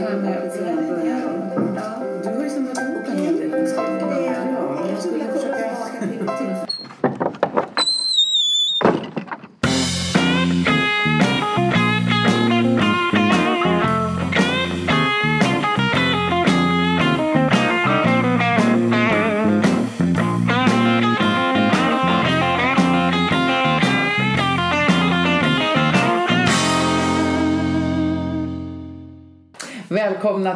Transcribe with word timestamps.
här 0.00 0.16
med 0.16 0.38
att 0.38 0.58
börja 0.58 1.18
Ja. 1.76 2.02
Du 2.22 2.28
har 2.28 2.44
ju 2.44 2.50
samlat 2.50 2.78
ihop 2.78 3.06
en 3.06 3.18
hel 3.18 3.36
del 3.36 3.50
jag 4.90 5.02
skulle 5.02 5.24
försöka... 5.24 6.39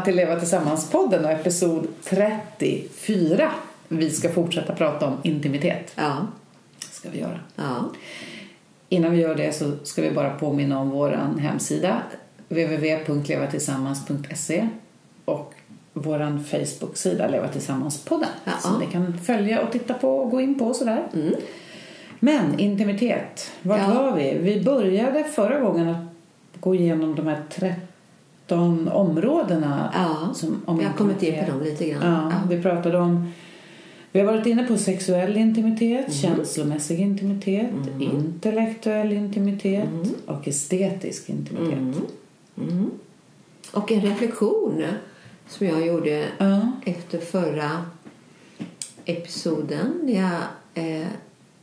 till 0.04 0.16
Leva 0.16 0.36
Tillsammans-podden 0.40 1.24
och 1.24 1.30
episod 1.30 1.86
34. 2.04 3.50
Vi 3.88 4.10
ska 4.10 4.32
fortsätta 4.32 4.74
prata 4.74 5.06
om 5.06 5.16
intimitet. 5.22 5.92
Ja. 5.96 6.27
ska 6.78 7.08
vi 7.10 7.20
göra. 7.20 7.40
Ja. 7.56 7.90
Innan 8.88 9.12
vi 9.12 9.18
gör 9.20 9.34
det 9.34 9.52
så 9.52 9.72
ska 9.82 10.02
vi 10.02 10.10
bara 10.10 10.30
påminna 10.30 10.80
om 10.80 10.90
vår 10.90 11.10
hemsida 11.40 12.02
www.levatillsammans.se 12.48 14.68
och 15.24 15.54
vår 15.92 16.38
Facebook-sida 16.44 17.28
Leva 17.28 17.48
Tillsammans-podden 17.48 18.28
Ja. 18.44 18.52
som 18.60 18.78
ni 18.80 18.86
kan 18.86 19.18
följa 19.18 19.62
och 19.62 19.72
titta 19.72 19.94
på 19.94 20.18
och 20.18 20.30
gå 20.30 20.41
in 20.41 20.58
på 20.58 20.64
och 20.66 20.77
sådär. 20.77 21.02
Mm. 21.14 21.34
Men 22.20 22.58
intimitet, 22.60 23.50
vart 23.62 23.78
Ja. 23.80 23.94
var 23.94 24.12
vi? 24.16 24.38
Vi 24.38 24.64
började 24.64 25.24
förra 25.24 25.60
gången 25.60 25.88
att 25.88 26.05
gå 26.60 26.74
igenom 26.74 27.14
de 27.14 27.27
här 27.27 27.42
13 28.47 28.89
områdena. 28.89 29.91
Ja. 29.95 30.34
som, 30.34 30.62
om 30.67 30.78
Vi 30.78 30.84
har 30.84 30.92
kommit 30.92 31.23
in 31.23 31.45
på 31.45 31.50
dem 31.50 31.62
lite 31.62 31.84
grann. 31.89 32.03
Ja, 32.33 32.33
vi 32.56 32.62
pratade 32.62 32.98
om 32.98 33.33
vi 34.12 34.20
har 34.20 34.27
varit 34.27 34.47
inne 34.47 34.64
på 34.64 34.77
sexuell 34.78 35.36
intimitet, 35.36 36.06
Mm. 36.06 36.11
känslomässig 36.36 37.01
intimitet, 37.01 37.70
intellektuell 38.01 39.12
intimitet 39.12 39.89
Mm. 39.89 40.09
och 40.27 40.48
estetisk 40.48 41.28
intimitet. 41.28 41.78
Mm. 42.59 42.91
Och 43.73 43.92
en 43.92 44.01
reflektion 44.01 44.83
som 45.48 45.67
jag 45.67 45.86
gjorde 45.86 46.25
Ja. 46.39 46.73
efter 46.86 47.19
förra 47.19 47.70
episoden 49.05 50.01
jag, 50.06 50.41
eh, 50.84 51.06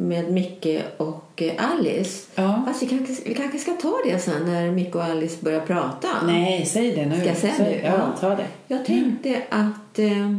med 0.02 0.32
Micke 0.32 0.82
och 0.98 1.42
eh, 1.42 1.52
Alice. 1.72 2.28
Ja. 2.36 2.64
Fast 2.68 2.84
vi 2.84 2.88
kanske, 2.88 3.14
vi 3.30 3.34
kanske 3.34 3.58
ska 3.60 3.72
ta 3.72 3.94
det 4.06 4.20
sen 4.20 4.46
när 4.46 4.72
Micke 4.72 4.96
och 4.96 5.04
Alice 5.04 5.38
börjar 5.42 5.60
prata. 5.62 6.08
Nej, 6.26 6.66
säg 6.66 6.92
det 6.92 7.06
nu. 7.06 7.16
Ska 7.20 7.26
jag 7.28 7.38
säga 7.38 7.54
Säg- 7.58 7.66
nu? 7.82 7.88
Ja, 7.88 7.94
Ja. 7.98 8.18
ta 8.20 8.30
det. 8.36 8.46
Jag 8.68 8.86
tänkte 8.86 9.42
att... 9.50 10.00
Eh, 10.00 10.38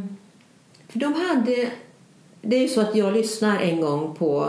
för 0.89 0.99
de 0.99 1.15
hade... 1.15 1.67
Det 2.43 2.57
är 2.57 2.61
ju 2.61 2.69
så 2.69 2.81
att 2.81 2.95
jag 2.97 3.13
lyssnar 3.15 3.61
en 3.61 3.81
gång 3.81 4.15
på 4.15 4.49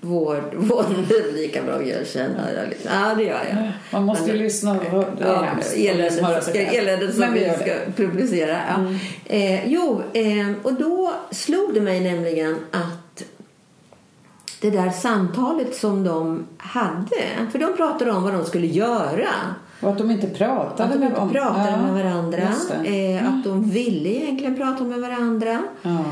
vår... 0.00 0.44
vår 0.56 0.84
lika 1.36 1.62
bra 1.62 1.82
jag 1.82 2.06
känner. 2.06 2.52
Jag. 2.82 2.92
Ja, 2.94 3.14
det 3.14 3.22
gör 3.24 3.40
jag. 3.50 3.68
Man 3.92 4.02
måste 4.04 4.24
ju 4.26 4.32
Men- 4.32 4.42
lyssna. 4.42 4.74
på- 4.78 5.04
Det 5.18 5.24
är 5.24 5.42
hemskt. 5.42 5.76
eländet, 5.76 7.14
som 7.14 7.32
vi 7.32 7.40
ska. 7.60 7.72
Mm. 7.72 7.92
publicera. 7.96 8.58
Ja. 8.68 8.84
Eh, 9.36 9.66
jo, 9.68 10.02
eh, 10.12 10.52
och 10.62 10.72
då 10.74 11.14
slog 11.30 11.74
det 11.74 11.80
mig 11.80 12.00
nämligen 12.00 12.54
att 12.70 13.03
det 14.64 14.70
där 14.70 14.90
samtalet 14.90 15.74
som 15.74 16.04
de 16.04 16.46
hade, 16.56 17.50
för 17.52 17.58
de 17.58 17.76
pratade 17.76 18.12
om 18.12 18.22
vad 18.22 18.32
de 18.32 18.44
skulle 18.44 18.66
göra. 18.66 19.28
Och 19.80 19.90
att 19.90 19.98
de 19.98 20.10
inte 20.10 20.26
pratade 20.26 20.84
Att 20.84 21.00
de 21.00 21.06
inte 21.06 21.28
pratade 21.32 21.70
Ja, 21.70 21.92
med 21.92 22.04
varandra. 22.04 22.42
Eh, 22.84 23.28
att 23.28 23.44
de 23.44 23.70
ville 23.70 24.08
egentligen 24.08 24.56
prata 24.56 24.84
med 24.84 25.00
varandra. 25.00 25.62
Ja. 25.82 26.04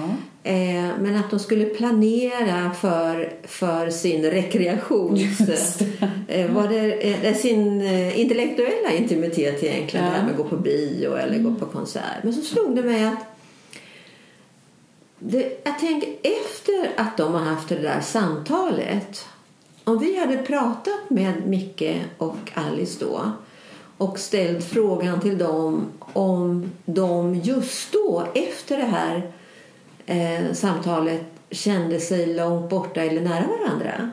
Eh, 0.42 0.90
men 1.00 1.16
att 1.16 1.30
de 1.30 1.38
skulle 1.38 1.64
planera 1.64 2.70
för, 2.70 3.32
för 3.44 3.90
sin 3.90 4.24
rekreations... 4.24 5.80
eh, 6.28 6.50
var 6.50 6.68
det, 6.68 7.26
eh, 7.28 7.34
sin 7.34 7.80
eh, 7.80 8.20
intellektuella 8.20 8.92
intimitet 8.98 9.62
egentligen. 9.62 10.06
Ja. 10.06 10.12
Det 10.12 10.16
här 10.16 10.22
med 10.22 10.30
att 10.30 10.36
gå 10.36 10.44
på 10.44 10.56
bio 10.56 11.16
eller 11.16 11.38
gå 11.38 11.54
på 11.54 11.66
konsert. 11.66 12.22
Men 12.22 12.32
så 12.32 12.42
slog 12.42 12.76
det 12.76 12.82
mig 12.82 13.04
att 13.04 13.31
det, 15.24 15.60
jag 15.64 15.78
tänker 15.78 16.08
efter 16.22 16.92
att 16.96 17.16
de 17.16 17.34
har 17.34 17.40
haft 17.40 17.68
det 17.68 17.78
där 17.78 18.00
samtalet. 18.00 19.26
Om 19.84 19.98
vi 19.98 20.18
hade 20.18 20.36
pratat 20.36 21.10
med 21.10 21.46
Micke 21.46 22.02
och 22.18 22.36
Alice 22.54 23.04
då 23.04 23.32
och 23.96 24.18
ställt 24.18 24.64
frågan 24.64 25.20
till 25.20 25.38
dem 25.38 25.86
om 26.12 26.72
de 26.84 27.34
just 27.34 27.92
då 27.92 28.26
efter 28.34 28.76
det 28.76 28.84
här 28.84 29.32
eh, 30.06 30.52
samtalet 30.52 31.22
kände 31.50 32.00
sig 32.00 32.34
långt 32.34 32.70
borta 32.70 33.02
eller 33.02 33.20
nära 33.20 33.46
varandra 33.46 34.10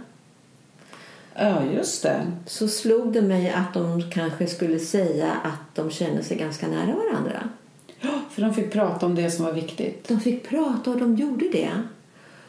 ja, 1.39 1.63
just 1.73 2.03
det. 2.03 2.31
så 2.45 2.67
slog 2.67 3.13
det 3.13 3.21
mig 3.21 3.49
att 3.49 3.73
de 3.73 4.11
kanske 4.11 4.47
skulle 4.47 4.79
säga 4.79 5.33
att 5.43 5.75
de 5.75 5.91
kände 5.91 6.23
sig 6.23 6.37
ganska 6.37 6.67
nära 6.67 6.95
varandra. 6.95 7.49
För 8.29 8.41
de 8.41 8.53
fick 8.53 8.71
prata 8.71 9.05
om 9.05 9.15
det 9.15 9.31
som 9.31 9.45
var 9.45 9.53
viktigt. 9.53 10.07
De 10.07 10.19
fick 10.19 10.49
prata 10.49 10.91
och 10.91 10.97
de 10.97 11.15
gjorde 11.15 11.49
det. 11.49 11.71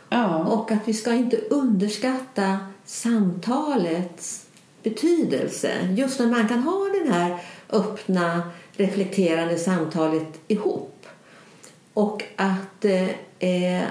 Ja. 0.08 0.44
Och 0.44 0.70
att 0.70 0.88
vi 0.88 0.94
ska 0.94 1.12
inte 1.12 1.36
underskatta 1.36 2.58
samtalets 2.84 4.46
betydelse. 4.82 5.70
Just 5.96 6.18
när 6.18 6.26
man 6.26 6.48
kan 6.48 6.62
ha 6.62 6.88
det 7.04 7.12
här 7.12 7.38
öppna, 7.68 8.42
reflekterande 8.72 9.58
samtalet 9.58 10.40
ihop. 10.48 11.06
Och 11.94 12.24
att 12.36 12.84
eh, 12.84 13.82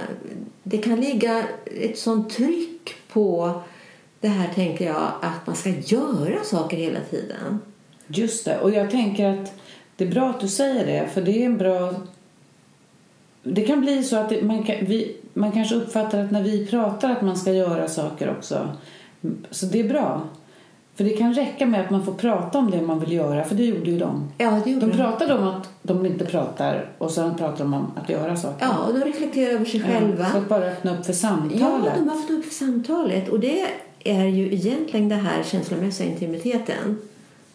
det 0.64 0.78
kan 0.78 1.02
ligga 1.02 1.44
ett 1.66 2.00
sånt 2.00 2.30
tryck 2.30 2.96
på 3.14 3.62
det 4.20 4.28
här, 4.28 4.54
tänker 4.54 4.86
jag, 4.86 5.12
att 5.22 5.48
man 5.48 5.56
ska 5.56 5.70
göra 5.70 6.44
saker 6.44 6.78
hela 6.78 7.00
tiden. 7.10 7.60
Just 8.08 8.46
det. 8.46 8.60
Och 8.60 8.72
jag 8.72 8.92
tänker 8.92 9.26
att 9.26 9.54
det 10.00 10.06
är 10.06 10.12
bra 10.12 10.30
att 10.30 10.40
du 10.40 10.48
säger 10.48 10.86
det, 10.86 11.08
för 11.14 11.22
det 11.22 11.42
är 11.42 11.46
en 11.46 11.58
bra... 11.58 11.94
Det 13.44 13.62
kan 13.62 13.82
bli 13.82 14.04
så 14.04 14.16
att 14.18 14.30
det, 14.30 14.42
man, 14.44 14.64
kan, 14.64 14.76
vi, 14.82 15.16
man 15.34 15.52
kanske 15.52 15.76
uppfattar 15.76 16.20
att 16.24 16.32
när 16.32 16.44
vi 16.44 16.68
pratar 16.68 17.12
att 17.12 17.22
man 17.22 17.38
ska 17.38 17.52
göra 17.54 17.88
saker 17.88 18.32
också. 18.38 18.70
Så 19.52 19.66
det 19.66 19.80
är 19.80 19.90
bra. 19.90 20.22
För 20.96 21.04
det 21.04 21.10
kan 21.10 21.34
räcka 21.34 21.66
med 21.66 21.82
att 21.82 21.90
man 21.90 22.06
får 22.06 22.14
prata 22.14 22.58
om 22.58 22.72
det 22.72 22.82
man 22.82 23.00
vill 23.00 23.12
göra, 23.12 23.44
för 23.44 23.56
det 23.56 23.66
gjorde 23.66 23.92
ju 23.92 24.00
de. 24.00 24.32
Ja, 24.38 24.62
det 24.64 24.72
gjorde 24.72 24.86
De 24.86 24.92
de. 24.92 24.98
pratade 24.98 25.34
om 25.34 25.48
att 25.48 25.70
de 25.82 26.06
inte 26.06 26.26
pratar 26.26 26.90
och 26.98 27.12
sen 27.12 27.38
pratar 27.38 27.58
de 27.64 27.74
om 27.74 27.92
att 28.04 28.10
göra 28.10 28.38
saker. 28.38 28.66
Ja, 28.66 28.78
och 28.88 28.94
de 28.94 29.06
reflekterar 29.06 29.54
över 29.54 29.66
sig 29.66 29.82
själva. 29.84 30.24
Ja, 30.24 30.30
för 30.30 30.38
att 30.40 30.50
bara 30.50 30.66
öppna 30.66 30.98
upp 30.98 31.06
för 31.06 31.14
Ja, 31.14 31.18
samtalet. 31.18 31.94
de 31.96 32.10
har 32.10 32.16
fått 32.22 32.30
upp 32.32 32.52
samtalet. 32.54 33.30
Och 33.30 33.40
det 33.40 33.66
är 34.04 34.26
ju 34.26 34.54
egentligen 34.54 35.10
det 35.10 35.16
här 35.16 35.44
känslomässiga 35.44 36.08
intimiteten. 36.10 36.98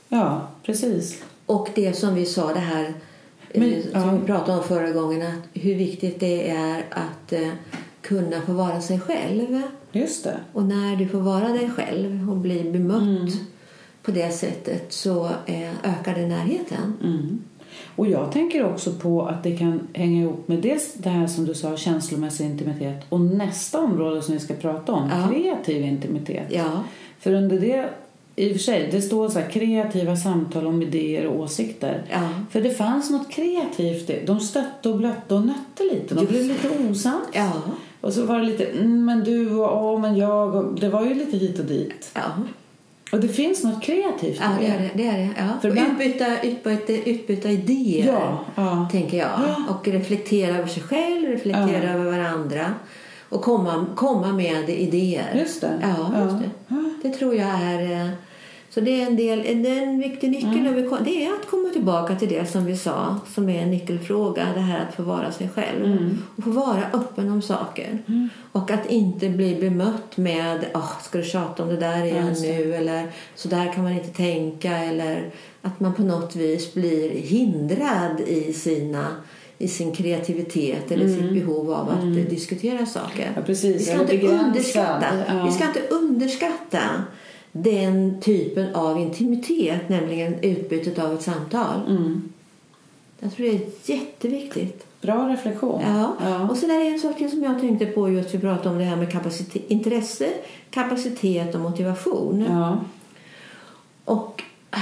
Ja, 0.09 0.49
precis. 0.63 1.23
Och 1.47 1.69
det 1.75 1.93
som 1.97 2.15
vi 2.15 2.25
sa, 2.27 2.53
det 2.53 2.61
här 2.61 2.95
Men, 3.55 3.73
eh, 3.73 3.83
som 3.83 4.01
ja. 4.01 4.11
vi 4.21 4.27
pratade 4.27 4.59
om 4.59 4.65
förra 4.65 4.91
gången, 4.91 5.23
att 5.23 5.49
hur 5.63 5.75
viktigt 5.75 6.21
det 6.21 6.51
är 6.51 6.85
att 6.91 7.33
eh, 7.33 7.49
kunna 8.03 8.41
få 8.41 8.53
vara 8.53 8.81
sig 8.81 9.01
själv. 9.01 9.63
Just 9.93 10.25
det. 10.25 10.37
Och 10.53 10.65
när 10.65 10.97
du 10.97 11.09
får 11.09 11.21
vara 11.21 11.49
dig 11.49 11.71
själv 11.71 12.31
och 12.31 12.37
bli 12.37 12.71
bemött 12.71 13.03
Mm. 13.03 13.27
på 14.03 14.11
det 14.11 14.31
sättet 14.31 14.93
så 14.93 15.25
eh, 15.47 15.71
ökar 15.83 16.15
det 16.15 16.27
närheten. 16.27 16.95
Mm. 17.03 17.43
Och 17.97 18.07
jag 18.07 18.33
tänker 18.33 18.65
också 18.65 18.93
på 18.93 19.23
att 19.23 19.43
det 19.43 19.57
kan 19.57 19.81
hänga 19.93 20.21
ihop 20.23 20.49
med 20.49 20.59
dels 20.59 20.95
det 20.95 21.09
här 21.11 21.27
som 21.27 21.45
du 21.45 21.55
sa, 21.55 21.77
känslomässig 21.77 22.45
intimitet 22.47 23.05
och 23.09 23.21
nästa 23.21 23.81
område 23.81 24.23
som 24.23 24.35
vi 24.35 24.41
ska 24.41 24.55
prata 24.55 24.93
om, 24.93 25.11
Ja. 25.11 25.29
kreativ 25.29 25.85
intimitet. 25.85 26.47
Ja, 26.51 26.85
För 27.19 27.33
under 27.35 27.61
det, 27.61 27.89
i 28.37 28.49
och 28.49 28.53
för 28.53 28.59
sig, 28.59 28.89
det 28.93 29.03
står 29.03 29.29
så 29.29 29.39
här 29.39 29.51
kreativa 29.51 30.17
samtal 30.17 30.67
om 30.67 30.83
idéer 30.83 31.27
och 31.27 31.41
åsikter. 31.41 32.03
ja. 32.13 32.29
För 32.51 32.61
det 32.61 32.71
fanns 32.71 33.11
något 33.11 33.31
kreativt, 33.31 34.11
i- 34.11 34.23
de 34.27 34.41
stötte 34.41 34.89
och 34.89 34.97
blötte 34.99 35.35
och 35.35 35.47
nötte 35.47 35.83
lite, 35.93 36.15
de 36.15 36.21
Just 36.21 36.31
blev 36.33 36.45
lite 36.45 36.69
osams. 36.91 37.25
Ja, 37.33 37.53
Och 38.01 38.13
så 38.13 38.27
var 38.27 38.39
det 38.39 38.45
lite, 38.47 38.65
mm, 38.65 39.05
men 39.05 39.25
du 39.25 39.51
och 39.57 39.85
åh, 39.95 40.01
men 40.01 40.17
jag, 40.17 40.55
och 40.55 40.81
det 40.81 40.89
var 40.89 41.05
ju 41.05 41.15
lite 41.15 41.37
hit 41.37 41.59
och 41.59 41.65
dit. 41.65 42.11
ja. 42.15 42.23
Och 43.13 43.21
det 43.21 43.29
finns 43.29 43.65
något 43.65 43.83
kreativt 43.83 44.39
ja 44.41 44.49
det 44.61 44.67
är 44.67 44.79
det. 44.79 44.91
det, 44.95 45.07
är 45.09 45.19
det. 45.19 45.29
Ja. 45.39 45.45
För 45.63 45.69
och 45.71 45.77
ibland- 45.77 45.93
utbyta, 46.03 46.43
utbyta, 46.43 46.93
utbyta 47.11 47.51
idéer. 47.51 48.07
Ja, 48.07 48.45
ja. 48.55 48.89
tänker 48.93 49.17
jag. 49.19 49.29
Ja. 49.29 49.57
Och 49.75 49.89
reflektera 49.89 50.57
över 50.59 50.69
sig 50.69 50.83
själv, 50.83 51.29
reflektera 51.29 51.93
över 51.93 52.05
varandra. 52.05 52.75
Och 53.29 53.43
komma, 53.43 53.87
komma 53.97 54.33
med 54.33 54.71
idéer. 54.71 55.35
Just 55.39 55.61
det. 55.61 55.79
Ja, 55.83 56.11
Ja. 56.15 56.23
just 56.25 56.37
det. 56.39 57.09
Det 57.09 57.15
tror 57.15 57.35
jag 57.35 57.49
är 57.63 57.93
eh, 58.05 58.09
Så 58.71 58.81
det 58.81 59.03
är 59.03 59.07
en, 59.07 59.17
del, 59.17 59.47
en 59.47 59.99
viktig 59.99 60.31
nyckel. 60.31 60.89
kom- 60.89 61.05
Det 61.05 61.25
är 61.27 61.31
att 61.33 61.51
komma 61.51 61.69
tillbaka 61.73 62.15
till 62.17 62.29
det 62.29 62.47
som 62.51 62.65
vi 62.65 62.77
sa, 62.77 63.17
som 63.35 63.49
är 63.49 63.63
en 63.63 63.71
nyckelfråga. 63.71 64.47
Det 64.55 64.61
här 64.61 64.87
att 64.89 64.95
få 64.95 65.03
vara 65.03 65.33
sig 65.33 65.49
själv. 65.49 66.17
Och 66.37 66.45
få 66.45 66.51
vara 66.51 66.83
öppen 66.93 67.31
om 67.31 67.43
saker. 67.43 67.99
Och 68.53 68.71
att 68.71 68.91
inte 68.91 69.29
bli 69.29 69.55
bemött 69.61 70.17
med 70.17 70.65
oh, 70.75 70.93
ska 71.03 71.19
du 71.19 71.25
tjata 71.25 71.63
om 71.63 71.69
det 71.69 71.77
där 71.77 72.05
igen 72.05 72.35
det. 72.35 72.41
nu? 72.59 72.75
Eller 72.75 73.09
så 73.35 73.49
där 73.49 73.73
kan 73.73 73.83
man 73.85 73.93
inte 73.93 74.09
tänka. 74.09 74.77
Eller 74.79 75.31
att 75.63 75.81
man 75.81 75.95
på 75.95 76.03
något 76.03 76.37
vis 76.37 76.75
blir 76.75 77.11
hindrad 77.11 78.21
i, 78.27 78.53
sina, 78.53 79.07
i 79.59 79.69
sin 79.69 79.93
kreativitet 79.93 80.91
eller 80.91 81.09
sitt 81.09 81.33
behov 81.33 81.73
av 81.73 81.89
att 81.89 82.05
eh, 82.05 82.31
diskutera 82.31 82.87
saker. 82.87 83.33
Ja. 83.37 83.43
Vi 83.47 83.79
ska, 83.79 84.01
inte 84.01 84.29
underskatta, 84.29 85.07
Ja. 85.29 85.45
vi 85.45 85.53
ska 85.53 85.65
inte 85.65 85.89
underskatta 85.91 86.81
den 87.53 88.21
typen 88.21 88.75
av 88.75 89.01
intimitet, 89.01 89.89
nämligen 89.89 90.35
utbytet 90.35 90.99
av 90.99 91.15
ett 91.15 91.23
samtal. 91.23 91.81
Mm. 91.89 92.33
Jag 93.19 93.33
tror 93.33 93.47
det 93.47 93.53
är 93.53 93.95
jätteviktigt. 93.95 94.87
Bra 95.01 95.29
reflektion. 95.29 95.83
Ja. 95.87 96.17
Ja. 96.25 96.49
Och 96.49 96.57
sen 96.57 96.71
är 96.71 96.79
det 96.79 96.87
en 96.87 96.99
sak 97.01 97.31
som 97.31 97.43
jag 97.43 97.61
tänkte 97.61 97.87
på 97.87 98.11
just 98.11 98.35
vi 98.35 98.39
pratade 98.39 98.69
om 98.69 98.79
det 98.79 98.85
här 98.85 98.97
med 98.97 99.13
kapacitet, 99.13 99.63
intresse, 99.69 100.29
kapacitet 100.71 101.55
och 101.55 101.61
motivation. 101.61 102.45
Ja. 102.49 102.85
Och 104.05 104.43
ah, 104.71 104.79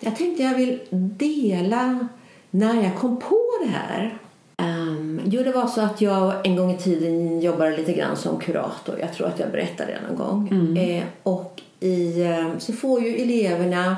jag 0.00 0.16
tänkte 0.16 0.42
jag 0.42 0.54
vill 0.54 0.78
dela 0.90 2.08
när 2.50 2.82
jag 2.82 2.96
kom 2.96 3.16
på 3.20 3.40
det 3.62 3.68
här. 3.68 4.18
Um, 4.56 5.20
jo, 5.24 5.42
det 5.42 5.52
var 5.52 5.66
så 5.66 5.80
att 5.80 6.00
jag 6.00 6.46
en 6.46 6.56
gång 6.56 6.70
i 6.72 6.78
tiden 6.78 7.40
jobbade 7.40 7.76
lite 7.76 7.92
grann 7.92 8.16
som 8.16 8.38
kurator. 8.38 8.98
Jag 9.00 9.14
tror 9.14 9.26
att 9.26 9.38
jag 9.38 9.50
berättade 9.50 9.92
det 9.92 10.08
någon 10.08 10.16
gång. 10.16 10.76
Eh, 10.78 11.04
och 11.22 11.62
i, 11.80 12.22
eh, 12.22 12.58
så 12.58 12.72
får 12.72 13.02
ju 13.02 13.16
eleverna 13.16 13.96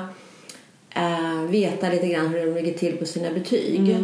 eh, 0.89 1.41
veta 1.49 1.89
lite 1.89 2.07
grann 2.07 2.27
hur 2.27 2.45
de 2.45 2.61
ligger 2.61 2.77
till 2.77 2.97
på 2.97 3.05
sina 3.05 3.31
betyg. 3.31 3.97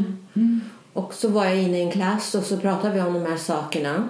Och 0.93 1.13
så 1.13 1.27
var 1.27 1.45
jag 1.45 1.57
inne 1.57 1.77
i 1.77 1.81
en 1.81 1.91
klass 1.91 2.35
och 2.35 2.43
så 2.43 2.57
pratade 2.57 2.93
vi 2.93 3.01
om 3.01 3.13
de 3.13 3.25
här 3.25 3.37
sakerna. 3.37 4.07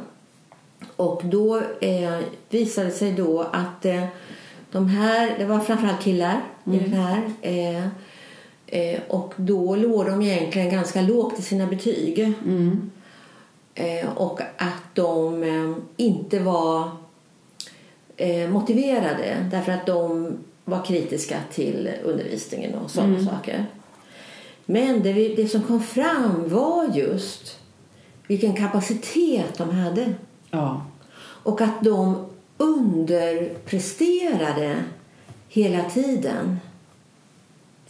Och 0.95 1.21
då 1.24 1.57
eh, 1.81 2.19
visade 2.50 2.88
det 2.88 2.94
sig 2.94 3.12
då 3.12 3.42
att 3.42 3.85
eh, 3.85 4.06
de 4.71 4.88
här, 4.88 5.35
det 5.38 5.45
var 5.45 5.59
framförallt 5.59 6.01
killar 6.01 6.42
i 6.65 6.77
den 6.77 6.94
här. 6.94 7.31
Eh, 8.71 9.00
och 9.07 9.33
då 9.36 9.75
låg 9.75 10.06
de 10.06 10.21
egentligen 10.21 10.69
ganska 10.69 11.01
lågt 11.01 11.39
i 11.39 11.42
sina 11.42 11.68
betyg. 11.68 12.33
Eh, 13.75 14.10
och 14.18 14.42
att 14.42 14.95
de 14.95 15.44
eh, 15.44 15.74
inte 15.98 16.39
var 16.39 16.89
eh, 18.18 18.50
motiverade 18.50 19.48
därför 19.51 19.71
att 19.71 19.86
de 19.86 20.33
var 20.66 20.86
kritiska 20.86 21.38
till 21.54 21.89
undervisningen 22.04 22.75
och 22.75 22.92
sådana 22.92 23.25
saker. 23.25 23.66
Men 24.66 25.04
det, 25.04 25.13
vi- 25.13 25.36
det 25.36 25.48
som 25.48 25.62
kom 25.63 25.81
fram 25.81 26.50
var 26.50 26.86
just 26.95 27.60
vilken 28.27 28.56
kapacitet 28.56 29.57
de 29.57 29.69
hade. 29.69 30.13
ja. 30.51 30.86
Och 31.44 31.62
att 31.62 31.83
de 31.83 32.25
underpresterade 32.57 34.75
hela 35.50 35.83
tiden. 35.89 36.60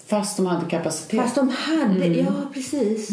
Fast 0.09 0.37
de 0.37 0.45
hade 0.45 0.65
kapacitet. 0.69 1.19
Fast 1.21 1.35
de 1.35 1.49
hade, 1.49 2.05
ja 2.07 2.31
precis. 2.53 3.09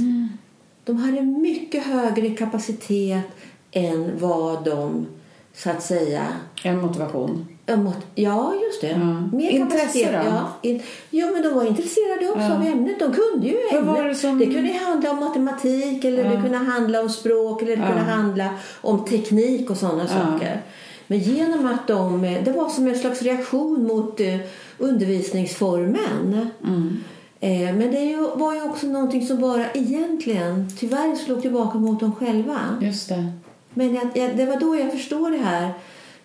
De 0.85 0.97
hade 0.97 1.23
mycket 1.23 1.85
högre 1.87 2.31
kapacitet 2.31 3.25
än 3.71 4.19
vad 4.19 4.65
de 4.65 5.07
så 5.55 5.71
att 5.71 5.83
säga 5.83 6.27
En 6.63 6.79
motivation. 6.81 7.47
Mot, 7.77 7.97
ja, 8.15 8.55
just 8.65 8.81
det. 8.81 8.87
Ja. 8.91 9.37
Mer 9.37 9.51
Intresse 9.51 10.13
då? 10.13 10.29
Ja, 10.29 10.49
in, 10.63 10.83
ja, 11.11 11.27
men 11.27 11.43
de 11.43 11.55
var 11.55 11.65
intresserade 11.65 12.29
också 12.31 12.43
Ja. 12.47 12.55
av 12.57 12.63
ämnet. 12.63 12.99
De 12.99 13.13
kunde 13.13 13.47
ju 13.47 13.57
ämnet. 13.73 13.87
var 13.97 14.05
det 14.05 14.15
som- 14.15 14.39
kunde 14.41 14.73
handla 14.87 15.11
om 15.11 15.17
matematik, 15.21 16.05
eller 16.05 16.25
det 16.25 16.35
Ja. 16.35 16.43
kunde 16.43 16.59
handla 16.59 17.01
om 17.01 17.09
språk, 17.09 17.63
eller 17.63 17.77
det 17.77 17.83
kunde 17.87 18.03
handla 18.03 18.49
om 18.81 19.05
teknik 19.05 19.71
och 19.71 19.77
sådana 19.77 20.07
saker. 20.09 20.63
Men 21.07 21.19
genom 21.19 21.67
att 21.67 21.89
de... 21.89 22.23
Det 22.45 22.53
var 22.53 22.69
som 22.69 22.87
en 22.87 22.99
slags 22.99 23.23
reaktion 23.23 23.87
mot 23.87 24.21
eh, 24.21 24.39
undervisningsformen. 24.79 26.51
Mm. 26.65 27.05
Eh, 27.41 27.75
men 27.75 27.91
det 27.91 28.17
var 28.35 28.55
ju 28.55 28.63
också 28.63 28.87
någonting 28.87 29.27
som 29.27 29.41
bara 29.41 29.71
egentligen 29.73 30.69
tyvärr 30.79 31.17
slog 31.17 31.43
tillbaka 31.43 31.79
mot 31.79 32.01
dem 32.01 32.15
själva. 32.15 32.59
Just 32.81 33.09
det. 33.09 33.33
Men 33.75 33.95
jag, 33.95 34.09
jag, 34.15 34.37
det 34.37 34.47
var 34.47 34.61
då 34.61 34.77
jag 34.77 34.93
förstod 34.93 35.33
det 35.33 35.39
här. 35.39 35.73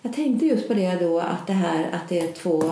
Jag 0.02 0.12
tänkte 0.12 0.46
just 0.46 0.68
på 0.68 0.74
det 0.74 0.94
då, 1.00 1.20
att 1.20 1.46
det 1.46 1.52
här 1.52 1.90
att 1.92 2.08
det 2.08 2.20
är 2.20 2.32
två 2.32 2.62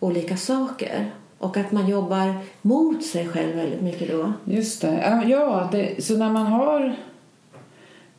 olika 0.00 0.36
saker. 0.36 1.10
Och 1.38 1.56
att 1.56 1.72
man 1.72 1.88
jobbar 1.88 2.34
mot 2.62 3.04
sig 3.04 3.28
själv 3.28 3.56
väldigt 3.56 3.82
mycket 3.82 4.10
då. 4.10 4.32
Just 4.44 4.80
det. 4.80 5.24
Ja, 5.28 5.68
det, 5.72 6.04
så 6.04 6.16
när 6.16 6.30
man 6.30 6.46
har 6.46 6.96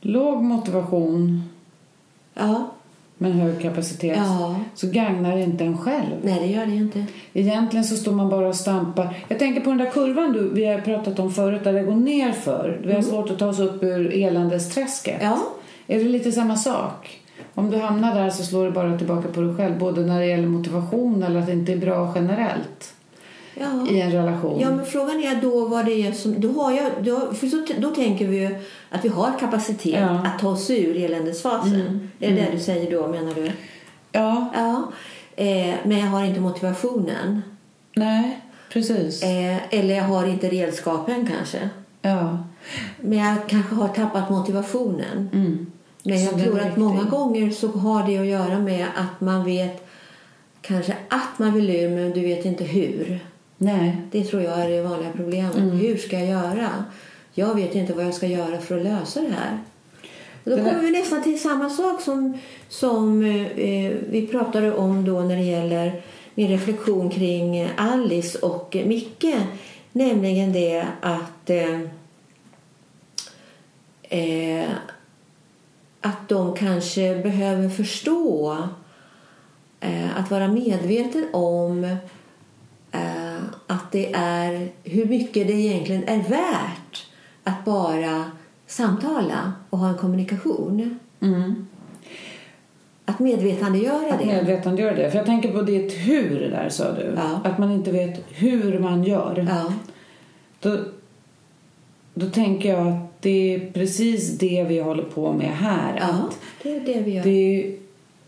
låg 0.02 0.44
motivation 0.44 1.50
Ja, 2.34 2.72
men 3.24 3.32
hög 3.32 3.62
kapacitet 3.62 4.18
Ja. 4.18 4.56
så 4.76 4.88
gagnar 4.88 5.36
det 5.36 5.44
inte 5.44 5.64
en 5.64 5.78
själv. 5.78 6.16
nej 6.24 6.40
det 6.40 6.48
gör 6.48 6.66
det 6.66 6.76
inte. 6.76 7.06
Egentligen 7.34 7.84
så 7.86 7.96
står 7.96 8.12
man 8.12 8.30
bara 8.30 8.48
och 8.48 8.56
stampar. 8.56 9.16
Jag 9.28 9.40
tänker 9.40 9.62
på 9.62 9.70
den 9.70 9.78
där 9.78 9.90
kurvan 9.92 10.34
du, 10.34 10.50
vi 10.54 10.66
har 10.66 10.82
pratat 10.82 11.20
om 11.20 11.32
förut 11.32 11.64
där 11.64 11.74
det 11.74 11.84
går 11.84 11.96
ner 11.96 12.32
för. 12.32 12.82
Vi 12.86 12.94
har 12.94 13.02
svårt 13.02 13.30
att 13.30 13.40
ta 13.40 13.48
oss 13.48 13.60
upp 13.60 13.84
ur 13.84 14.14
eländesträsket. 14.14 15.20
Ja, 15.22 15.40
Är 15.88 15.98
det 16.00 16.04
lite 16.10 16.32
samma 16.32 16.56
sak? 16.56 17.20
Om 17.56 17.72
du 17.72 17.78
hamnar 17.78 18.16
där 18.16 18.30
så 18.30 18.44
slår 18.44 18.66
det 18.66 18.72
bara 18.72 18.98
tillbaka 18.98 19.28
på 19.28 19.42
dig 19.42 19.56
själv. 19.56 19.80
Både 19.80 20.02
när 20.02 20.20
det 20.20 20.26
gäller 20.26 20.48
motivation 20.48 21.24
eller 21.24 21.40
att 21.40 21.46
det 21.46 21.52
inte 21.54 21.74
är 21.74 21.78
bra 21.78 22.12
generellt 22.16 22.93
ja. 23.56 23.88
i 23.90 24.02
en 24.02 24.12
relation. 24.12 24.60
Ja, 24.60 24.70
men 24.72 24.86
frågan 24.86 25.24
är 25.24 25.42
då 25.42 25.66
vad 25.68 25.86
det 25.86 26.08
är 26.08 26.12
som... 26.12 26.42
Då, 26.42 26.52
har 26.52 26.72
jag, 26.72 26.92
då, 27.00 27.34
för 27.34 27.48
så, 27.48 27.66
då 27.78 27.90
tänker 27.90 28.28
vi 28.28 28.38
ju 28.40 28.56
att 28.90 29.06
vi 29.06 29.10
har 29.10 29.40
kapacitet 29.40 30.00
Ja. 30.02 30.10
att 30.26 30.40
ta 30.40 30.50
oss 30.50 30.70
ur 30.70 30.98
eländesfasen. 31.04 32.12
Är 32.20 32.30
det 32.32 32.36
det 32.36 32.48
du 32.52 32.60
säger 32.60 32.92
då, 32.92 33.08
menar 33.08 33.34
du? 33.36 33.52
ja. 34.12 34.52
Ja. 34.56 34.92
Eh, 35.36 35.76
men 35.84 36.00
jag 36.00 36.08
har 36.08 36.26
inte 36.26 36.40
motivationen. 36.40 37.42
nej, 37.96 38.40
precis. 38.74 39.24
Eh, 39.24 39.58
eller 39.80 39.96
jag 39.96 40.04
har 40.04 40.28
inte 40.28 40.50
redskapen 40.50 41.28
kanske. 41.28 41.70
Ja. 42.02 42.44
Men 43.00 43.20
jag 43.20 43.38
kanske 43.48 43.76
har 43.76 43.88
tappat 43.88 44.30
motivationen. 44.30 45.30
Mm. 45.34 45.72
Men 46.04 46.24
jag 46.24 46.44
tror 46.44 46.60
att 46.60 46.78
många 46.78 47.04
gånger 47.04 47.52
så 47.52 47.68
har 47.68 48.08
det 48.08 48.18
att 48.18 48.26
göra 48.26 48.60
med 48.60 48.86
att 48.96 49.22
man 49.22 49.46
vet 49.46 49.88
kanske 50.62 50.96
att 51.10 51.40
man 51.40 51.54
vill 51.54 51.70
ur 51.70 51.90
men 51.90 52.12
du 52.12 52.22
vet 52.22 52.46
inte 52.46 52.64
hur. 52.64 53.20
Nej. 53.64 53.98
Det 54.12 54.24
tror 54.24 54.42
jag 54.42 54.60
är 54.60 54.70
det 54.70 54.82
vanliga 54.82 55.12
problemet. 55.16 55.56
Mm. 55.56 55.70
Hur 55.70 55.98
ska 55.98 56.20
jag 56.20 56.28
göra? 56.28 56.84
Jag 57.34 57.56
vet 57.56 57.76
inte 57.76 57.94
vad 57.94 58.06
jag 58.06 58.14
ska 58.14 58.28
göra 58.28 58.58
för 58.58 58.78
att 58.78 58.84
lösa 58.84 59.22
det 59.22 59.36
här. 59.40 59.60
Och 60.44 60.50
då 60.52 60.58
kommer 60.58 60.82
vi 60.82 60.92
nästan 60.92 61.24
till 61.24 61.42
samma 61.42 61.70
sak 61.70 62.02
som, 62.02 62.38
som 62.70 63.24
eh, 63.26 63.92
vi 64.10 64.28
pratade 64.32 64.76
om 64.76 65.06
då 65.06 65.22
när 65.22 65.36
det 65.36 65.44
gäller 65.44 66.02
min 66.36 66.48
reflektion 66.48 67.10
kring 67.10 67.70
Alice 67.78 68.40
och 68.40 68.78
Micke. 68.86 69.36
Nämligen 69.92 70.54
det 70.54 70.86
att 71.02 71.50
eh, 71.50 71.80
eh, 74.02 74.70
att 76.02 76.30
de 76.30 76.56
kanske 76.56 77.16
behöver 77.16 77.70
förstå 77.70 78.58
eh, 79.80 80.18
att 80.18 80.32
vara 80.32 80.48
medveten 80.48 81.28
om 81.34 81.98
eh, 82.94 83.44
att 83.68 83.92
det 83.92 84.14
är 84.14 84.70
hur 84.84 85.06
mycket 85.06 85.48
det 85.48 85.54
egentligen 85.54 86.04
är 86.08 86.24
värt 86.30 87.08
att 87.44 87.66
bara 87.66 88.32
samtala 88.68 89.54
och 89.70 89.78
ha 89.80 89.90
en 89.90 89.98
kommunikation. 89.98 91.00
Mm. 91.20 91.68
Att 93.06 93.20
medvetandegöra 93.20 94.14
Att 94.14 94.20
det. 94.20 94.26
medvetandegöra 94.26 94.96
det. 94.96 95.12
För 95.12 95.18
jag 95.18 95.26
tänker 95.26 95.52
på 95.52 95.62
ditt 95.62 95.94
hur 95.94 96.40
där 96.52 96.70
sa 96.70 96.92
du. 96.92 97.14
Ja. 97.18 97.42
Att 97.44 97.58
man 97.58 97.72
inte 97.72 97.92
vet 97.92 98.24
hur 98.30 98.80
man 98.80 99.04
gör. 99.04 99.48
Ja, 99.50 99.74
Då, 100.60 100.78
då 102.14 102.30
tänker 102.30 102.70
jag 102.70 102.88
att 102.88 103.22
det 103.22 103.56
är 103.56 103.72
precis 103.72 104.38
det 104.38 104.66
vi 104.70 104.80
håller 104.80 105.04
på 105.04 105.34
med 105.34 105.48
här. 105.58 105.98
ja, 106.00 106.30
det 106.64 106.76
är 106.76 106.80
det 106.80 107.02
vi 107.02 107.12
gör. 107.16 107.24
det 107.24 107.30
är 107.30 107.83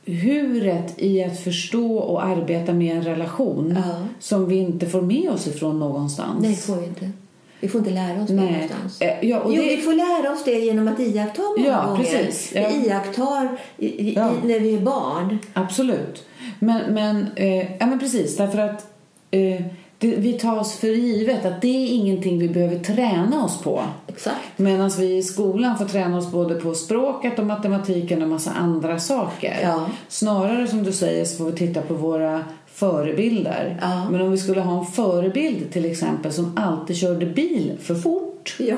huret 0.06 0.94
i 0.98 1.24
att 1.24 1.40
förstå 1.40 1.98
och 1.98 2.24
arbeta 2.26 2.74
med 2.74 2.96
en 2.98 3.04
relation 3.04 3.74
Ja. 3.86 3.96
som 4.20 4.48
vi 4.48 4.56
inte 4.56 4.86
får 4.86 5.02
med 5.02 5.30
oss 5.30 5.48
ifrån 5.48 5.80
någonstans. 5.80 6.42
Nej, 6.42 6.50
det 6.52 6.58
får 6.58 6.76
vi 6.76 6.86
inte. 6.86 7.12
Vi 7.60 7.68
får 7.68 7.80
inte 7.80 7.92
lära 7.92 8.22
oss 8.24 8.28
det 8.28 8.34
Nej. 8.34 8.52
någonstans. 8.52 9.02
Eh, 9.02 9.30
Ja, 9.30 9.40
och 9.40 9.54
jo, 9.54 9.62
det, 9.64 9.76
vi 9.76 9.82
får 9.82 9.94
lära 9.94 10.34
oss 10.34 10.44
det 10.46 10.52
genom 10.60 10.88
att 10.88 11.00
iaktta 11.00 11.42
många 11.58 11.68
Ja, 11.70 11.86
gånger. 11.86 12.04
precis. 12.04 12.52
Ja. 12.56 12.70
Vi 12.70 12.88
iakttar 12.88 13.58
i, 13.78 13.88
i, 14.10 14.14
Ja. 14.16 14.32
när 14.44 14.60
vi 14.60 14.76
är 14.76 14.80
barn. 14.82 15.40
Absolut. 15.54 16.24
Men, 16.60 16.94
men, 16.94 17.26
eh, 17.36 17.72
ja, 17.80 17.86
men 17.86 18.00
precis, 18.00 18.38
därför 18.38 18.58
att 18.60 18.86
eh, 19.32 19.62
det, 19.98 20.08
vi 20.16 20.34
tar 20.34 20.60
oss 20.60 20.76
för 20.76 20.88
givet 20.88 21.46
att 21.46 21.62
det 21.62 21.68
är 21.68 21.94
ingenting 21.94 22.40
vi 22.40 22.50
behöver 22.50 22.80
träna 22.80 23.46
oss 23.46 23.62
på. 23.62 23.84
Exakt. 24.08 24.58
Medan 24.58 24.90
vi 24.90 25.18
i 25.18 25.24
skolan 25.24 25.78
får 25.78 25.86
träna 25.86 26.18
oss 26.18 26.32
både 26.32 26.56
på 26.56 26.74
språket 26.74 27.40
och 27.40 27.46
matematiken 27.46 28.22
och 28.22 28.28
massa 28.28 28.52
andra 28.52 29.00
saker. 29.00 29.60
Ja. 29.64 29.86
Snarare 30.08 30.68
som 30.68 30.84
du 30.84 30.92
säger 30.92 31.26
så 31.26 31.38
får 31.38 31.46
vi 31.46 31.58
titta 31.58 31.82
på 31.82 31.94
våra 31.94 32.44
förebilder. 32.76 33.78
Ja. 33.82 34.10
Men 34.12 34.22
om 34.22 34.32
vi 34.32 34.38
skulle 34.38 34.62
ha 34.62 34.80
en 34.80 34.86
förebild 34.86 35.72
till 35.72 35.86
exempel 35.92 36.34
som 36.34 36.58
alltid 36.58 36.96
körde 36.98 37.26
bil 37.26 37.78
för 37.82 37.96
fort 37.96 38.56
Ja. 38.60 38.76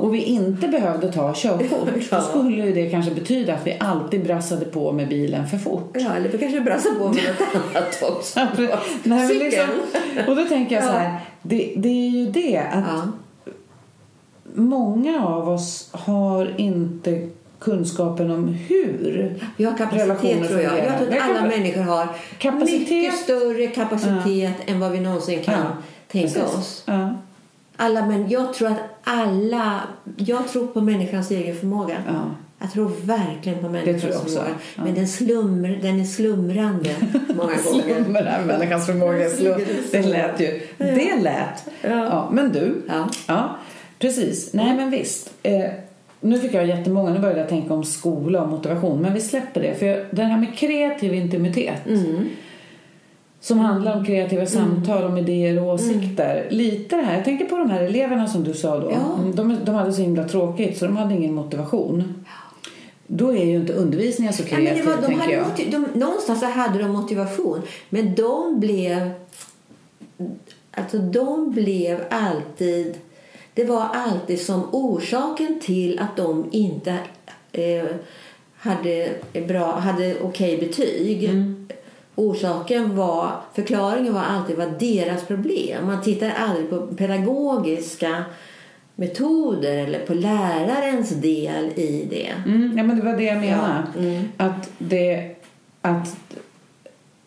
och 0.00 0.14
vi 0.14 0.22
inte 0.22 0.68
behövde 0.68 1.12
ta 1.12 1.32
körkort 1.36 1.88
Ja. 2.10 2.16
då 2.16 2.22
skulle 2.22 2.62
det 2.62 2.90
kanske 2.90 3.14
betyda 3.14 3.54
att 3.54 3.66
vi 3.66 3.76
alltid 3.80 4.24
brassade 4.24 4.64
på 4.64 4.92
med 4.92 5.08
bilen 5.08 5.48
för 5.48 5.58
fort. 5.58 5.90
Ja, 5.94 6.12
eller 6.16 6.28
vi 6.28 6.38
kanske 6.38 6.60
brassar 6.60 6.90
på 6.90 7.04
med 7.08 7.16
något 7.16 7.64
annat 7.74 8.02
också. 8.10 8.40
Nej, 9.02 9.34
liksom, 9.34 9.66
och 10.28 10.36
då 10.36 10.44
tänker 10.44 10.74
jag 10.74 10.84
så 10.84 10.90
här, 10.90 11.20
det, 11.42 11.72
det 11.76 11.88
är 11.88 12.10
ju 12.10 12.26
det 12.26 12.58
att 12.58 13.04
många 14.54 15.26
av 15.26 15.48
oss 15.48 15.88
har 15.92 16.54
inte 16.56 17.28
kunskapen 17.60 18.30
om 18.30 18.48
hur 18.48 19.34
Vi 19.56 19.64
har 19.64 19.76
kapacitet 19.76 20.02
relationer 20.08 20.48
tror 20.48 20.60
jag. 20.60 20.78
Jag 20.78 20.98
tror 20.98 21.08
att 21.16 21.22
alla 21.30 21.42
människor 21.48 21.82
har 21.82 22.08
Kapacitet. 22.38 22.80
mycket 22.90 23.14
större 23.14 23.66
kapacitet 23.66 24.54
än 24.66 24.80
vad 24.80 24.92
vi 24.92 25.00
någonsin 25.00 25.42
kan 25.42 25.54
Ja, 25.54 25.66
tänka 26.12 26.28
Precis. 26.40 26.54
oss. 26.58 26.82
Ja. 26.86 27.18
Alla, 27.76 28.06
men 28.06 28.28
jag 28.28 28.54
tror 28.54 28.68
att 28.68 28.78
alla... 29.04 29.80
Jag 30.16 30.48
tror 30.48 30.66
på 30.66 30.80
människans 30.80 31.30
egen 31.30 31.56
förmåga. 31.56 31.96
Ja. 32.06 32.30
Jag 32.62 32.72
tror 32.72 32.92
verkligen 33.04 33.58
på 33.58 33.68
människans 33.68 34.02
jag 34.02 34.10
också. 34.16 34.28
förmåga. 34.28 34.50
Ja. 34.76 34.84
Men 34.84 34.94
den, 34.94 35.08
slumr, 35.08 35.78
den 35.82 36.00
är 36.00 36.04
slumrande 36.04 36.90
många 37.28 37.36
gånger. 37.64 37.82
Slumrar, 38.04 38.42
människans 38.46 38.86
förmåga 38.86 39.24
är 39.24 39.28
slum. 39.30 39.60
Det 39.92 40.02
lät 40.02 40.40
ju. 40.40 40.60
Det 40.78 41.16
lät. 41.22 41.64
Ja. 41.82 42.28
men 42.32 42.52
du. 42.52 42.82
Ja. 42.88 43.08
Ja, 43.26 43.56
precis. 43.98 44.52
Nej, 44.52 44.76
men 44.76 44.90
visst. 44.90 45.32
Eh, 45.42 45.62
nu 46.20 46.38
fick 46.38 46.54
jag 46.54 46.66
jättemånga, 46.66 47.10
nu 47.10 47.18
började 47.18 47.40
jag 47.40 47.48
tänka 47.48 47.74
om 47.74 47.84
skola 47.84 48.42
och 48.42 48.48
motivation. 48.48 49.02
Men 49.02 49.14
vi 49.14 49.20
släpper 49.20 49.60
det. 49.60 49.74
För 49.74 49.86
jag, 49.86 49.98
det 50.10 50.22
här 50.22 50.38
med 50.38 50.54
kreativ 50.58 51.14
intimitet. 51.14 51.86
Mm. 51.86 52.28
Som 53.40 53.58
handlar 53.58 53.96
om 53.96 54.04
kreativa 54.04 54.46
samtal, 54.46 55.04
om 55.04 55.18
idéer 55.18 55.62
och 55.62 55.74
åsikter. 55.74 56.46
Lite 56.50 56.96
det 56.96 57.02
här, 57.02 57.14
jag 57.14 57.24
tänker 57.24 57.44
på 57.44 57.56
de 57.56 57.70
här 57.70 57.82
eleverna 57.82 58.26
som 58.26 58.44
du 58.44 58.54
sa 58.54 58.78
då. 58.78 58.90
Ja. 58.90 59.18
Mm, 59.22 59.34
De, 59.36 59.56
de 59.64 59.74
hade 59.74 59.92
så 59.92 60.02
himla 60.02 60.28
tråkigt 60.28 60.78
så 60.78 60.84
de 60.84 60.96
hade 60.96 61.14
ingen 61.14 61.34
motivation. 61.34 62.24
Då 63.06 63.34
är 63.36 63.44
ju 63.44 63.56
inte 63.56 63.72
undervisningen 63.72 64.32
så 64.32 64.42
Ja, 64.42 64.56
kreativ, 64.56 64.84
det 64.84 64.90
var, 64.90 64.96
de 64.96 65.06
tänker 65.06 65.30
jag. 65.36 65.48
motiv, 65.48 65.70
de, 65.70 65.86
någonstans 66.00 66.42
hade 66.42 66.78
de 66.78 66.90
motivation. 66.90 67.62
Men 67.88 68.14
de 68.14 68.60
blev... 68.60 69.10
Alltså 70.70 70.98
de 70.98 71.50
blev 71.50 72.00
alltid... 72.10 72.94
Det 73.54 73.64
var 73.64 73.88
alltid 73.92 74.40
som 74.40 74.68
orsaken 74.72 75.60
till 75.60 75.98
att 75.98 76.16
de 76.16 76.48
inte 76.52 76.98
eh, 77.52 77.84
hade, 78.56 79.08
bra, 79.48 79.78
hade 79.78 80.16
okej 80.22 80.58
betyg. 80.58 81.24
Mm. 81.24 81.68
Orsaken 82.14 82.96
var, 82.96 83.32
förklaringen 83.54 84.14
var 84.14 84.22
alltid 84.22 84.56
var 84.56 84.74
deras 84.78 85.24
problem. 85.24 85.86
Man 85.86 86.02
tittar 86.02 86.30
aldrig 86.30 86.70
på 86.70 86.86
pedagogiska 86.86 88.24
metoder 88.94 89.76
eller 89.76 89.98
på 89.98 90.14
lärarens 90.14 91.10
del 91.10 91.64
i 91.64 92.06
det. 92.10 92.32
Mm, 92.46 92.78
ja, 92.78 92.82
men 92.84 92.96
det 92.96 93.02
var 93.02 93.16
det 93.16 93.24
jag 93.24 93.40
menade. 93.40 93.84
Ja, 93.94 94.00
mm. 94.00 94.24
Att, 94.36 94.70
det, 94.78 95.34
att 95.82 96.16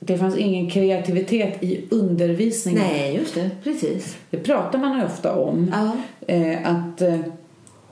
det 0.05 0.17
fanns 0.17 0.37
ingen 0.37 0.69
kreativitet 0.69 1.63
i 1.63 1.85
undervisningen. 1.91 2.83
Nej, 2.91 3.15
just 3.15 3.35
det. 3.35 3.49
Precis. 3.63 4.17
Det 4.29 4.37
pratar 4.37 4.79
man 4.79 4.99
ju 4.99 5.05
ofta 5.05 5.35
om. 5.35 5.71
Ja. 5.73 5.91
Eh, 6.27 6.57
att 6.63 7.01
eh, 7.01 7.19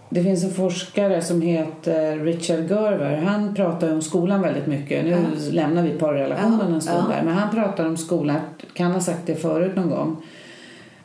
det 0.10 0.24
finns 0.24 0.44
en 0.44 0.52
forskare 0.52 1.22
som 1.22 1.42
heter 1.42 2.18
Richard 2.18 2.60
Gerver. 2.70 3.18
Han 3.18 3.56
pratar 3.56 3.88
ju 3.88 3.94
om 3.94 4.02
skolan 4.02 4.42
väldigt 4.42 4.68
mycket. 4.68 5.06
Nu 5.06 5.16
lämnar 5.52 5.84
vi 5.84 5.90
parrelationen 5.90 6.60
Ja, 6.70 6.76
en 6.76 6.82
stund 6.82 7.04
ja. 7.10 7.16
där. 7.16 7.24
Men 7.24 7.34
han 7.34 7.56
pratar 7.56 7.86
om 7.86 7.98
skolan. 7.98 8.40
Kan 8.74 8.92
ha 8.92 9.00
sagt 9.02 9.22
det 9.26 9.36
förut 9.36 9.76
någon 9.76 9.90
gång. 9.90 10.18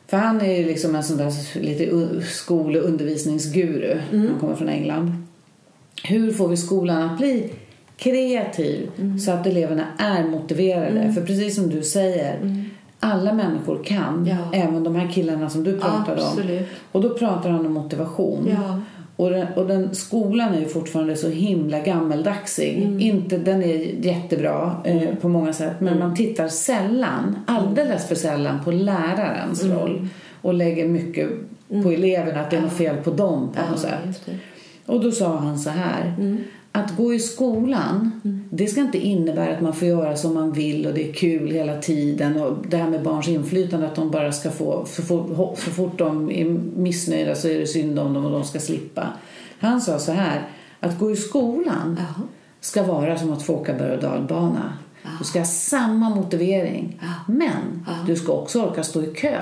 För 0.06 0.16
han 0.16 0.40
är 0.40 0.52
ju 0.52 0.64
liksom 0.66 0.94
en 0.94 1.04
sån 1.04 1.16
där 1.16 1.58
lite 1.60 1.90
skol 2.26 2.76
och 2.76 2.84
undervisningsguru. 2.84 3.98
Mm. 4.12 4.28
Han 4.28 4.40
kommer 4.40 4.54
från 4.54 4.68
England. 4.68 5.12
Hur 6.04 6.32
får 6.32 6.48
vi 6.48 6.56
skolan 6.56 7.02
att 7.02 7.18
bli 7.18 7.50
kreativ 7.96 8.90
Mm. 8.98 9.18
så 9.18 9.30
att 9.30 9.46
eleverna 9.46 9.84
är 9.98 10.24
motiverade? 10.24 11.12
För 11.12 11.20
precis 11.22 11.54
som 11.54 11.68
du 11.70 11.82
säger, 11.82 12.64
alla 13.00 13.32
människor 13.32 13.84
kan. 13.84 14.14
Mm. 14.14 14.26
Ja. 14.26 14.36
Även 14.58 14.84
de 14.84 14.96
här 14.96 15.08
killarna 15.08 15.50
som 15.50 15.64
du 15.64 15.78
pratade 15.80 16.22
om. 16.22 16.60
Och 16.92 17.00
då 17.02 17.14
pratar 17.18 17.50
han 17.50 17.66
om 17.66 17.72
motivation. 17.72 18.48
Ja. 18.50 18.80
Och, 19.16 19.30
den, 19.30 19.46
och 19.56 19.66
den 19.66 19.94
skolan 19.94 20.54
är 20.54 20.60
ju 20.60 20.66
fortfarande 20.66 21.16
så 21.16 21.28
himla 21.28 21.80
gammeldagsig. 21.80 22.82
Mm. 22.82 23.00
Inte, 23.00 23.38
den 23.38 23.62
är 23.62 23.76
jättebra 24.06 24.76
eh, 24.84 25.14
på 25.20 25.28
många 25.28 25.52
sätt. 25.52 25.72
Men 25.78 25.88
Mm. 25.88 26.08
man 26.08 26.16
tittar 26.16 26.48
sällan, 26.48 27.36
alldeles 27.46 28.08
för 28.08 28.14
sällan, 28.14 28.64
på 28.64 28.70
lärarens 28.70 29.62
Mm. 29.64 29.78
roll. 29.78 30.08
Och 30.42 30.54
lägger 30.54 30.88
mycket 30.88 31.28
på 31.82 31.90
eleverna, 31.90 32.40
att 32.40 32.50
det 32.50 32.56
är 32.56 32.60
något 32.60 32.72
fel 32.72 32.96
på 32.96 33.10
dem 33.10 33.48
på 33.54 33.70
något 33.70 33.86
Ja, 33.90 34.12
sätt. 34.12 34.30
Och 34.86 35.00
då 35.00 35.12
sa 35.12 35.36
han 35.36 35.58
så 35.58 35.70
här. 35.70 36.14
Mm. 36.76 36.84
Att 36.84 36.96
gå 36.96 37.14
i 37.14 37.18
skolan, 37.20 38.20
det 38.50 38.66
ska 38.66 38.80
inte 38.80 38.98
innebära 38.98 39.54
att 39.54 39.60
man 39.60 39.72
får 39.72 39.88
göra 39.88 40.16
som 40.16 40.34
man 40.34 40.52
vill 40.52 40.86
och 40.86 40.94
det 40.94 41.08
är 41.10 41.12
kul 41.12 41.50
hela 41.50 41.80
tiden. 41.80 42.42
Och 42.42 42.56
det 42.68 42.76
här 42.76 42.90
med 42.90 43.02
barns 43.02 43.28
inflytande, 43.28 43.86
att 43.86 43.94
de 43.94 44.10
bara 44.10 44.32
ska 44.32 44.50
få, 44.50 44.86
så 44.86 45.02
fort, 45.02 45.58
så 45.58 45.70
fort 45.70 45.98
de 45.98 46.30
är 46.30 46.44
missnöjda 46.76 47.34
så 47.34 47.48
är 47.48 47.58
det 47.58 47.66
synd 47.66 47.98
om 47.98 48.14
dem 48.14 48.24
och 48.24 48.30
de 48.30 48.44
ska 48.44 48.60
slippa. 48.60 49.08
Han 49.58 49.80
sa 49.80 49.98
så 49.98 50.12
här, 50.12 50.42
att 50.80 50.98
gå 50.98 51.10
i 51.10 51.16
skolan 51.16 51.96
Ja. 52.00 52.22
ska 52.60 52.82
vara 52.82 53.18
som 53.18 53.32
att 53.32 53.42
få 53.42 53.54
åka 53.54 53.74
berg 53.74 53.92
och 53.92 54.02
dalbana. 54.02 54.72
Du 55.18 55.24
ska 55.24 55.38
ha 55.38 55.46
samma 55.46 56.10
motivering. 56.10 57.00
Men 57.26 57.86
du 58.06 58.16
ska 58.16 58.32
också 58.32 58.62
orka 58.62 58.82
stå 58.82 59.02
i 59.02 59.06
kö 59.06 59.40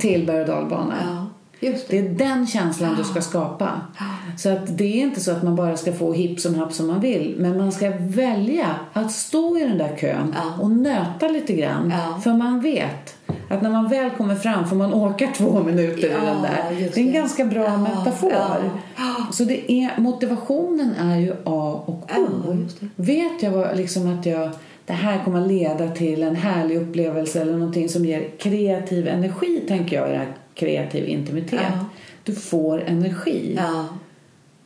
till 0.00 0.26
berg 0.26 0.40
och 0.40 0.46
dalbana. 0.46 1.26
Det. 1.60 1.88
Det 1.88 1.98
är 1.98 2.08
den 2.08 2.46
känslan 2.46 2.94
du 2.96 3.04
ska 3.04 3.20
skapa. 3.20 3.80
Så 4.36 4.48
att 4.52 4.78
det 4.78 4.84
är 4.84 5.02
inte 5.02 5.20
så 5.20 5.30
att 5.32 5.42
man 5.42 5.56
bara 5.56 5.76
ska 5.76 5.92
få 5.92 6.12
hipp 6.12 6.40
som 6.40 6.54
happ 6.54 6.72
som 6.72 6.86
man 6.86 7.00
vill. 7.00 7.34
Men 7.38 7.56
man 7.58 7.72
ska 7.72 7.92
välja 7.98 8.66
att 8.92 9.12
stå 9.12 9.58
i 9.58 9.64
den 9.64 9.78
där 9.78 9.96
kön 9.96 10.34
Ja. 10.36 10.62
och 10.62 10.70
nöta 10.70 11.28
lite 11.28 11.52
grann. 11.52 11.92
Ja. 11.96 12.20
För 12.20 12.32
man 12.32 12.60
vet 12.60 13.16
att 13.50 13.62
när 13.62 13.70
man 13.70 13.88
väl 13.88 14.10
kommer 14.10 14.34
fram 14.34 14.68
får 14.68 14.76
man 14.76 14.94
åka 14.94 15.28
två 15.36 15.62
minuter 15.62 16.08
i 16.08 16.12
Ja, 16.12 16.32
den 16.32 16.42
där. 16.42 16.90
Det 16.94 17.00
är 17.00 17.06
en 17.06 17.12
ganska 17.12 17.44
bra 17.44 17.64
Ja, 17.64 17.76
metafor. 17.78 18.70
Så 19.32 19.44
det 19.44 19.72
är, 19.72 20.00
motivationen 20.00 20.94
är 21.00 21.16
ju 21.18 21.32
A 21.44 21.82
och 21.86 22.10
O. 22.18 22.56
Vet 22.96 23.42
jag 23.42 23.50
vad, 23.50 23.76
liksom 23.76 24.18
att 24.18 24.26
jag, 24.26 24.50
det 24.86 24.92
här 24.92 25.24
kommer 25.24 25.46
leda 25.46 25.88
till 25.88 26.22
en 26.22 26.36
härlig 26.36 26.76
upplevelse 26.76 27.40
eller 27.40 27.52
någonting 27.52 27.88
som 27.88 28.04
ger 28.04 28.28
kreativ 28.38 29.08
energi, 29.08 29.64
tänker 29.68 29.96
jag, 29.96 30.08
i 30.08 30.12
det 30.12 30.18
här 30.18 30.34
kreativ 30.58 31.08
intimitet. 31.08 31.60
Ja. 31.62 31.84
Du 32.24 32.34
får 32.34 32.82
energi. 32.82 33.54
Ja. 33.56 33.88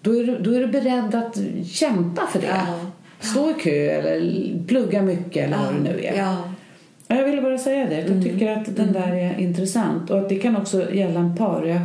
Då, 0.00 0.16
är 0.16 0.24
du, 0.24 0.38
då 0.38 0.50
är 0.50 0.60
du 0.60 0.66
beredd 0.66 1.14
att 1.14 1.38
kämpa 1.66 2.26
för 2.26 2.40
det. 2.40 2.46
Ja. 2.46 2.90
Stå 3.20 3.50
i 3.50 3.54
kö 3.54 3.90
eller 3.90 4.66
plugga 4.66 5.02
mycket 5.02 5.46
eller 5.46 5.58
vad 5.58 5.74
det 5.74 5.80
nu 5.80 6.04
är. 6.04 6.18
Ja. 6.18 6.48
Ja, 7.06 7.16
Jag 7.16 7.24
ville 7.24 7.42
bara 7.42 7.58
säga 7.58 7.86
det. 7.86 8.00
Jag 8.00 8.22
tycker 8.22 8.56
att 8.56 8.76
den 8.76 8.92
där 8.92 9.12
är 9.12 9.38
intressant. 9.38 10.10
Och 10.10 10.18
att 10.18 10.28
det 10.28 10.38
kan 10.38 10.56
också 10.56 10.92
gälla 10.92 11.20
en 11.20 11.36
par, 11.36 11.80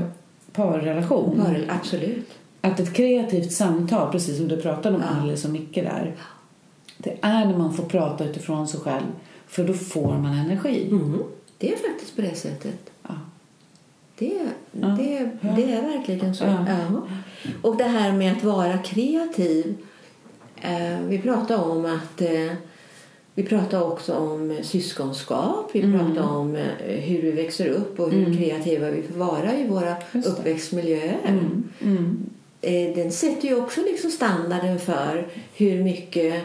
parrelation. 0.54 1.38
Bara, 1.38 1.76
absolut. 1.80 2.30
Att 2.62 2.80
ett 2.80 2.94
kreativt 2.94 3.52
samtal, 3.52 4.12
precis 4.12 4.38
som 4.38 4.48
du 4.48 4.62
pratade 4.62 4.96
om 4.96 5.04
Alice 5.22 5.48
och 5.48 5.54
Micke 5.54 5.76
där. 5.76 6.16
Det 6.98 7.18
är 7.22 7.46
när 7.46 7.58
man 7.58 7.74
får 7.74 7.84
prata 7.84 8.26
utifrån 8.26 8.68
sig 8.68 8.80
själv. 8.80 9.06
För 9.48 9.64
då 9.64 9.74
får 9.74 10.18
man 10.18 10.34
energi. 10.34 10.88
Mm. 10.92 11.24
Det 11.58 11.74
är 11.74 11.78
faktiskt 11.78 12.16
på 12.16 12.22
det 12.22 12.36
sättet. 12.36 12.92
Ja. 13.04 13.16
Det, 14.20 14.40
det, 14.72 15.30
det 15.56 15.72
är 15.72 15.82
verkligen 15.82 16.36
så. 16.36 16.44
Ja. 16.44 16.66
Ja. 16.68 17.02
Och 17.62 17.78
det 17.78 17.84
här 17.84 18.12
med 18.12 18.32
att 18.38 18.44
vara 18.44 18.78
kreativ. 18.78 19.76
Eh, 20.62 21.00
vi 21.08 21.20
pratar 21.20 21.64
om 21.72 21.86
att 21.86 22.22
eh, 22.22 22.52
vi 23.36 23.44
pratar 23.44 23.84
också 23.92 24.16
om 24.16 24.58
syskonskap. 24.64 25.70
Vi 25.74 25.82
Mm. 25.82 26.00
pratar 26.00 26.30
om 26.30 26.56
eh, 26.56 26.64
hur 26.88 27.22
vi 27.22 27.32
växer 27.32 27.68
upp 27.68 28.00
och 28.00 28.12
hur 28.12 28.38
kreativa 28.38 28.90
vi 28.92 29.02
får 29.02 29.20
vara 29.20 29.58
i 29.58 29.68
våra 29.68 29.96
uppväxtmiljöer. 30.26 31.18
Mm. 31.82 32.18
Eh, 32.62 32.96
den 32.96 33.12
sätter 33.12 33.48
ju 33.48 33.56
också 33.56 33.82
liksom 33.82 34.12
standarden 34.12 34.80
för 34.80 35.28
hur 35.56 35.84
mycket 35.84 36.44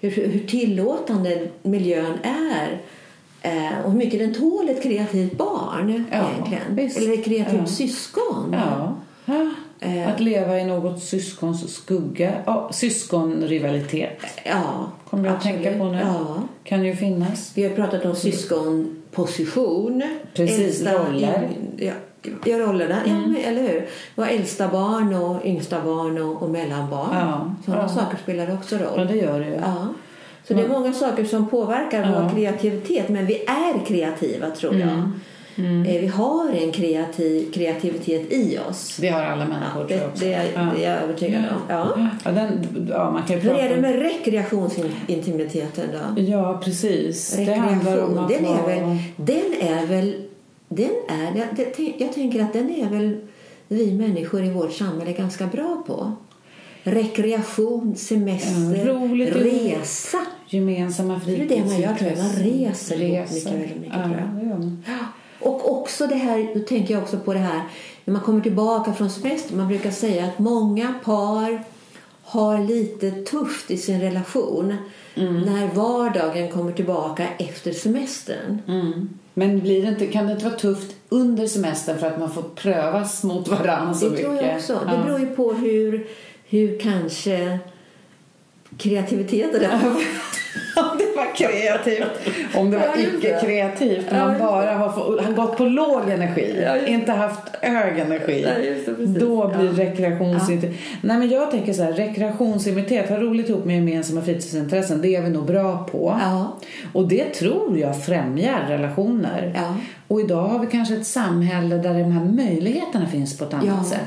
hur, 0.00 0.10
hur 0.10 0.46
tillåtande 0.46 1.48
miljön 1.62 2.18
är 2.22 2.80
eh, 3.46 3.84
och 3.84 3.90
hur 3.90 3.98
mycket 3.98 4.18
den 4.20 4.34
tål 4.34 4.68
ett 4.68 4.82
kreativt 4.82 5.38
barn 5.38 6.04
Ja, 6.12 6.16
egentligen. 6.34 6.62
visst. 6.76 6.98
Eller 6.98 7.12
ett 7.14 7.24
kreativt 7.24 7.60
Ja. 7.60 7.66
syskon. 7.66 8.52
Ja. 8.52 8.94
ja. 9.24 9.50
Eh. 9.80 10.08
Att 10.14 10.20
leva 10.20 10.60
i 10.60 10.64
något 10.64 11.02
syskons 11.02 11.74
skugga. 11.74 12.32
Ja, 12.46 12.70
syskonrivalitet. 12.72 14.20
Ja, 14.44 14.90
Kommer 15.10 15.26
jag 15.28 15.36
att 15.36 15.42
tänka 15.42 15.78
på 15.78 15.84
nu. 15.84 15.98
Ja. 15.98 16.36
Kan 16.64 16.84
ju 16.84 16.96
finnas. 16.96 17.52
Vi 17.54 17.62
har 17.62 17.70
pratat 17.70 18.04
om 18.04 18.14
syskonposition. 18.14 20.02
Precis, 20.34 20.82
roller. 20.86 21.36
Mm. 21.38 21.50
Ja, 21.78 21.92
ja, 22.44 22.58
rollerna. 22.58 22.96
Ja, 23.06 23.12
men, 23.14 23.36
eller 23.36 23.62
hur? 23.62 23.86
Har 24.16 24.26
äldsta 24.26 24.68
barn 24.68 25.14
och 25.14 25.46
yngsta 25.46 25.80
barn 25.84 26.22
och, 26.22 26.42
och 26.42 26.50
mellanbarn. 26.50 27.08
Ja, 27.12 27.54
Sådana 27.64 27.82
ja. 27.82 27.88
saker 27.88 28.16
spelar 28.22 28.54
också 28.54 28.76
roll. 28.76 28.92
Ja, 28.96 29.04
det 29.04 29.16
gör 29.16 29.40
det 29.40 29.46
ju. 29.46 29.54
Ja. 29.54 29.86
Så 30.48 30.54
det 30.54 30.62
är 30.62 30.68
många 30.68 30.92
saker 30.92 31.24
som 31.24 31.48
påverkar 31.48 32.02
Ja. 32.02 32.22
vår 32.22 32.28
kreativitet. 32.36 33.08
Men 33.08 33.26
vi 33.26 33.34
är 33.46 33.86
kreativa 33.86 34.50
tror 34.50 34.74
jag. 34.74 34.88
Mm. 35.58 35.86
Eh, 35.86 36.00
Vi 36.00 36.06
har 36.06 36.50
en 36.52 36.72
kreativ, 36.72 37.52
kreativitet 37.52 38.32
i 38.32 38.58
oss. 38.70 38.96
Det 39.00 39.08
har 39.08 39.22
alla 39.22 39.44
människor 39.44 39.84
tror 39.84 39.90
jag 39.90 40.00
Det, 40.00 40.06
också. 40.06 40.24
det, 40.24 40.32
är, 40.34 40.46
ja. 40.54 40.68
det 40.76 40.84
är 40.84 40.90
jag 40.94 41.02
övertygad 41.02 41.40
om. 41.50 41.60
Ja. 41.68 42.08
Ja, 42.24 42.30
den, 42.30 42.66
ja, 42.90 43.10
man 43.10 43.22
kan 43.22 43.40
Hur 43.40 43.52
är 43.52 43.68
det 43.68 43.80
med 43.80 43.94
rekreationsintimiteten 44.02 45.84
då? 45.92 46.22
Ja, 46.22 46.60
precis. 46.64 47.36
Det 47.36 47.54
handlar 47.54 47.98
om 48.02 48.14
Rekreation, 48.14 48.18
att 48.18 48.28
den 48.28 48.44
är 48.44 48.48
vara... 48.48 48.66
väl, 48.66 48.98
den 49.16 49.52
är 49.60 49.86
väl, 49.86 50.22
den 50.68 50.90
är, 51.08 51.38
jag, 51.38 51.46
det, 51.76 51.92
jag 51.98 52.12
tänker 52.12 52.42
att 52.42 52.52
den 52.52 52.70
är 52.70 52.88
väl 52.90 53.16
vi 53.68 53.92
människor 53.92 54.44
i 54.44 54.50
vårt 54.50 54.72
samhälle 54.72 55.12
ganska 55.12 55.46
bra 55.46 55.82
på. 55.86 56.12
Rekreation, 56.90 57.96
semester, 57.96 58.86
Ja, 58.86 58.92
roligt 58.92 59.36
resa. 59.36 60.18
Gemensamma 60.48 61.20
Det 61.26 61.42
är 61.42 61.48
det 61.48 61.64
man 61.64 61.80
gör 61.80 61.94
tror 61.94 62.10
jag, 62.10 62.18
man 62.18 62.30
fritidsintressen. 62.30 62.98
reser 62.98 63.50
ihop 63.50 63.60
mycket, 63.60 63.80
mycket 63.80 63.96
ja, 64.86 64.92
det. 64.92 65.46
Och 65.48 65.78
också 65.78 66.06
det 66.06 66.14
här, 66.14 66.50
då 66.54 66.60
tänker 66.60 66.94
jag 66.94 67.02
också 67.02 67.18
på 67.18 67.32
det 67.32 67.38
här 67.38 67.60
när 68.04 68.12
man 68.12 68.22
kommer 68.22 68.40
tillbaka 68.40 68.92
från 68.92 69.10
semester. 69.10 69.56
Man 69.56 69.68
brukar 69.68 69.90
säga 69.90 70.24
att 70.24 70.38
många 70.38 70.94
par 71.04 71.64
har 72.22 72.58
lite 72.64 73.10
tufft 73.10 73.70
i 73.70 73.76
sin 73.76 74.00
relation 74.00 74.76
när 75.14 75.74
vardagen 75.74 76.48
kommer 76.52 76.72
tillbaka 76.72 77.26
efter 77.38 77.72
semestern. 77.72 78.58
Mm. 78.68 79.08
Men 79.34 79.60
blir 79.60 79.82
det 79.82 79.88
inte, 79.88 80.06
kan 80.06 80.26
det 80.26 80.32
inte 80.32 80.44
vara 80.44 80.54
tufft 80.56 80.96
under 81.08 81.46
semestern 81.46 81.98
för 81.98 82.06
att 82.06 82.18
man 82.18 82.30
får 82.30 82.42
prövas 82.42 83.24
mot 83.24 83.48
varandra 83.48 83.94
så 83.94 84.04
Det 84.04 84.10
mycket? 84.10 84.26
tror 84.26 84.36
jag 84.42 84.56
också. 84.56 84.80
Ja. 84.86 84.92
Det 84.96 85.04
beror 85.04 85.20
ju 85.20 85.26
på 85.26 85.52
hur, 85.52 86.06
hur 86.48 86.78
kanske 86.78 87.58
kreativiteten 88.78 89.64
är. 89.64 89.96
Om 90.76 90.98
det 90.98 91.16
var 91.16 91.34
kreativt. 91.34 92.06
Om 92.54 92.70
det 92.70 92.76
var 92.76 92.86
Ja, 92.86 92.96
icke-kreativt. 92.96 94.06
Ja, 94.10 94.26
man 94.26 94.38
bara 94.38 94.72
har, 94.72 94.92
få, 94.92 95.22
har 95.22 95.32
gått 95.32 95.56
på 95.56 95.64
låg 95.64 96.10
energi. 96.10 96.62
Ja, 96.64 96.86
inte 96.86 97.12
haft 97.12 97.56
hög 97.62 97.98
energi. 97.98 98.42
Det. 98.42 99.18
Då 99.20 99.48
blir 99.48 99.68
Ja. 100.68 100.74
Nej 101.00 101.18
men 101.18 101.30
jag 101.30 101.50
tänker 101.50 101.72
så 101.72 101.82
här. 101.82 101.92
Rekreationsintimitet, 101.92 103.08
ha 103.08 103.16
roligt 103.16 103.48
ihop 103.48 103.64
med 103.64 103.76
gemensamma 103.76 104.22
fritidsintressen. 104.22 105.02
Det 105.02 105.16
är 105.16 105.22
vi 105.22 105.30
nog 105.30 105.46
bra 105.46 105.88
på. 105.92 106.20
Och 106.92 107.08
det 107.08 107.24
tror 107.24 107.78
jag 107.78 108.04
främjar 108.04 108.66
relationer. 108.68 109.52
Och 110.08 110.20
idag 110.20 110.42
har 110.48 110.58
vi 110.58 110.66
kanske 110.66 110.94
ett 110.94 111.06
samhälle 111.06 111.76
där 111.76 111.94
de 111.94 112.02
här 112.12 112.24
möjligheterna 112.24 113.06
finns 113.06 113.38
på 113.38 113.44
ett 113.44 113.54
annat 113.54 113.86
sätt. 113.88 114.00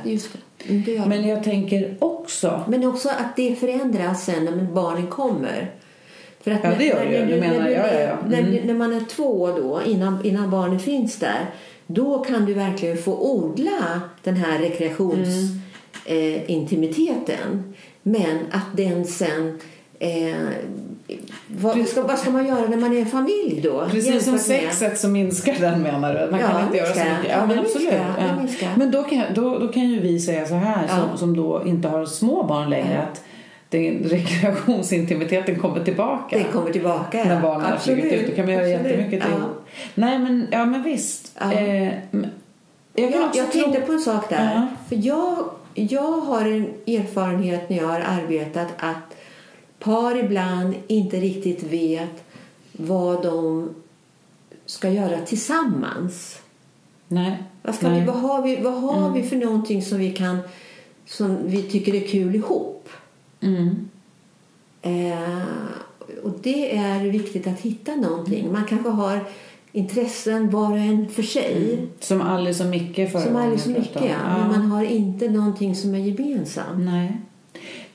Mm. 0.70 1.10
Men 1.10 1.28
jag 1.28 1.44
tänker 1.44 1.96
också 2.00 2.64
Men 2.68 2.88
också 2.88 3.10
att 3.10 3.36
det 3.36 3.56
förändras 3.56 4.26
sen 4.26 4.46
när 4.46 4.64
barnen 4.74 5.08
kommer. 5.08 5.72
För 6.42 6.52
att 6.52 6.60
Ja, 6.64 6.72
det 6.78 6.86
gör 6.86 7.06
när, 7.06 7.26
det 7.26 7.40
menar- 7.42 7.66
du- 7.66 7.72
ja, 7.72 7.94
ja, 7.94 8.18
när, 8.28 8.40
Mm. 8.40 8.68
när 8.68 8.74
man 8.74 8.94
är 8.94 9.00
två 9.02 9.48
då, 9.48 9.82
innan, 9.86 10.26
innan 10.26 10.50
barnen 10.52 10.80
finns 10.80 11.16
där, 11.20 11.46
då 11.88 12.20
kan 12.20 12.46
du 12.46 12.54
verkligen 12.54 12.98
få 12.98 13.32
odla 13.36 14.02
den 14.24 14.36
här 14.36 14.60
rekreationsintimiteten. 14.60 15.62
Eh, 16.06 16.52
intimiteten. 16.52 17.74
Men 18.04 18.38
att 18.52 18.78
den 18.78 19.06
sen... 19.06 19.60
Eh, 20.00 20.36
vad, 21.48 21.88
ska, 21.88 22.02
vad 22.04 22.20
ska 22.20 22.32
man 22.32 22.48
göra 22.48 22.68
när 22.70 22.78
man 22.78 22.94
är 22.98 23.00
en 23.00 23.06
familj 23.06 23.62
då? 23.64 23.86
Precis 23.92 24.24
som 24.24 24.32
med- 24.34 24.42
sexet 24.42 25.00
så 25.00 25.08
minskar 25.10 25.56
den 25.60 25.82
menar 25.82 26.14
du? 26.14 26.32
Man 26.32 26.40
Ja, 26.40 26.48
kan 26.48 26.66
inte 26.66 26.78
göra 26.78 26.88
så 26.94 27.00
mycket. 27.00 27.10
Ja, 27.24 27.38
Ja, 27.40 27.46
men 27.46 27.60
absolut. 27.60 27.94
Ja. 28.62 28.68
Men 28.76 28.92
då 28.92 29.04
kan, 29.04 29.24
då, 29.36 29.60
då 29.60 29.68
kan 29.68 29.90
ju 29.90 30.00
vi 30.00 30.20
säga 30.20 30.46
så 30.46 30.54
här 30.54 30.88
som, 30.88 31.18
som 31.18 31.36
då 31.38 31.64
inte 31.66 31.88
har 31.88 32.06
små 32.06 32.44
barn 32.44 32.70
längre 32.70 33.02
att 33.12 33.24
den 33.70 34.04
rekreationsintimiteten 34.04 35.60
kommer 35.60 35.84
tillbaka. 35.84 36.38
Det 36.38 36.44
kommer 36.44 36.72
tillbaka. 36.72 37.24
När 37.24 37.42
barnen 37.42 37.72
har 37.72 37.78
flugit 37.78 38.14
ut. 38.14 38.28
Då 38.30 38.36
kan 38.36 38.46
man 38.46 38.54
göra 38.54 38.64
Absolut. 38.66 38.86
jättemycket 38.92 39.22
till. 39.26 39.34
Nej 39.96 40.20
men, 40.20 40.48
ja 40.52 40.66
men 40.66 40.84
visst. 40.84 41.38
Eh, 41.42 41.84
jag 41.84 41.94
kan 42.96 43.22
Jag, 43.22 43.30
jag 43.34 43.52
tro... 43.52 43.62
tänkte 43.62 43.82
på 43.82 43.92
en 43.92 44.00
sak 44.00 44.30
där. 44.30 44.52
Ja. 44.56 44.68
För 44.90 45.08
jag, 45.08 45.36
jag 45.74 46.12
har 46.22 46.42
en 46.42 46.66
erfarenhet 46.88 47.70
när 47.70 47.78
jag 47.78 47.88
har 47.88 48.00
arbetat 48.00 48.68
att 48.78 49.16
par 49.80 50.24
ibland 50.24 50.76
inte 50.88 51.18
riktigt 51.18 51.64
vet 51.64 52.24
vad 52.72 53.24
de 53.24 53.70
ska 54.66 54.90
göra 54.90 55.20
tillsammans. 55.26 56.40
Nej. 57.08 57.44
Vad, 57.62 57.76
ska 57.76 57.90
Nej. 57.90 58.00
vi, 58.00 58.06
vad 58.06 58.16
har, 58.16 58.42
vi, 58.42 58.62
vad 58.62 58.74
har 58.74 59.12
vi 59.12 59.24
för 59.24 59.36
någonting 59.36 59.82
som 59.82 59.98
vi, 59.98 60.12
kan, 60.12 60.40
som 61.06 61.38
vi 61.46 61.64
tycker 61.64 61.96
är 61.96 62.08
kul 62.08 62.36
ihop? 62.36 62.90
Mm. 63.42 63.90
Eh, 64.82 65.44
och 66.24 66.32
det 66.42 66.78
är 66.78 67.00
viktigt 67.00 67.48
att 67.48 67.60
hitta 67.60 67.96
någonting. 67.96 68.52
Man 68.52 68.66
kanske 68.66 68.90
har 68.90 69.26
intressen 69.72 70.50
var 70.50 70.72
och 70.72 70.78
en 70.78 71.10
för 71.10 71.24
sig. 71.24 71.88
Som 72.00 72.22
Alice 72.22 72.64
och 72.64 72.70
Micke 72.70 73.12
förra 73.12 73.22
Som 73.22 73.36
Alice 73.36 73.70
och 73.70 73.80
Micke, 73.80 73.96
ja. 73.96 74.38
Men 74.38 74.48
man 74.48 74.72
har 74.72 74.84
inte 74.84 75.30
någonting 75.30 75.76
som 75.76 75.96
är 75.96 76.00
gemensamt. 76.00 76.86
Nej. 76.86 77.18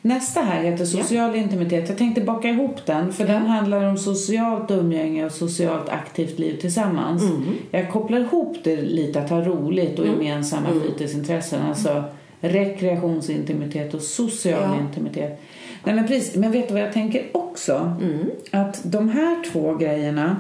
Nästa 0.07 0.41
här 0.41 0.63
heter 0.63 0.85
social 0.85 1.37
intimitet. 1.37 1.89
Jag 1.89 1.99
tänkte 1.99 2.21
baka 2.21 2.49
ihop 2.49 2.87
den 2.87 3.13
för 3.13 3.27
den 3.27 3.47
handlar 3.47 3.85
om 3.89 3.99
socialt 3.99 4.71
umgänge 4.71 5.25
och 5.27 5.33
socialt 5.33 5.89
aktivt 5.89 6.39
liv 6.39 6.57
tillsammans. 6.61 7.23
Mm. 7.23 7.43
Jag 7.71 7.91
kopplar 7.93 8.19
ihop 8.21 8.57
det 8.65 8.77
lite 8.83 9.21
att 9.21 9.31
ha 9.31 9.41
roligt 9.45 9.99
och 9.99 10.07
gemensamma 10.07 10.69
Mm. 10.69 10.81
fritidsintressen. 10.83 11.63
Alltså 11.63 12.05
rekreationsintimitet 12.41 13.95
och 13.95 14.01
social 14.03 14.61
Ja. 14.63 14.81
intimitet. 14.81 15.41
Nej, 15.85 15.95
men, 15.95 16.07
precis, 16.07 16.37
men 16.37 16.53
vet 16.53 16.69
du 16.69 16.75
vad 16.75 16.83
jag 16.83 16.93
tänker 16.93 17.27
också? 17.33 17.93
Mm. 18.03 18.19
Att 18.51 18.81
de 18.85 19.09
här 19.09 19.53
två 19.53 19.75
grejerna, 19.75 20.37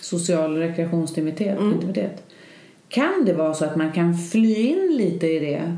social 0.00 0.52
och 0.52 0.58
rekreationsintimitet, 0.58 1.58
Mm. 1.58 1.72
intimitet, 1.74 2.22
kan 2.88 3.24
det 3.26 3.32
vara 3.32 3.54
så 3.54 3.64
att 3.64 3.76
man 3.76 3.92
kan 3.92 4.18
fly 4.18 4.54
in 4.54 4.94
lite 4.96 5.26
i 5.26 5.38
det 5.38 5.76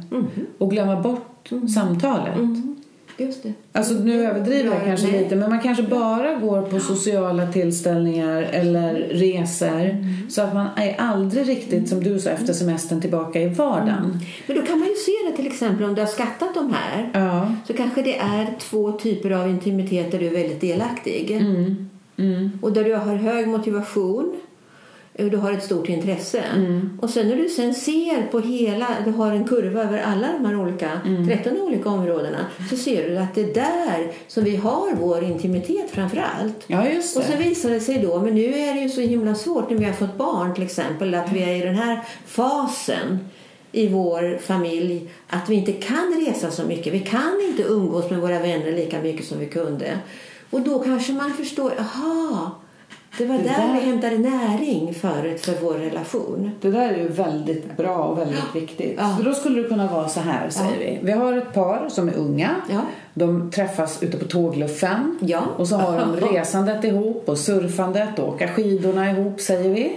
och 0.59 0.71
glömma 0.71 1.01
bort 1.01 1.51
samtalet? 1.75 2.37
Mm. 3.21 3.29
Just 3.31 3.43
det. 3.43 3.53
Alltså 3.73 3.95
nu 3.95 4.27
överdriver 4.27 4.65
jag 4.71 4.75
Ja, 4.75 4.85
kanske 4.87 5.07
nej. 5.07 5.23
lite 5.23 5.37
men 5.37 5.51
man 5.51 5.61
kanske 5.61 5.83
bara 5.83 6.35
går 6.35 6.63
på 6.63 6.81
sociala 6.81 7.53
tillställningar 7.53 8.43
eller 8.43 8.95
resor 8.95 9.81
Mm. 9.81 10.31
så 10.31 10.43
att 10.43 10.55
man 10.55 10.67
är 10.77 10.95
aldrig 10.99 11.49
riktigt 11.49 11.89
som 11.89 12.03
du 12.05 12.19
sa 12.19 12.31
efter 12.31 12.53
semestern 12.53 13.01
tillbaka 13.01 13.41
i 13.43 13.49
vardagen. 13.49 14.19
Men 14.47 14.57
då 14.57 14.63
kan 14.63 14.79
man 14.79 14.89
ju 14.89 14.95
se 14.95 15.13
det 15.31 15.37
till 15.37 15.47
exempel 15.47 15.85
om 15.85 15.95
du 15.95 16.01
har 16.01 16.09
skattat 16.09 16.55
de 16.55 16.73
här. 16.75 17.11
Ja. 17.15 17.55
Så 17.67 17.73
kanske 17.73 18.03
det 18.03 18.17
är 18.19 18.55
två 18.59 18.93
typer 18.93 19.31
av 19.31 19.49
intimitet 19.49 20.11
där 20.13 20.19
du 20.19 20.27
är 20.27 20.31
väldigt 20.33 20.61
delaktig. 20.61 21.31
Mm. 21.31 21.89
Mm. 22.17 22.51
Och 22.63 22.73
där 22.73 22.85
du 22.85 22.95
har 22.95 23.15
hög 23.17 23.49
motivation 23.49 24.37
du 25.29 25.37
har 25.37 25.53
ett 25.53 25.65
stort 25.65 25.89
intresse. 25.89 26.41
Mm. 26.57 26.99
Och 27.03 27.11
sen 27.11 27.29
när 27.29 27.37
du 27.37 27.49
sen 27.49 27.75
ser 27.75 28.27
på 28.31 28.41
hela, 28.41 28.89
du 29.05 29.11
har 29.11 29.33
en 29.33 29.49
kurva 29.49 29.83
över 29.83 29.99
alla 30.03 30.29
de 30.33 30.45
här 30.47 30.57
olika, 30.61 30.91
Mm. 31.07 31.27
13 31.29 31.61
olika 31.61 31.89
områdena, 31.89 32.47
så 32.71 32.77
ser 32.77 33.09
du 33.11 33.17
att 33.19 33.35
det 33.35 33.41
är 33.41 33.55
där 33.55 34.13
som 34.29 34.45
vi 34.45 34.57
har 34.57 34.95
vår 35.01 35.25
intimitet 35.25 35.91
framför 35.91 36.17
allt. 36.17 36.65
Ja, 36.67 36.89
just 36.89 37.17
Och 37.17 37.23
så 37.23 37.33
det. 37.33 37.39
visar 37.39 37.71
det 37.71 37.81
sig 37.81 37.99
då, 37.99 38.21
men 38.21 38.35
nu 38.35 38.55
är 38.59 38.75
det 38.75 38.81
ju 38.81 38.89
så 38.89 39.01
himla 39.01 39.35
svårt 39.35 39.71
när 39.71 39.77
vi 39.77 39.85
har 39.85 39.93
fått 39.93 40.17
barn 40.17 40.55
till 40.55 40.65
exempel, 40.65 41.15
att 41.15 41.33
vi 41.33 41.43
är 41.43 41.57
i 41.57 41.61
den 41.61 41.75
här 41.75 42.01
fasen 42.27 43.19
i 43.73 43.89
vår 43.89 44.39
familj 44.39 45.09
att 45.29 45.49
vi 45.49 45.55
inte 45.55 45.73
kan 45.73 46.25
resa 46.27 46.51
så 46.51 46.63
mycket. 46.65 46.93
Vi 46.95 47.01
kan 47.01 47.41
inte 47.49 47.63
umgås 47.63 48.11
med 48.11 48.21
våra 48.21 48.39
vänner 48.39 48.73
lika 48.73 49.01
mycket 49.01 49.27
som 49.27 49.39
vi 49.39 49.47
kunde. 49.47 49.99
Och 50.51 50.61
då 50.61 50.79
kanske 50.79 51.13
man 51.13 51.35
förstår, 51.35 51.73
aha, 51.79 52.51
det 53.21 53.27
var 53.27 53.39
Det 53.39 53.43
där, 53.43 53.67
där- 53.67 53.75
vi 53.75 53.81
hämtade 53.81 54.19
näring 54.19 54.95
förut 54.95 55.41
för 55.41 55.53
vår 55.63 55.75
relation. 55.75 56.51
Det 56.61 56.71
där 56.71 56.89
är 56.89 56.97
ju 56.99 57.09
väldigt 57.09 57.77
bra 57.77 57.97
och 57.97 58.19
väldigt 58.19 58.55
viktigt. 58.55 58.95
Ja. 58.99 59.17
Så 59.17 59.23
då 59.23 59.33
skulle 59.35 59.63
det 59.63 59.69
kunna 59.69 59.87
vara 59.87 60.09
så 60.09 60.21
här 60.21 60.51
säger 60.51 60.79
vi. 60.79 60.99
Vi 61.03 61.13
har 61.13 61.37
ett 61.37 61.53
par 61.55 61.89
som 61.89 62.09
är 62.09 62.15
unga. 62.17 62.51
Ja. 62.71 62.81
De 63.15 63.51
träffas 63.51 64.03
ute 64.03 64.17
på 64.17 64.25
tågluffen. 64.25 65.19
Ja. 65.21 65.41
Och 65.57 65.69
så 65.69 65.77
har 65.77 65.99
de 66.21 66.27
resandet 66.35 66.85
ihop 66.85 67.29
och 67.29 67.39
surfandet 67.39 68.19
och 68.19 68.29
åka 68.29 68.49
skidorna 68.49 69.11
ihop 69.11 69.41
säger 69.41 69.71
vi. 69.75 69.93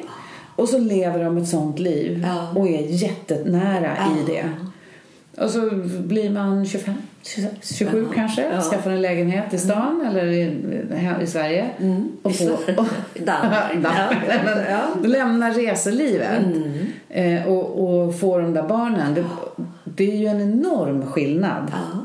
Och 0.56 0.70
så 0.70 0.78
lever 0.78 1.24
de 1.24 1.38
ett 1.38 1.48
sånt 1.48 1.80
liv 1.80 2.26
Ja. 2.28 2.60
och 2.60 2.68
är 2.68 2.82
jättenära 2.82 3.92
Ja. 3.98 4.06
i 4.22 4.32
det. 4.34 4.44
Och 5.38 5.50
så 5.50 5.70
blir 6.00 6.30
man 6.30 6.66
25, 6.66 6.94
26, 7.24 7.78
27 7.78 8.06
Ja. 8.08 8.14
kanske, 8.16 8.50
Ja. 8.56 8.62
skaffar 8.62 8.92
en 8.92 9.02
lägenhet 9.02 9.54
i 9.54 9.58
stan 9.58 10.06
eller 10.10 10.26
i, 10.26 10.42
i 11.24 11.28
Sverige. 11.28 11.70
Och 12.22 12.36
får, 12.36 12.52
och. 12.80 12.86
Ja. 14.70 14.88
Lämnar 15.04 15.52
reselivet 15.54 16.42
eh, 17.10 17.48
och, 17.48 17.84
och 18.06 18.20
får 18.20 18.42
de 18.42 18.54
där 18.54 18.64
barnen. 18.64 19.14
Det, 19.14 19.24
det 19.86 20.12
är 20.12 20.18
ju 20.18 20.26
en 20.28 20.42
enorm 20.42 21.06
skillnad. 21.06 21.72
Ja. 21.72 22.00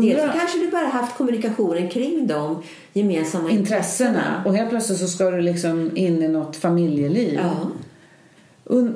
Dels 0.00 0.32
kanske 0.38 0.58
du 0.58 0.70
bara 0.70 0.86
haft 0.86 1.16
kommunikationen 1.16 1.88
kring 1.88 2.26
de 2.26 2.62
gemensamma 2.92 3.50
intressena 3.50 4.42
och 4.46 4.56
helt 4.56 4.70
plötsligt 4.70 4.98
så 4.98 5.06
ska 5.06 5.30
du 5.30 5.40
liksom 5.40 5.90
in 5.96 6.22
i 6.22 6.28
något 6.28 6.56
familjeliv. 6.56 7.34
Ja. 7.42 7.52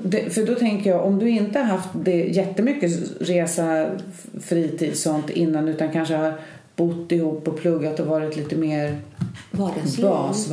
Det- 0.02 0.34
För 0.34 0.46
då 0.46 0.54
tänker 0.54 0.90
jag, 0.90 1.04
om 1.06 1.18
du 1.18 1.28
inte 1.30 1.58
har 1.58 1.66
haft 1.66 1.88
det 2.04 2.16
jättemycket 2.24 2.90
resa, 3.20 3.86
fritid 4.40 4.96
sånt 4.98 5.30
innan 5.30 5.68
utan 5.68 5.92
kanske 5.92 6.14
har 6.16 6.32
bott 6.76 7.12
ihop 7.12 7.48
och 7.48 7.56
pluggat 7.60 8.00
och 8.00 8.06
varit 8.06 8.36
lite 8.36 8.56
mer 8.56 8.96
Vardagsliv. 9.50 10.06
Bas, 10.06 10.50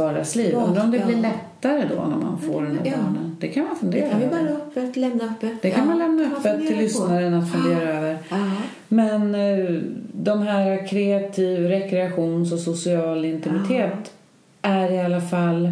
Undrar 0.67 0.83
om 0.83 0.91
det 0.91 0.97
ja. 0.97 1.05
blir 1.05 1.15
lättare 1.17 1.83
då 1.95 2.01
när 2.05 2.17
man 2.17 2.41
får 2.41 2.62
den 2.62 2.77
här 2.77 2.86
Ja. 2.86 2.91
barnen. 3.03 3.38
Det 3.39 3.47
kan 3.47 3.63
man 3.63 3.73
Det 3.73 3.79
fundera 3.79 4.09
kan 4.09 4.19
vi 4.19 4.25
över. 4.25 4.43
bara 4.43 4.49
öppet, 4.57 4.95
lämna 4.97 5.23
öppet. 5.23 5.62
Det 5.62 5.69
kan 5.69 5.79
Ja, 5.79 5.86
man 5.86 5.97
lämna 5.99 6.23
öppet 6.38 6.59
till 6.67 6.75
på. 6.75 6.81
lyssnaren 6.81 7.33
att 7.33 7.51
fundera 7.51 7.89
över. 7.89 8.17
Ja. 8.29 8.38
Men 8.88 9.36
eh, 9.36 9.79
de 10.13 10.41
här 10.41 10.88
kreativ, 10.88 11.67
rekreations 11.67 12.51
och 12.53 12.59
social 12.59 13.25
intimitet 13.25 14.12
är 14.62 14.91
i 14.91 14.99
alla 14.99 15.21
fall 15.21 15.71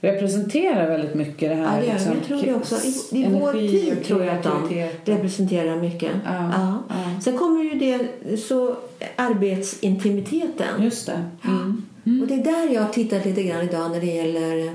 representerar 0.00 0.88
väldigt 0.88 1.14
mycket 1.14 1.50
det 1.50 1.54
här. 1.54 1.80
Ja, 1.80 1.86
det 1.86 1.92
liksom, 1.92 2.12
Jag 2.12 2.24
tror 2.24 2.42
det 2.42 2.54
också. 2.54 2.76
I, 2.76 3.20
i 3.22 3.26
vår 3.40 3.52
tid 3.52 4.04
tror 4.04 4.24
jag 4.24 4.36
att 4.36 4.42
de 4.42 4.88
representerar 5.04 5.76
mycket. 5.76 6.12
Ja, 6.24 6.52
ja. 6.88 7.20
Sen 7.24 7.38
kommer 7.38 7.64
ju 7.64 7.78
det, 7.78 8.08
så 8.36 8.76
arbetsintimiteten. 9.16 10.82
Just 10.82 11.06
det. 11.06 11.24
Mm. 11.44 12.22
Och 12.22 12.28
det 12.28 12.34
är 12.34 12.44
där 12.44 12.74
jag 12.74 12.82
har 12.82 12.92
tittat 12.92 13.26
lite 13.26 13.42
grann 13.42 13.68
idag 13.68 13.90
när 13.90 14.00
det 14.00 14.06
gäller 14.06 14.72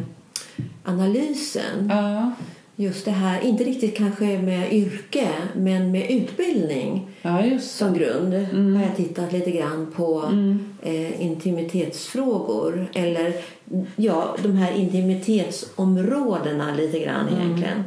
analysen. 0.83 1.89
Ja. 1.89 2.31
Just 2.75 3.05
det 3.05 3.11
här, 3.11 3.41
inte 3.41 3.63
riktigt 3.63 3.97
kanske 3.97 4.25
med 4.25 4.73
yrke, 4.73 5.27
men 5.55 5.91
med 5.91 6.11
utbildning 6.11 7.07
ja, 7.21 7.59
som 7.59 7.93
grund 7.93 8.33
har 8.75 8.83
jag 8.83 8.95
tittat 8.95 9.33
lite 9.33 9.51
grann 9.51 9.93
på 9.95 10.23
eh, 10.81 11.21
intimitetsfrågor. 11.21 12.87
Eller 12.93 13.33
ja, 13.95 14.35
de 14.43 14.55
här 14.57 14.71
intimitetsområdena 14.71 16.75
lite 16.75 16.99
grann 16.99 17.27
egentligen. 17.29 17.83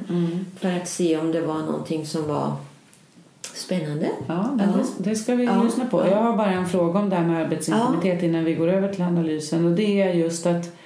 För 0.61 0.77
att 0.77 0.89
se 0.89 1.17
om 1.19 1.33
det 1.33 1.41
var 1.41 1.59
någonting 1.59 2.07
som 2.07 2.29
var 2.29 2.53
spännande. 3.55 4.11
Ja, 4.27 4.57
Ja. 4.59 4.65
Det, 4.99 5.11
det 5.11 5.17
ska 5.17 5.35
vi 5.35 5.45
Ja, 5.45 5.63
lyssna 5.63 5.87
på. 5.87 6.01
ja. 6.01 6.11
Jag 6.11 6.23
har 6.23 6.37
bara 6.37 6.51
en 6.53 6.67
fråga 6.69 6.99
om 7.01 7.11
det 7.11 7.17
här 7.17 7.27
med 7.27 7.43
arbetsintimitet 7.45 8.23
innan 8.23 8.45
vi 8.45 8.55
går 8.55 8.69
över 8.69 8.93
till 8.93 9.03
analysen. 9.03 9.65
Och 9.65 9.73
det 9.77 10.03
är 10.03 10.13
just 10.15 10.47
att, 10.47 10.77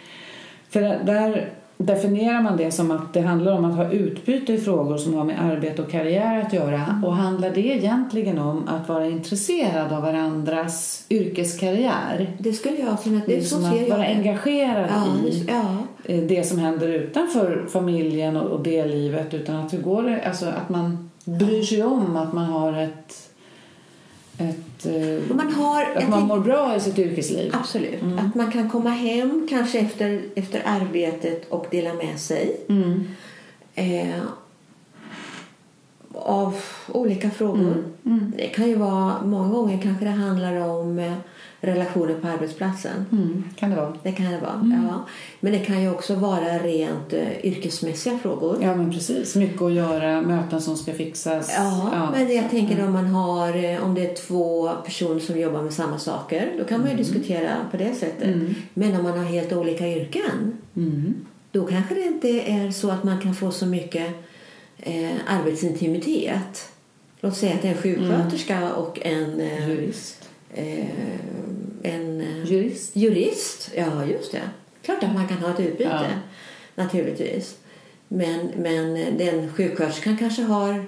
för 0.68 0.80
där 0.80 1.50
definierar 1.84 2.42
man 2.42 2.56
det 2.56 2.70
som 2.70 2.90
att 2.90 3.12
det 3.12 3.20
handlar 3.20 3.52
om 3.52 3.64
att 3.64 3.76
ha 3.76 3.90
utbyte 3.90 4.52
i 4.52 4.58
frågor 4.58 4.96
som 4.96 5.14
har 5.14 5.24
med 5.24 5.44
arbete 5.44 5.82
och 5.82 5.90
karriär 5.90 6.40
att 6.46 6.52
göra. 6.52 7.00
Och 7.04 7.16
handlar 7.16 7.50
det 7.50 7.60
egentligen 7.66 8.38
om 8.38 8.68
att 8.68 8.88
vara 8.88 9.06
intresserad 9.06 9.92
av 9.92 10.02
varandras 10.02 11.04
yrkeskarriär? 11.10 12.30
Det 12.38 12.52
skulle 12.52 12.76
jag 12.78 13.02
kunna... 13.02 13.18
Det 13.18 13.24
Det 13.26 13.36
är 13.36 13.40
så 13.40 13.48
som 13.54 13.62
ser 13.64 13.70
att 13.70 13.80
jag 13.80 13.88
vara 13.96 14.08
det. 14.08 14.14
engagerad 14.14 14.88
Ja, 14.90 15.28
i 15.28 15.30
det- 15.46 15.52
ja. 15.52 15.76
eh, 16.14 16.22
det 16.22 16.44
som 16.46 16.58
händer 16.58 16.88
utanför 16.88 17.66
familjen 17.72 18.36
och 18.36 18.62
det 18.62 18.84
livet 18.86 19.34
utan 19.34 19.56
att, 19.56 19.70
det 19.70 19.76
går, 19.76 20.20
alltså 20.26 20.46
att 20.46 20.68
man 20.68 21.10
bryr 21.24 21.62
sig 21.62 21.82
om 21.82 22.16
att 22.16 22.32
man 22.32 22.44
har 22.44 22.72
ett, 22.72 23.29
ett 24.40 24.86
eh, 24.86 25.30
Och 25.30 25.36
man 25.36 25.52
har... 25.52 25.82
att 25.82 26.08
man 26.08 26.18
tänk- 26.18 26.28
mår 26.28 26.38
bra 26.40 26.76
i 26.76 26.80
sitt 26.80 26.98
yrkesliv. 26.98 27.50
Absolut. 27.54 28.02
Att 28.18 28.34
man 28.34 28.52
kan 28.52 28.70
komma 28.70 28.90
hem 28.90 29.46
kanske 29.50 29.78
efter, 29.78 30.22
efter 30.34 30.62
arbetet 30.66 31.48
och 31.50 31.66
dela 31.70 31.94
med 31.94 32.18
sig 32.20 32.56
Mm. 32.68 33.08
eh, 33.74 34.20
av 36.14 36.56
olika 36.92 37.30
frågor. 37.30 37.84
Mm. 38.06 38.32
Det 38.36 38.46
kan 38.46 38.68
ju 38.68 38.74
vara, 38.74 39.22
många 39.22 39.48
gånger 39.48 39.78
kanske 39.82 40.04
det 40.04 40.10
handlar 40.10 40.56
om 40.56 40.98
eh, 40.98 41.12
relationer 41.60 42.14
på 42.14 42.28
arbetsplatsen. 42.28 43.06
Mm. 43.12 43.44
Kan 43.56 43.70
det 43.70 43.76
vara. 43.76 43.92
Det 44.02 44.12
kan 44.12 44.26
det 44.32 44.38
vara. 44.38 44.70
Ja. 44.88 45.06
Men 45.40 45.52
det 45.52 45.58
kan 45.58 45.82
ju 45.82 45.90
också 45.90 46.14
vara 46.14 46.58
rent 46.58 47.12
eh, 47.12 47.44
yrkesmässiga 47.46 48.18
frågor. 48.18 48.58
Ja, 48.62 48.74
men 48.74 48.90
precis. 48.92 49.36
Mycket 49.36 49.62
att 49.62 49.72
göra, 49.72 50.22
möten 50.22 50.60
som 50.60 50.76
ska 50.76 50.92
fixas. 50.92 51.54
Ja, 51.56 52.08
men 52.12 52.36
jag 52.36 52.50
tänker 52.50 52.86
om 52.86 52.92
man 52.92 53.06
har, 53.06 53.64
eh, 53.64 53.84
om 53.84 53.94
det 53.94 54.10
är 54.10 54.14
två 54.14 54.70
personer 54.84 55.20
som 55.20 55.40
jobbar 55.40 55.62
med 55.62 55.72
samma 55.72 55.98
saker, 55.98 56.52
då 56.58 56.64
kan 56.64 56.80
man 56.80 56.90
ju 56.90 56.96
diskutera 56.96 57.56
på 57.70 57.76
det 57.76 57.94
sättet. 57.94 58.36
Men 58.74 58.96
om 58.96 59.02
man 59.02 59.18
har 59.18 59.24
helt 59.24 59.52
olika 59.52 59.88
yrken, 59.88 60.52
Mm. 60.76 61.14
då 61.52 61.66
kanske 61.66 61.94
det 61.94 62.02
inte 62.02 62.28
är 62.28 62.70
så 62.70 62.90
att 62.90 63.04
man 63.04 63.20
kan 63.20 63.34
få 63.34 63.50
så 63.50 63.66
mycket 63.66 64.06
eh, 64.78 65.10
arbetsintimitet. 65.26 66.68
Låt 67.20 67.36
säga 67.36 67.54
att 67.54 67.62
det 67.62 67.68
är 67.68 67.72
en 67.72 67.78
sjuksköterska 67.82 68.72
och 68.74 68.98
en, 69.02 69.40
eh, 69.40 69.68
Jurist. 69.68 70.29
Eh, 70.54 70.84
en 71.82 72.20
eh, 72.20 72.44
Jurist. 72.44 72.96
jurist. 72.96 73.70
Ja, 73.76 74.04
just 74.04 74.32
det. 74.32 74.40
Klart 74.82 75.02
att 75.04 75.14
man 75.14 75.28
kan 75.28 75.38
ha 75.38 75.50
ett 75.50 75.60
utbyte, 75.60 75.82
Ja. 75.82 76.02
naturligtvis. 76.74 77.56
Men, 78.08 78.50
men 78.56 78.94
den 79.18 79.52
sjuksköterskan 79.52 80.16
kanske 80.16 80.42
har... 80.42 80.84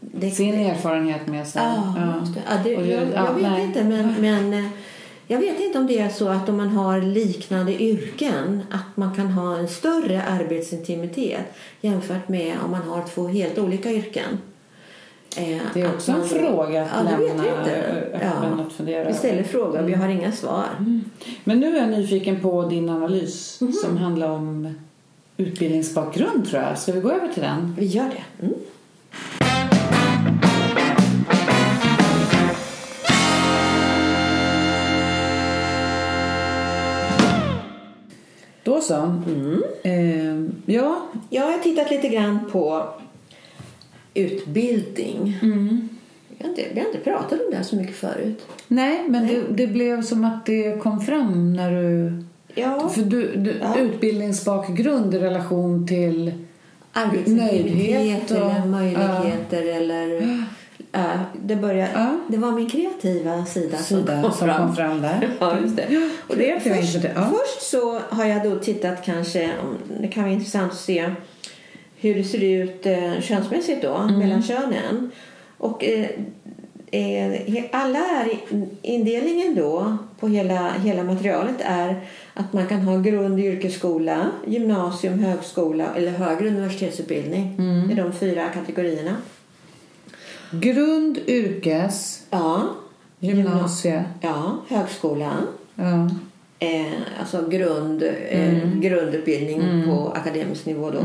Det, 0.00 0.30
Sin 0.30 0.54
erfarenhet 0.54 1.26
med 1.26 1.48
sig. 1.48 1.62
Ja, 1.62 1.94
det. 2.34 2.42
Ja, 2.48 2.56
det, 2.64 2.70
jag, 2.90 3.02
ja, 3.14 3.26
jag 3.26 3.34
vet 3.34 3.42
nej. 3.42 3.62
inte, 3.64 3.84
men, 3.84 4.14
men 4.20 4.52
eh, 4.54 4.70
jag 5.26 5.38
vet 5.38 5.60
inte 5.60 5.78
om 5.78 5.86
det 5.86 5.98
är 5.98 6.08
så 6.08 6.28
att 6.28 6.48
om 6.48 6.56
man 6.56 6.68
har 6.68 7.00
liknande 7.00 7.82
yrken 7.82 8.62
att 8.70 8.96
man 8.96 9.14
kan 9.14 9.26
ha 9.26 9.56
en 9.56 9.68
större 9.68 10.22
arbetsintimitet 10.22 11.44
jämfört 11.80 12.28
med 12.28 12.56
om 12.64 12.70
man 12.70 12.82
har 12.82 13.04
två 13.14 13.28
helt 13.28 13.58
olika 13.58 13.90
yrken. 13.90 14.38
Eh, 15.36 15.58
Det 15.74 15.80
är 15.80 15.94
också 15.94 16.12
en 16.12 16.18
man- 16.18 16.28
fråga 16.28 16.82
att 16.82 16.88
ja, 16.96 17.02
lämna 17.10 17.44
öppen 18.12 18.60
att 18.66 18.72
fundera 18.72 19.08
Vi 19.08 19.14
ställer 19.14 19.42
frågor, 19.42 19.82
vi 19.82 19.92
har 19.94 20.08
inga 20.08 20.32
svar. 20.32 20.64
Men 21.44 21.60
nu 21.60 21.76
är 21.76 21.80
jag 21.80 21.90
nyfiken 21.90 22.40
på 22.40 22.62
din 22.62 22.88
analys 22.88 23.60
Mhm. 23.60 23.72
som 23.72 23.96
handlar 23.96 24.30
om 24.30 24.74
utbildningsbakgrund 25.36 26.48
tror 26.50 26.62
jag. 26.62 26.78
Ska 26.78 26.92
vi 26.92 27.00
gå 27.00 27.10
över 27.10 27.28
till 27.28 27.42
den? 27.42 27.74
Vi 27.78 27.86
gör 27.86 28.04
det. 28.08 28.44
Mm. 28.46 28.54
Då 38.62 38.80
så. 38.80 38.94
Mm. 38.94 39.62
Eh, 39.82 40.50
ja. 40.74 40.96
Jag 41.30 41.42
har 41.42 41.58
tittat 41.58 41.90
lite 41.90 42.08
grann 42.08 42.38
på 42.52 42.88
utbildning. 44.16 45.38
Mm. 45.42 45.88
Vi, 46.38 46.44
har 46.44 46.50
inte, 46.50 46.62
vi 46.74 46.80
har 46.80 46.86
inte 46.86 46.98
pratat 47.00 47.32
om 47.32 47.46
det 47.50 47.56
här 47.56 47.64
så 47.64 47.76
mycket 47.76 47.96
förut. 47.96 48.46
Nej, 48.68 49.04
men 49.08 49.26
Det, 49.26 49.42
det 49.50 49.66
blev 49.66 50.02
som 50.02 50.24
att 50.24 50.46
det 50.46 50.82
kom 50.82 51.00
fram 51.00 51.52
när 51.56 51.70
du... 51.70 52.12
Ja. 52.54 52.88
För 52.88 53.02
du, 53.02 53.36
du 53.36 53.54
Ja. 53.62 53.76
utbildningsbakgrund 53.78 55.14
i 55.14 55.18
relation 55.18 55.86
till... 55.86 56.32
Nöjdhet 57.26 58.30
och- 58.30 58.36
eller 58.36 58.66
möjligheter 58.66 59.62
eller 59.76 60.38
ja, 60.92 61.04
det, 61.42 61.56
börjar, 61.56 61.88
Ja. 61.94 62.16
det 62.28 62.36
var 62.36 62.52
min 62.52 62.70
kreativa 62.70 63.44
sida, 63.44 63.78
Sida 63.78 64.06
som 64.06 64.22
kom 64.22 64.32
som 64.32 64.46
fram. 64.48 64.66
kom 64.66 64.76
fram 64.76 65.02
där. 65.02 65.28
Ja, 65.40 65.58
just 65.60 65.76
det. 65.76 66.10
Och 66.28 66.36
det 66.36 66.62
först, 66.62 66.94
input, 66.94 67.10
ja. 67.14 67.30
först 67.30 67.70
så 67.70 67.98
har 68.08 68.24
jag 68.24 68.42
då 68.44 68.56
tittat 68.58 69.04
kanske, 69.04 69.50
det 70.00 70.08
kan 70.08 70.22
vara 70.22 70.32
intressant 70.32 70.72
att 70.72 70.78
se 70.78 71.10
hur 72.08 72.14
det 72.14 72.24
ser 72.24 72.44
ut 72.44 72.86
eh, 72.86 73.20
könsmässigt 73.20 73.82
då, 73.82 73.94
Mm. 73.94 74.18
mellan 74.18 74.42
könen. 74.42 75.10
Och 75.58 75.84
eh, 75.84 76.06
eh, 76.90 77.64
alla 77.72 77.98
är, 77.98 78.28
indelningen 78.82 79.54
då 79.54 79.96
på 80.20 80.28
hela, 80.28 80.70
hela 80.72 81.04
materialet 81.04 81.56
är 81.60 82.00
att 82.34 82.52
man 82.52 82.66
kan 82.66 82.80
ha 82.80 82.96
grund 82.98 83.40
yrkesskola, 83.40 84.30
gymnasium, 84.46 85.18
högskola 85.18 85.94
eller 85.94 86.10
högre 86.12 86.48
universitetsutbildning. 86.48 87.54
Mm. 87.58 87.88
Det 87.88 87.94
är 87.94 88.04
de 88.04 88.12
fyra 88.12 88.48
kategorierna. 88.48 89.16
Grund, 90.50 91.18
yrkes, 91.26 92.22
Ja, 92.30 92.62
gymnasie. 93.18 94.04
ja 94.20 94.56
högskola. 94.68 95.32
Ja. 95.74 96.10
Eh, 96.58 96.92
alltså 97.20 97.48
grund, 97.48 98.02
eh, 98.28 98.68
grundutbildning 98.74 99.84
på 99.84 100.12
akademisk 100.14 100.66
nivå 100.66 100.90
då. 100.90 101.04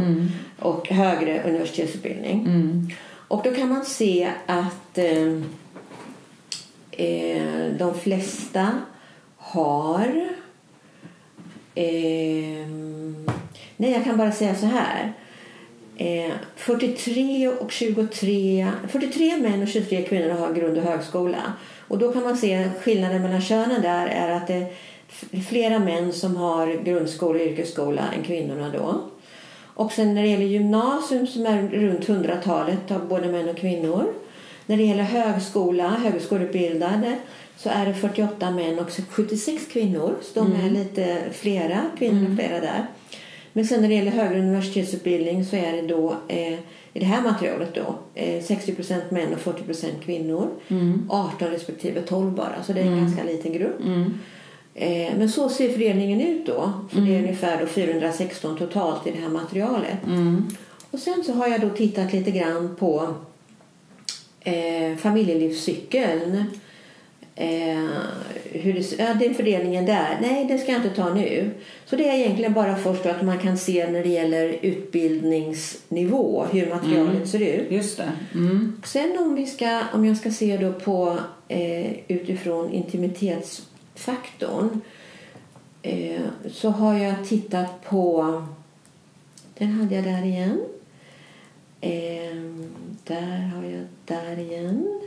Och 0.60 0.90
högre 0.90 1.44
universitetsutbildning. 1.44 2.40
Mm. 2.40 2.90
Och 3.28 3.42
då 3.44 3.52
kan 3.52 3.70
man 3.70 3.86
se 3.86 4.32
att 4.46 4.98
eh, 4.98 5.28
eh, 6.92 7.74
de 7.80 7.94
flesta 8.04 8.72
har... 9.38 10.30
Eh, 11.76 12.68
nej, 13.78 13.92
jag 13.92 14.04
kan 14.04 14.18
bara 14.18 14.32
säga 14.32 14.56
så 14.56 14.66
här. 14.66 15.14
Eh, 15.98 16.32
43 16.56 17.48
och 17.48 17.72
23... 17.72 18.72
43 18.88 19.38
män 19.38 19.62
och 19.62 19.68
23 19.68 20.04
kvinnor 20.04 20.30
har 20.30 20.54
grund 20.54 20.78
och 20.78 20.84
högskola. 20.84 21.54
Och 21.88 21.98
då 21.98 22.14
kan 22.14 22.24
man 22.24 22.38
se 22.38 22.70
skillnaden 22.82 23.22
mellan 23.22 23.42
könen 23.42 23.82
där 23.82 24.08
är 24.08 24.32
att 24.32 24.48
det 24.48 24.74
flera 25.50 25.80
män 25.80 26.14
som 26.14 26.36
har 26.36 26.84
grundskola 26.84 27.40
och 27.40 27.46
yrkesskola 27.46 28.02
än 28.18 28.24
kvinnorna 28.24 28.70
då. 28.70 29.02
Och 29.74 29.92
sen 29.92 30.14
när 30.14 30.22
det 30.22 30.28
gäller 30.28 30.46
gymnasium 30.46 31.28
som 31.28 31.46
är 31.46 31.68
runt 31.68 32.06
hundratalet 32.06 32.92
av 32.92 33.08
både 33.08 33.28
män 33.28 33.50
och 33.50 33.58
kvinnor. 33.58 34.14
När 34.66 34.78
det 34.78 34.84
gäller 34.84 35.04
högskola, 35.04 35.90
högskoleutbildade 35.90 37.16
så 37.58 37.70
är 37.70 37.86
det 37.86 37.94
48 37.94 38.52
män 38.52 38.80
och 38.80 38.90
76 39.10 39.66
kvinnor. 39.66 40.16
Så 40.22 40.40
de 40.40 40.54
är 40.54 40.70
lite 40.70 41.18
flera, 41.32 41.82
kvinnor 41.98 42.32
är 42.32 42.36
flera 42.36 42.60
där. 42.60 42.86
Men 43.54 43.66
sen 43.66 43.82
när 43.82 43.90
det 43.90 43.96
gäller 43.96 44.12
högre 44.12 44.40
universitetsutbildning 44.40 45.46
så 45.46 45.56
är 45.56 45.72
det 45.74 45.82
då 45.82 46.16
eh, 46.28 46.54
i 46.94 47.00
det 47.00 47.06
här 47.06 47.22
materialet 47.22 47.76
då 47.76 47.96
eh, 48.16 48.44
60 48.44 48.76
män 49.10 49.34
och 49.34 49.40
40 49.40 49.86
kvinnor. 50.06 50.50
18 51.10 51.48
respektive 51.48 52.02
12 52.02 52.32
bara, 52.32 52.64
så 52.64 52.74
det 52.74 52.80
är 52.80 52.86
en 52.86 52.98
ganska 52.98 53.24
liten 53.24 53.54
grupp. 53.54 53.80
Eh, 54.76 55.18
men 55.18 55.30
så 55.30 55.50
ser 55.50 55.70
fördelningen 55.70 56.22
ut 56.22 56.46
då. 56.46 56.74
För 56.90 57.02
det 57.02 57.16
är 57.16 57.20
ungefär 57.20 57.60
då 57.60 57.66
416 57.66 58.58
totalt 58.58 59.08
i 59.08 59.12
det 59.12 59.18
här 59.18 59.30
materialet. 59.30 59.98
Och 60.92 61.00
sen 61.00 61.24
så 61.24 61.34
har 61.34 61.48
jag 61.48 61.62
då 61.62 61.70
tittat 61.70 62.14
lite 62.14 62.32
grann 62.32 62.76
på 62.80 63.14
eh, 64.40 64.98
familjelivscykeln. 64.98 66.46
Eh, 67.36 67.90
hur 68.52 68.74
det, 68.74 69.00
ja, 69.00 69.14
den 69.14 69.36
fördelningen 69.36 69.86
där, 69.86 70.18
nej 70.22 70.46
det 70.46 70.58
ska 70.58 70.72
jag 70.72 70.86
inte 70.86 70.96
ta 70.96 71.14
nu. 71.14 71.52
Så 71.86 71.96
det 71.96 72.10
är 72.10 72.14
egentligen 72.14 72.54
bara 72.54 72.76
först 72.76 73.06
att 73.06 73.22
man 73.22 73.40
kan 73.40 73.58
se 73.58 73.92
när 73.92 74.04
det 74.04 74.10
gäller 74.10 74.60
utbildningsnivå 74.62 76.46
hur 76.52 76.70
materialet 76.70 77.30
ser 77.30 77.40
ut. 77.40 77.72
Just 77.72 77.98
det. 77.98 78.12
Mm. 78.34 78.82
Sen 78.86 79.18
om, 79.20 79.36
vi 79.36 79.46
ska, 79.46 79.82
om 79.94 80.06
jag 80.06 80.18
ska 80.18 80.32
se 80.32 80.58
då 80.58 80.74
på 80.74 81.18
eh, 81.48 81.92
utifrån 82.08 82.74
intimitetsfaktorn 84.02 84.82
eh, 85.82 86.22
så 86.52 86.70
har 86.70 86.94
jag 86.94 87.26
tittat 87.26 87.84
på, 87.84 88.44
den 89.58 89.72
hade 89.72 89.96
jag 89.96 90.04
där 90.04 90.26
igen. 90.26 90.62
Eh, 91.82 92.36
där 93.04 93.52
har 93.56 93.64
jag 93.64 93.86
där 94.06 94.40
igen. 94.40 95.02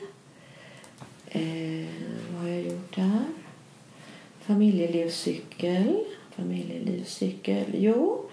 Eh, 1.27 1.87
vad 2.33 2.43
har 2.43 2.49
jag 2.49 2.63
gjort 2.63 2.97
där? 2.97 3.25
Familjelivscykel. 4.41 5.97
Familjelivscykel. 6.37 7.65
Jo, 7.79 8.31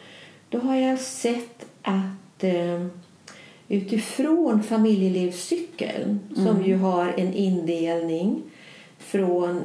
då 0.50 0.60
har 0.60 0.76
jag 0.76 1.00
sett 1.00 1.66
att 1.82 2.44
eh, 2.44 2.86
utifrån 3.68 4.64
familjelivscykeln 4.64 6.20
som 6.36 6.64
ju 6.66 6.76
har 6.76 7.14
en 7.18 7.34
indelning 7.34 8.44
från 8.98 9.64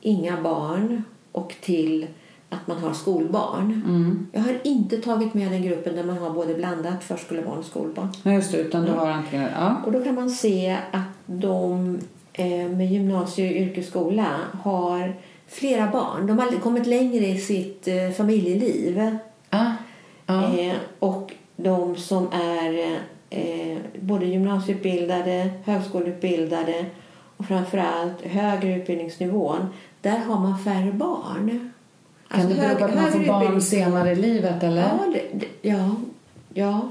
inga 0.00 0.42
barn 0.42 1.02
och 1.32 1.54
till 1.60 2.06
att 2.50 2.66
man 2.66 2.78
har 2.78 2.92
skolbarn. 2.92 4.28
Jag 4.32 4.40
har 4.40 4.58
inte 4.64 4.96
tagit 4.96 5.34
med 5.34 5.52
den 5.52 5.62
gruppen 5.62 5.96
där 5.96 6.04
man 6.04 6.18
har 6.18 6.30
både 6.30 6.54
blandat 6.54 7.04
förskolebarn 7.04 7.58
och 7.58 7.64
skolbarn. 7.64 8.08
Ja, 8.22 8.32
just 8.32 8.52
det. 8.52 8.58
Utan 8.58 8.84
du 8.84 8.92
har 8.92 9.10
antingen... 9.10 9.50
Ja. 9.54 9.82
Och 9.86 9.92
då 9.92 10.04
kan 10.04 10.14
man 10.14 10.30
se 10.30 10.76
att 10.92 11.02
de 11.26 11.98
eh, 12.32 12.68
med 12.68 12.92
gymnasie 12.92 13.50
och 13.50 13.56
yrkesskola 13.56 14.26
har 14.62 15.16
flera 15.46 15.90
barn. 15.90 16.26
De 16.26 16.38
har 16.38 16.60
kommit 16.60 16.86
längre 16.86 17.26
i 17.26 17.38
sitt 17.38 17.88
eh, 17.88 18.10
familjeliv. 18.10 19.18
Ja. 19.50 19.72
Eh, 20.26 20.76
och 20.98 21.32
de 21.56 21.96
som 21.96 22.26
är 22.32 22.98
både 24.00 24.26
gymnasieutbildade, 24.26 25.50
högskoleutbildade 25.64 26.86
och 27.36 27.46
framförallt 27.46 28.22
högre 28.22 28.74
utbildningsnivån, 28.74 29.66
där 30.00 30.18
har 30.18 30.40
man 30.40 30.58
färre 30.58 30.92
barn. 30.92 31.70
Kan 32.28 32.40
Alltså 32.40 32.48
det 32.48 32.68
bero 32.68 32.78
på 32.78 32.84
att 32.84 32.94
man 32.94 33.12
får 33.12 33.26
barn 33.26 33.60
senare 33.62 34.10
i 34.12 34.14
livet, 34.16 34.62
eller? 34.62 34.82
Ja, 34.82 34.98
det, 35.14 35.22
det, 35.38 35.68
ja, 35.68 35.90
ja 36.54 36.88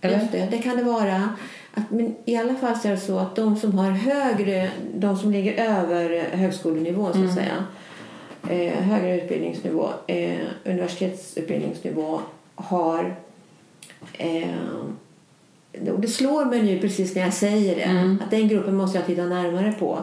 Eller? 0.00 0.18
just 0.20 0.32
det. 0.32 0.48
Det 0.50 0.58
kan 0.58 0.76
det 0.76 0.82
vara. 0.82 1.28
Att, 1.74 1.90
men 1.90 2.14
I 2.24 2.36
alla 2.36 2.54
fall 2.54 2.78
så 2.78 2.88
är 2.88 2.92
det 2.92 2.98
så 2.98 3.18
att 3.18 3.36
de 3.36 3.56
som 3.56 3.78
har 3.78 3.90
högre, 3.90 4.70
de 4.94 5.16
som 5.18 5.30
ligger 5.30 5.64
över 5.64 6.30
högskolenivå 6.36 7.12
så 7.12 7.18
Mm. 7.18 7.28
att 7.28 7.34
säga, 7.34 7.64
eh, 8.48 8.82
högre 8.82 9.16
utbildningsnivå, 9.22 9.88
eh, 10.06 10.38
universitetsutbildningsnivå 10.64 12.20
har 12.54 13.16
eh, 14.12 14.48
det 15.98 16.08
slår 16.08 16.44
mig 16.44 16.62
nu 16.62 16.78
precis 16.78 17.14
när 17.14 17.22
jag 17.22 17.32
säger 17.34 17.76
det 17.76 17.82
Mm. 17.82 18.18
att 18.24 18.30
den 18.30 18.48
gruppen 18.48 18.74
måste 18.76 18.98
jag 18.98 19.06
titta 19.06 19.24
närmare 19.24 19.72
på. 19.78 19.98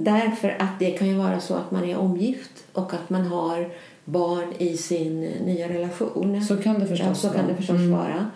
Därför 0.00 0.56
att 0.58 0.78
det 0.78 0.90
kan 0.90 1.08
ju 1.08 1.14
vara 1.14 1.40
så 1.40 1.54
att 1.54 1.70
man 1.70 1.84
är 1.84 1.96
omgift 1.98 2.50
och 2.72 2.94
att 2.94 3.10
man 3.10 3.26
har 3.26 3.68
barn 4.04 4.52
i 4.58 4.76
sin 4.76 5.20
nya 5.20 5.68
relation. 5.68 6.42
Så 6.44 6.56
kan 6.56 6.78
det 6.80 6.86
förstås 6.86 7.06
ja, 7.08 7.14
så 7.14 7.28
kan 7.36 7.46
det 7.48 7.54
förstås 7.54 7.76
Mm. 7.76 7.90
vara. 7.90 8.26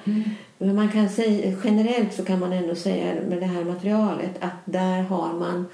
Men 0.58 0.74
man 0.74 0.88
kan 0.88 1.08
säga, 1.08 1.56
generellt 1.64 2.14
så 2.14 2.24
kan 2.24 2.38
man 2.38 2.52
ändå 2.52 2.74
säga 2.74 3.04
med 3.28 3.38
det 3.40 3.46
här 3.46 3.64
materialet 3.64 4.30
att 4.40 4.50
där 4.64 5.02
har 5.02 5.32
man, 5.32 5.66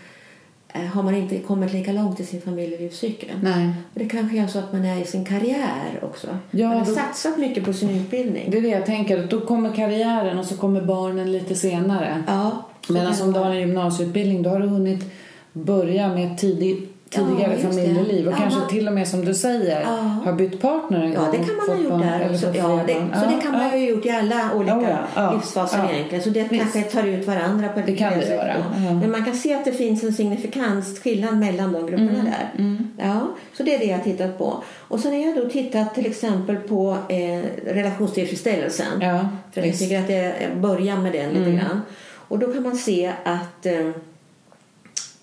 eh, 0.69 0.81
har 0.83 1.03
man 1.03 1.15
inte 1.15 1.39
kommit 1.39 1.73
lika 1.73 1.93
långt 1.93 2.21
i 2.21 2.25
sin 2.25 2.41
familjelivscykel. 2.41 3.29
Nej. 3.43 3.69
Och 3.95 3.99
det 4.01 4.09
kanske 4.09 4.39
är 4.39 4.47
så 4.47 4.59
att 4.59 4.73
man 4.73 4.85
är 4.85 5.03
i 5.03 5.05
sin 5.05 5.25
karriär 5.25 5.99
också. 6.03 6.27
Ja, 6.51 6.69
man 6.69 6.79
har 6.79 6.87
då- 6.87 6.93
satsat 6.95 7.39
mycket 7.39 7.65
på 7.65 7.73
sin 7.73 7.91
utbildning. 7.91 8.51
Det 8.51 8.59
är 8.59 8.63
det 8.63 8.69
jag 8.69 8.87
tänker. 8.87 9.27
Då 9.31 9.41
kommer 9.41 9.73
karriären 9.73 10.39
och 10.39 10.45
så 10.47 10.57
kommer 10.57 10.81
barnen 10.83 11.33
lite 11.33 11.55
senare. 11.55 12.23
Ja, 12.27 12.65
Medan 12.89 13.15
om 13.23 13.33
du 13.33 13.39
har 13.39 13.51
en 13.51 13.61
gymnasieutbildning 13.61 14.43
då 14.43 14.51
har 14.51 14.61
du 14.61 14.67
hunnit 14.67 15.05
börja 15.53 16.09
med 16.09 16.33
ett 16.33 16.39
tidig, 16.39 16.89
tidigare 17.11 17.43
Ja, 17.43 17.49
det. 17.57 17.63
familjeliv 17.75 18.27
och 18.27 18.33
Ja. 18.33 18.37
kanske 18.37 18.61
till 18.71 18.89
och 18.89 18.95
med 18.95 19.09
som 19.09 19.25
du 19.25 19.35
säger 19.35 19.81
Ja. 19.81 19.89
har 20.25 20.33
bytt 20.33 20.61
partner 20.61 21.03
en 21.05 21.13
Ja, 21.13 21.21
gång 21.21 21.31
det 21.33 21.39
och 21.39 21.47
kan 21.47 21.57
man 21.57 21.69
ha 21.77 21.85
gjort 21.85 22.03
där. 22.03 22.21
eller 22.21 22.37
Så, 22.39 22.47
fått 22.47 22.57
ja, 22.57 22.81
det, 22.87 22.93
så 22.95 23.25
Ja, 23.25 23.37
det 23.37 23.43
kan 23.43 23.53
man 23.53 23.61
ja. 23.63 23.77
ju 23.77 23.81
ha 23.85 23.91
gjort 23.95 24.07
i 24.07 24.11
alla 24.11 24.51
olika 24.57 24.75
Ja, 24.75 24.89
ja, 25.15 25.23
ja. 25.23 25.33
livsfaser 25.33 25.79
Ja. 25.79 25.91
egentligen. 25.91 26.25
Så 26.25 26.31
det 26.31 26.43
Visst. 26.51 26.63
kanske 26.73 26.83
tar 26.83 27.07
ut 27.09 27.27
varandra 27.27 27.69
på 27.69 27.81
Det 27.87 27.97
kan 27.97 28.19
det 28.19 28.29
göra, 28.29 28.55
ja. 28.59 28.93
Men 28.95 29.11
man 29.11 29.25
kan 29.25 29.35
se 29.35 29.55
att 29.55 29.65
det 29.65 29.73
finns 29.73 30.05
en 30.05 30.13
signifikant 30.13 30.99
skillnad 31.03 31.39
mellan 31.39 31.73
de 31.73 31.87
grupperna 31.87 32.11
Mm, 32.59 32.89
där. 32.97 33.07
Ja, 33.07 33.29
så 33.57 33.63
det 33.63 33.75
är 33.75 33.79
det 33.79 33.85
jag 33.85 33.97
har 33.97 34.05
tittat 34.05 34.39
på. 34.39 34.63
Och 34.89 35.01
sen 35.01 35.13
har 35.13 35.19
jag 35.19 35.37
då 35.37 35.49
tittat 35.51 35.95
till 35.95 36.07
exempel 36.07 36.57
på 36.57 36.97
eh, 37.09 37.43
relationstillfredsställelsen. 37.75 38.87
Ja, 39.01 39.29
För 39.53 39.63
jag 39.63 39.79
tycker 39.79 40.01
att 40.01 40.07
det 40.07 40.33
jag 40.43 40.57
börjar 40.61 40.97
med 40.97 41.13
den 41.13 41.31
lite 41.31 41.51
grann. 41.51 41.81
Och 42.29 42.39
då 42.39 42.53
kan 42.53 42.63
man 42.63 42.77
se 42.77 43.13
att 43.25 43.67
eh, 43.67 43.91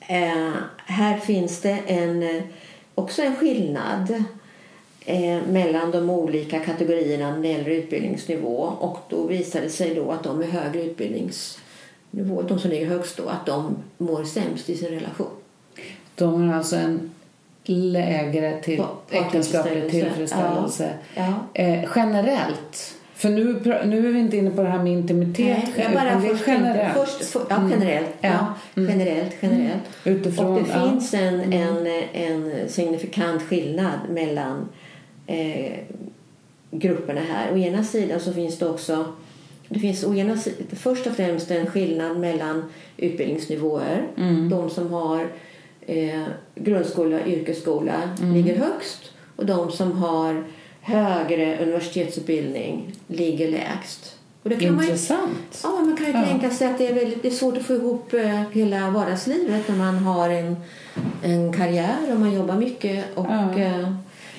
eh, 0.08 0.54
här 0.76 1.18
finns 1.18 1.62
det 1.62 1.80
en, 1.88 2.24
eh, 2.24 2.44
också 2.96 3.22
en 3.22 3.36
skillnad 3.36 4.24
eh, 5.06 5.42
mellan 5.48 5.92
de 5.92 6.10
olika 6.10 6.60
kategorierna 6.60 7.36
när 7.36 7.42
det 7.42 7.48
gäller 7.48 7.70
utbildningsnivå. 7.70 8.58
Och 8.80 8.98
då 9.10 9.28
visar 9.28 9.62
det 9.62 9.70
sig 9.70 9.96
då 9.96 10.12
att 10.12 10.24
de 10.24 10.38
med 10.40 10.50
högre 10.50 10.84
utbildningsnivå, 10.84 12.42
de 12.48 12.60
som 12.60 12.70
ligger 12.70 12.88
högst 12.88 13.18
då, 13.18 13.30
att 13.30 13.46
de 13.46 13.78
mår 13.98 14.24
sämst 14.24 14.70
i 14.70 14.78
sin 14.78 14.90
relation. 14.90 15.28
De 16.16 16.50
har 16.50 16.58
alltså 16.58 16.76
en 16.76 17.12
lägre 17.64 18.62
till 18.62 18.84
äktenskaplig 19.10 19.92
tillfredsställelse. 19.92 20.94
Ja. 21.16 21.34
Eh, 21.54 21.90
generellt. 21.96 22.95
För 23.16 23.30
nu, 23.30 23.60
nu 23.86 24.08
är 24.08 24.12
vi 24.14 24.20
inte 24.20 24.38
inne 24.38 24.50
på 24.52 24.62
det 24.62 24.70
här 24.70 24.84
med 24.84 24.94
intimitet. 24.94 25.58
Nej, 25.78 25.86
jag 25.86 25.94
bara 25.94 26.22
först 26.22 26.44
generellt. 26.48 26.94
Först, 26.94 27.26
för, 27.26 27.42
ja, 27.50 27.56
Mm. 27.56 27.72
generellt. 27.72 28.10
Ja. 28.22 28.30
Ja. 28.30 28.54
Mm. 28.82 29.00
Generellt, 29.00 29.36
generellt. 29.42 29.84
Utifrån, 30.04 30.46
och 30.46 30.64
det 30.64 30.70
ja. 30.70 30.76
Mm. 30.76 30.90
finns 30.92 31.14
en, 31.14 31.54
en, 31.54 31.88
en 32.14 32.70
signifikant 32.70 33.42
skillnad 33.42 34.00
mellan 34.10 34.70
eh, 35.28 35.72
grupperna 36.72 37.22
här. 37.22 37.54
Å 37.54 37.58
ena 37.58 37.84
sidan 37.84 38.20
så 38.20 38.34
finns 38.34 38.60
det 38.60 38.70
också 38.70 39.06
det 39.70 39.80
finns 39.80 40.04
å 40.04 40.14
ena 40.16 40.38
först 40.76 41.08
och 41.08 41.14
främst 41.14 41.52
en 41.52 41.66
skillnad 41.68 42.18
mellan 42.20 42.64
utbildningsnivåer. 42.98 44.08
Mm. 44.18 44.50
De 44.50 44.70
som 44.70 44.94
har 44.94 45.28
eh, 45.82 46.24
grundskola 46.56 47.20
och 47.22 47.28
yrkesskola 47.28 47.94
Mm. 48.22 48.34
ligger 48.34 48.56
högst 48.58 49.12
och 49.36 49.46
de 49.46 49.72
som 49.72 49.92
har 49.92 50.44
högre 50.86 51.58
universitetsutbildning 51.64 52.92
ligger 53.08 53.52
lägst. 53.52 54.16
Och 54.44 54.50
det 54.50 54.56
kan 54.56 54.76
man 54.76 54.84
ju 54.86 54.90
Intressant. 54.92 55.60
Ja, 55.64 55.70
man 55.70 55.98
kan 55.98 56.06
ju 56.06 56.12
Ja. 56.12 56.26
tänka 56.26 56.50
sig 56.50 56.68
att 56.68 56.78
det 56.78 56.88
är, 56.88 56.94
väldigt, 56.94 57.22
det 57.22 57.28
är 57.28 57.32
svårt 57.32 57.58
att 57.58 57.64
få 57.66 57.74
ihop 57.74 58.14
eh, 58.14 58.42
hela 58.52 58.90
vardagslivet 58.90 59.68
när 59.70 59.76
man 59.76 59.98
har 59.98 60.30
en, 60.30 60.56
en 61.24 61.54
karriär 61.54 61.98
och 62.12 62.20
man 62.20 62.34
jobbar 62.34 62.56
mycket. 62.56 63.06
Och, 63.18 63.26
Ja. 63.30 63.60
eh, 63.60 63.94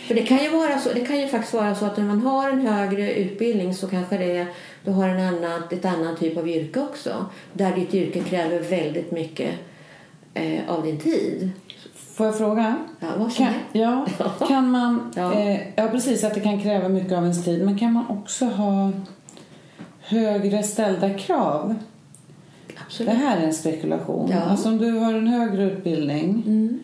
för 0.06 0.14
det 0.14 0.22
kan, 0.22 0.38
ju 0.44 0.48
vara 0.50 0.78
så, 0.78 0.92
det 0.92 1.00
kan 1.00 1.20
ju 1.20 1.28
faktiskt 1.28 1.54
vara 1.54 1.74
så 1.74 1.84
att 1.84 1.96
när 1.96 2.04
man 2.04 2.20
har 2.20 2.50
en 2.50 2.66
högre 2.66 3.14
utbildning 3.14 3.74
så 3.74 3.88
kanske 3.88 4.18
det, 4.18 4.46
du 4.84 4.90
har 4.90 5.08
en 5.08 5.20
annan, 5.34 5.62
ett 5.70 5.84
annan 5.84 6.16
typ 6.16 6.36
av 6.36 6.48
yrke 6.48 6.80
också. 6.80 7.26
Där 7.52 7.76
ditt 7.76 7.94
yrke 7.94 8.20
kräver 8.20 8.60
väldigt 8.60 9.10
mycket 9.10 9.50
eh, 10.34 10.60
av 10.68 10.82
din 10.82 10.98
tid. 11.00 11.50
Får 11.96 12.26
jag 12.26 12.38
fråga? 12.38 12.76
Ja. 13.00 13.30
Kan, 13.36 13.52
ja, 13.72 14.06
kan 14.48 14.70
man... 14.70 15.12
Ja. 15.16 15.32
Eh, 15.34 15.60
ja, 15.76 15.88
precis. 15.88 16.24
Att 16.24 16.34
det 16.34 16.40
kan 16.40 16.60
kräva 16.60 16.88
mycket 16.88 17.12
av 17.12 17.22
ens 17.22 17.44
tid. 17.44 17.64
Men 17.64 17.78
kan 17.78 17.92
man 17.92 18.04
också 18.08 18.44
ha 18.44 18.92
högre 20.00 20.62
ställda 20.62 21.14
krav? 21.14 21.74
Absolut. 22.86 23.12
Det 23.12 23.18
här 23.18 23.36
är 23.38 23.42
en 23.46 23.54
spekulation. 23.54 24.30
Ja. 24.30 24.40
Alltså 24.40 24.68
om 24.68 24.78
du 24.78 24.90
har 24.92 25.14
en 25.14 25.26
högre 25.26 25.62
utbildning, 25.64 26.42
Mm. 26.46 26.78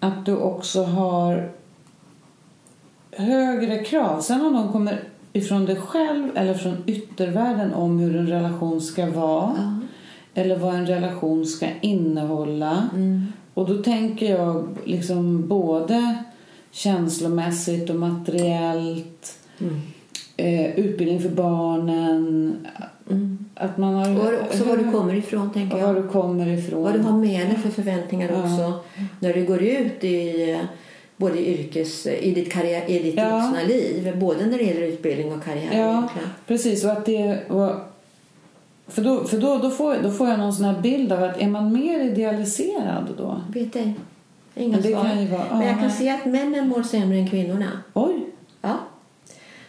att 0.00 0.26
du 0.26 0.36
också 0.36 0.82
har 0.84 1.50
högre 3.12 3.78
krav. 3.84 4.20
Sen 4.20 4.46
om 4.46 4.52
de 4.52 4.72
kommer 4.72 5.00
ifrån 5.32 5.66
dig 5.66 5.76
själv 5.76 6.36
eller 6.36 6.54
från 6.54 6.76
yttervärlden 6.86 7.74
om 7.74 7.98
hur 7.98 8.16
en 8.16 8.26
relation 8.26 8.80
ska 8.80 9.10
vara 9.10 9.52
Ja. 9.58 9.80
eller 10.34 10.56
vad 10.58 10.74
en 10.74 10.86
relation 10.86 11.46
ska 11.46 11.66
innehålla. 11.80 12.88
Mm. 12.94 13.32
Och 13.56 13.68
då 13.68 13.82
tänker 13.82 14.30
jag 14.30 14.68
liksom 14.84 15.48
både 15.48 16.16
känslomässigt 16.70 17.90
och 17.90 17.96
materiellt. 17.96 19.38
Mm. 19.60 19.80
eh, 20.36 20.78
utbildning 20.78 21.20
för 21.20 21.28
barnen. 21.28 22.56
Att 23.54 23.78
man 23.78 23.94
har... 23.94 24.32
Och 24.32 24.40
också 24.46 24.64
var 24.64 24.76
du 24.76 24.90
kommer 24.92 25.14
ifrån, 25.14 25.52
tänker 25.52 25.76
Var 25.76 25.94
jag. 25.94 25.96
du 26.04 26.08
kommer 26.08 26.46
ifrån. 26.58 26.82
Vad 26.82 26.94
du 26.94 26.98
har 26.98 27.18
med 27.18 27.46
dig 27.48 27.56
för 27.56 27.70
förväntningar 27.70 28.28
också 28.44 28.80
när 29.20 29.32
du 29.32 29.44
går 29.44 29.62
ut 29.62 30.04
i 30.04 30.58
både 31.16 31.48
yrkes, 31.48 32.06
i 32.06 32.30
ditt, 32.34 32.52
karriär, 32.52 32.90
i 32.90 32.98
ditt 32.98 33.14
Ja. 33.16 33.38
vuxna 33.38 33.62
liv. 33.68 34.16
Både 34.18 34.46
när 34.46 34.58
det 34.58 34.64
gäller 34.64 34.82
utbildning 34.82 35.32
och 35.32 35.44
karriär. 35.44 35.68
Ja, 35.80 35.88
egentligen. 35.98 36.28
precis. 36.46 36.84
Och 36.84 36.90
att 36.92 37.06
det, 37.06 37.38
och, 37.48 37.70
för 38.88 39.02
då, 39.02 39.24
för 39.24 39.38
då, 39.38 39.58
då, 39.58 39.70
får, 39.70 39.96
då 40.02 40.10
får 40.10 40.28
jag 40.28 40.38
någon 40.38 40.52
sån 40.52 40.64
här 40.64 40.80
bild 40.80 41.12
av 41.12 41.22
att 41.22 41.40
är 41.40 41.48
man 41.48 41.72
mer 41.72 42.00
idealiserad 42.00 43.14
då? 43.18 43.40
Vet 43.52 43.76
ej. 43.76 43.94
Inga 44.54 44.76
det 44.76 44.82
svar. 44.92 45.02
kan 45.04 45.30
vara- 45.30 45.44
Men 45.58 45.66
jag 45.66 45.76
ja, 45.76 45.80
kan 45.80 45.90
se 45.90 46.10
att 46.10 46.26
männen 46.26 46.68
mår 46.68 46.82
sämre 46.82 47.16
än 47.18 47.28
kvinnorna. 47.30 47.70
Oj, 47.94 48.26
Ja. 48.62 48.74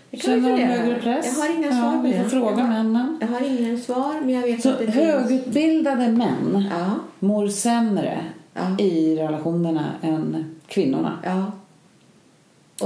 Det 0.10 0.18
kan 0.18 0.34
vi 0.36 0.42
känner 0.42 0.58
de 0.58 0.64
högre 0.66 1.00
press? 1.00 1.26
Jag 1.38 1.44
har 1.48 1.56
inga 1.58 1.68
ja, 1.68 1.74
svar 1.74 1.92
på 1.98 2.02
Vi 2.02 2.12
det. 2.12 2.24
får 2.24 2.30
fråga 2.30 2.58
jag, 2.58 2.68
männen. 2.70 3.18
jag 3.22 3.28
har 3.28 3.42
ingen 3.48 3.80
svar, 3.82 4.22
men 4.22 4.30
jag 4.30 4.42
vet 4.42 4.62
Så 4.62 4.70
att 4.70 4.80
det 4.80 4.86
finns. 4.92 4.96
högutbildade 4.96 6.08
män 6.08 6.66
Ja, 6.72 6.92
mår 7.20 7.48
sämre 7.48 8.20
Ja. 8.54 8.80
i 8.86 9.16
relationerna 9.16 9.86
än 10.02 10.56
kvinnorna. 10.68 11.18
ja. 11.24 11.52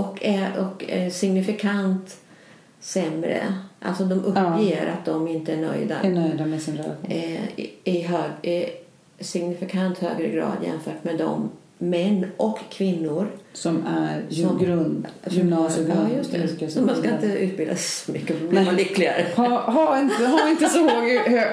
Och 0.01 0.23
är, 0.25 0.59
och 0.59 0.85
är 0.89 1.09
signifikant 1.09 2.17
sämre. 2.79 3.41
Alltså 3.81 4.03
de 4.03 4.25
uppger 4.25 4.93
att 4.99 5.05
de 5.05 5.27
inte 5.27 5.53
är 5.53 5.57
nöjda. 5.57 5.95
Är 6.03 6.09
nöjda 6.09 6.45
med 6.45 6.61
sin 6.61 6.77
relation. 6.77 7.05
eh, 7.09 7.43
i, 7.59 7.69
i, 7.83 8.01
hög, 8.01 8.31
i 8.51 8.65
signifikant 9.19 9.97
högre 9.97 10.27
grad 10.27 10.51
jämfört 10.63 11.03
med 11.03 11.17
de 11.17 11.49
män 11.77 12.25
och 12.37 12.59
kvinnor 12.69 13.27
Som 13.53 13.85
är 13.87 14.33
Som- 14.33 14.57
grund, 14.59 15.07
har- 15.23 16.09
ja, 16.11 16.17
just. 16.17 16.73
Så 16.73 16.81
man 16.81 16.95
ska 16.95 17.09
inte 17.09 17.25
utbilda 17.25 17.75
sig 17.75 18.05
så 18.05 18.11
mycket 18.11 18.37
för 18.37 18.43
då 18.45 18.49
blir 18.49 18.59
Nej. 18.59 18.65
man 18.65 18.75
lyckligare. 18.75 19.25
Ha, 19.35 19.71
ha, 19.71 19.99
inte, 19.99 20.25
ha 20.25 20.49
inte 20.49 20.69
så 20.69 20.89
hög, 20.89 21.19
hö, 21.19 21.43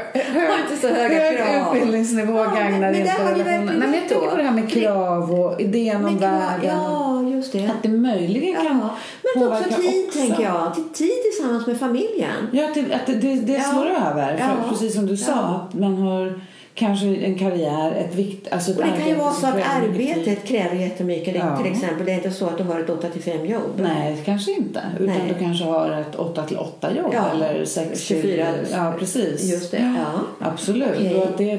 inte 0.62 0.77
så 0.81 0.88
höga 0.88 1.21
hög 1.21 1.38
krav. 1.38 1.77
utbildningsnivå 1.77 2.33
Ja, 2.38 2.45
gagnar 2.45 2.81
men 2.81 2.95
inte 2.95 3.11
relationen. 3.19 3.67
Nej, 3.67 3.75
men 3.79 3.95
jag 3.95 4.09
tänker 4.09 4.27
på 4.31 4.37
det 4.37 4.43
här 4.43 4.53
med 4.53 4.71
krav 4.71 5.33
och 5.41 5.61
idén 5.61 6.05
om 6.05 6.19
världen. 6.19 6.77
Ja, 6.77 7.08
just 7.38 7.53
det. 7.53 7.66
Att 7.66 7.83
det 7.83 7.88
möjligen 7.88 8.55
kan 8.55 8.64
Ja. 8.64 8.90
Men 9.35 9.42
också 9.42 9.59
påverka 9.64 9.74
tid, 9.74 10.07
också. 10.09 10.18
tänker 10.18 10.42
jag. 10.42 10.74
Till 10.74 10.85
tid 10.85 11.11
tillsammans 11.33 11.66
med 11.66 11.79
familjen. 11.79 12.48
Ja, 12.53 12.64
att 12.68 12.74
det, 12.74 12.94
att 12.94 13.07
det, 13.07 13.14
det, 13.14 13.35
det 13.40 13.53
Ja. 13.53 13.61
slår 13.62 13.87
över. 13.87 14.37
För, 14.37 14.44
Ja. 14.44 14.68
Precis 14.70 14.94
som 14.94 15.07
du 15.07 15.16
sa, 15.16 15.33
Ja. 15.33 15.68
att 15.68 15.74
man 15.81 15.94
har 15.96 16.40
kanske 16.74 17.07
en 17.07 17.38
karriär, 17.38 17.92
ett 17.92 18.14
vikt, 18.14 18.53
alltså 18.53 18.70
ett 18.70 18.79
Och 18.79 18.85
det 18.85 18.98
kan 18.98 19.09
ju 19.09 19.14
vara 19.14 19.33
så 19.33 19.46
att 19.46 19.55
arbetet 19.83 20.44
kräver 20.44 20.77
jättemycket. 20.77 21.37
Ja. 21.37 21.57
Till 21.62 21.72
exempel, 21.72 22.07
det 22.07 22.12
är 22.12 22.16
inte 22.16 22.31
så 22.31 22.46
att 22.46 22.59
du 22.59 22.64
har 22.64 22.81
ett 22.81 22.88
8-5 22.88 23.44
jobb. 23.46 23.70
Nej, 23.77 24.22
kanske 24.24 24.53
inte. 24.53 24.81
Utan 25.01 25.07
Nej. 25.07 25.35
du 25.38 25.44
kanske 25.44 25.64
har 25.64 25.90
ett 25.90 26.14
8 26.16 26.42
till 26.46 26.57
8 26.59 26.94
jobb 26.96 27.11
Ja, 27.14 27.24
eller 27.35 27.64
6 27.64 27.88
till... 28.07 28.16
24. 28.22 28.46
Ja, 28.72 28.94
precis. 28.98 29.44
Just 29.53 29.70
det, 29.70 29.94
ja. 29.98 30.20
Absolut. 30.48 30.88
Okej. 30.96 31.14
Och 31.16 31.24
att 31.29 31.38
det 31.38 31.57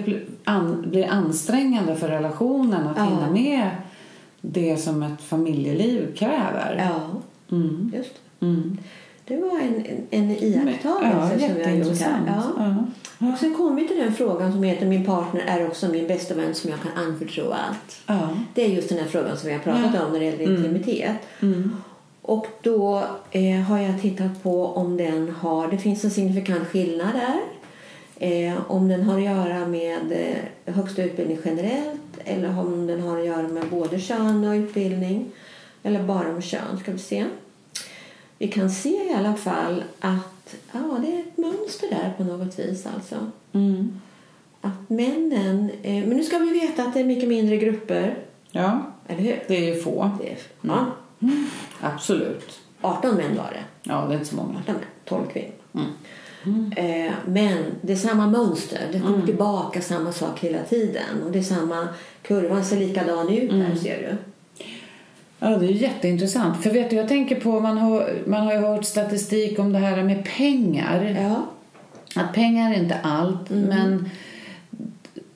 blir 0.86 1.08
ansträngande 1.12 1.96
för 1.96 2.08
relationen 2.08 2.88
att 2.88 2.98
Ja. 2.98 3.04
hinna 3.04 3.30
med 3.32 3.70
det 4.42 4.78
som 4.78 5.04
ett 5.04 5.22
familjeliv 5.22 6.16
kräver. 6.16 6.76
Ja, 6.90 7.02
Mm. 7.56 7.92
just 7.96 8.10
det. 8.40 8.46
Mm. 8.46 8.78
Det 9.26 9.38
var 9.38 9.60
en, 9.60 9.86
en, 9.86 10.08
en 10.10 10.30
Ja, 10.30 10.36
iakttagelse 10.42 11.40
som 11.40 11.60
jag 11.62 11.78
gjort 11.78 12.00
här. 12.02 12.20
Ja. 12.28 12.44
Ja. 13.20 13.32
Och 13.34 13.40
sen 13.40 13.54
kommer 13.56 13.82
vi 13.82 13.88
till 13.88 13.98
den 13.98 14.14
frågan 14.14 14.52
som 14.52 14.64
heter 14.64 14.86
Min 14.86 15.06
partner 15.06 15.42
är 15.48 15.68
också 15.68 15.88
min 15.88 16.08
bästa 16.08 16.34
vän 16.34 16.56
som 16.56 16.70
jag 16.70 16.80
kan 16.82 17.06
anförtro 17.06 17.44
allt. 17.52 18.02
Ja. 18.08 18.30
Det 18.54 18.64
är 18.66 18.68
just 18.70 18.90
den 18.90 18.98
här 18.98 19.06
frågan 19.06 19.38
som 19.38 19.48
vi 19.48 19.54
har 19.54 19.60
pratat 19.62 19.92
Ja. 19.94 20.06
om 20.06 20.12
när 20.14 20.20
det 20.20 20.26
gäller 20.26 20.58
intimitet. 20.58 21.12
Mm. 21.42 21.76
Och 22.22 22.48
då 22.62 23.04
eh, 23.32 23.60
har 23.62 23.78
jag 23.80 24.02
tittat 24.02 24.44
på 24.44 24.66
om 24.66 24.98
den 24.98 25.30
har, 25.40 25.68
det 25.68 25.78
finns 25.78 26.04
en 26.04 26.12
signifikant 26.12 26.68
skillnad 26.68 27.10
där. 27.14 27.40
Eh, 28.20 28.54
om 28.68 28.88
den 28.88 29.04
har 29.04 29.18
att 29.18 29.24
göra 29.24 29.68
med 29.68 30.12
eh, 30.66 30.74
högsta 30.74 31.04
utbildning 31.04 31.38
generellt 31.46 32.09
eller 32.26 32.60
om 32.60 32.88
den 32.88 33.02
har 33.02 33.20
att 33.20 33.26
göra 33.26 33.48
med 33.48 33.70
både 33.70 34.00
kön 34.00 34.48
och 34.48 34.54
utbildning. 34.54 35.32
Eller 35.84 36.04
bara 36.04 36.32
med 36.32 36.44
kön, 36.44 36.80
ska 36.80 36.92
vi 36.92 37.00
se. 37.00 37.26
Vi 38.38 38.48
kan 38.48 38.70
se 38.70 38.90
i 38.90 39.14
alla 39.14 39.36
fall 39.36 39.84
att 40.00 40.56
ja, 40.72 41.00
det 41.02 41.16
är 41.16 41.20
ett 41.20 41.38
mönster 41.38 41.90
där 41.90 42.14
på 42.18 42.24
något 42.24 42.60
vis 42.60 42.88
alltså. 42.96 43.16
Mm. 43.52 44.02
Att 44.62 44.90
männen, 44.90 45.72
eh, 45.84 46.08
men 46.08 46.18
nu 46.18 46.24
ska 46.24 46.38
vi 46.40 46.60
veta 46.60 46.84
att 46.84 46.94
det 46.94 47.00
är 47.00 47.06
mycket 47.06 47.30
mindre 47.30 47.58
grupper, 47.58 48.18
ja, 48.52 48.82
eller 49.08 49.22
hur? 49.22 49.44
det 49.48 49.58
är 49.58 49.76
ju 49.76 49.82
få. 49.82 50.12
Det 50.22 50.32
är, 50.32 50.38
ja, 50.62 50.86
Absolut. 51.82 52.60
18 52.82 53.16
män 53.16 53.38
var 53.38 53.52
det. 53.52 53.90
Ja, 53.92 54.06
det 54.08 54.14
är 54.14 54.18
inte 54.18 54.30
så 54.30 54.36
många. 54.36 54.60
18 54.60 54.76
män, 54.76 54.84
12 55.06 55.28
kvinnor. 55.28 55.52
Mm. 55.74 55.88
Eh, 56.76 57.12
men 57.28 57.58
det 57.82 57.92
är 57.94 57.98
samma 57.98 58.28
mönster. 58.28 58.80
Det 58.92 59.00
kommer 59.00 59.26
tillbaka 59.26 59.82
samma 59.82 60.12
sak 60.12 60.40
hela 60.40 60.64
tiden. 60.64 61.24
Och 61.26 61.32
det 61.32 61.40
är 61.40 61.44
samma, 61.44 61.88
kurvan 62.22 62.66
ser 62.66 62.78
likadan 62.80 63.30
ut 63.30 63.52
Mm. 63.52 63.66
här 63.66 63.76
ser 63.76 63.98
du. 63.98 64.18
Ja, 65.40 65.50
det 65.50 65.66
är 65.66 65.70
jätteintressant. 65.72 66.64
För 66.64 66.70
vet 66.70 66.90
du, 66.90 66.96
jag 66.96 67.08
tänker 67.08 67.40
på, 67.40 67.60
man 67.60 67.78
har, 67.78 68.10
man 68.26 68.42
har 68.46 68.54
ju 68.54 68.60
hört 68.60 68.86
statistik 68.86 69.60
om 69.60 69.72
det 69.74 69.80
här 69.80 70.04
med 70.04 70.26
pengar. 70.38 71.18
Ja. 71.22 71.46
Att 72.22 72.34
pengar 72.34 72.74
är 72.74 72.80
inte 72.84 72.98
allt, 73.04 73.50
Mm. 73.52 73.64
men 73.70 74.10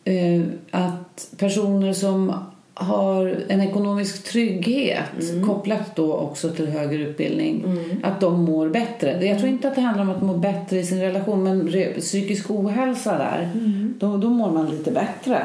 eh, 0.04 0.46
att 0.72 1.28
personer 1.38 1.94
som 1.94 2.34
har 2.74 3.36
en 3.48 3.62
ekonomisk 3.62 4.24
trygghet 4.24 5.30
Mm. 5.32 5.48
kopplat 5.48 5.96
då 5.96 6.14
också 6.14 6.50
till 6.50 6.68
högre 6.68 6.96
utbildning, 7.04 7.66
att 8.04 8.20
de 8.22 8.44
mår 8.44 8.70
bättre. 8.70 9.26
Jag 9.26 9.38
tror 9.40 9.50
inte 9.50 9.68
att 9.68 9.76
det 9.76 9.82
handlar 9.82 10.04
om 10.04 10.10
att 10.10 10.22
må 10.22 10.34
bättre 10.38 10.80
i 10.80 10.84
sin 10.86 11.02
relation, 11.02 11.44
men 11.44 11.72
psykisk 12.00 12.52
ohälsa 12.52 13.18
där, 13.18 13.50
Mm. 13.54 13.94
då, 14.00 14.18
då 14.18 14.30
mår 14.30 14.52
man 14.52 14.70
lite 14.70 14.92
bättre. 14.92 15.42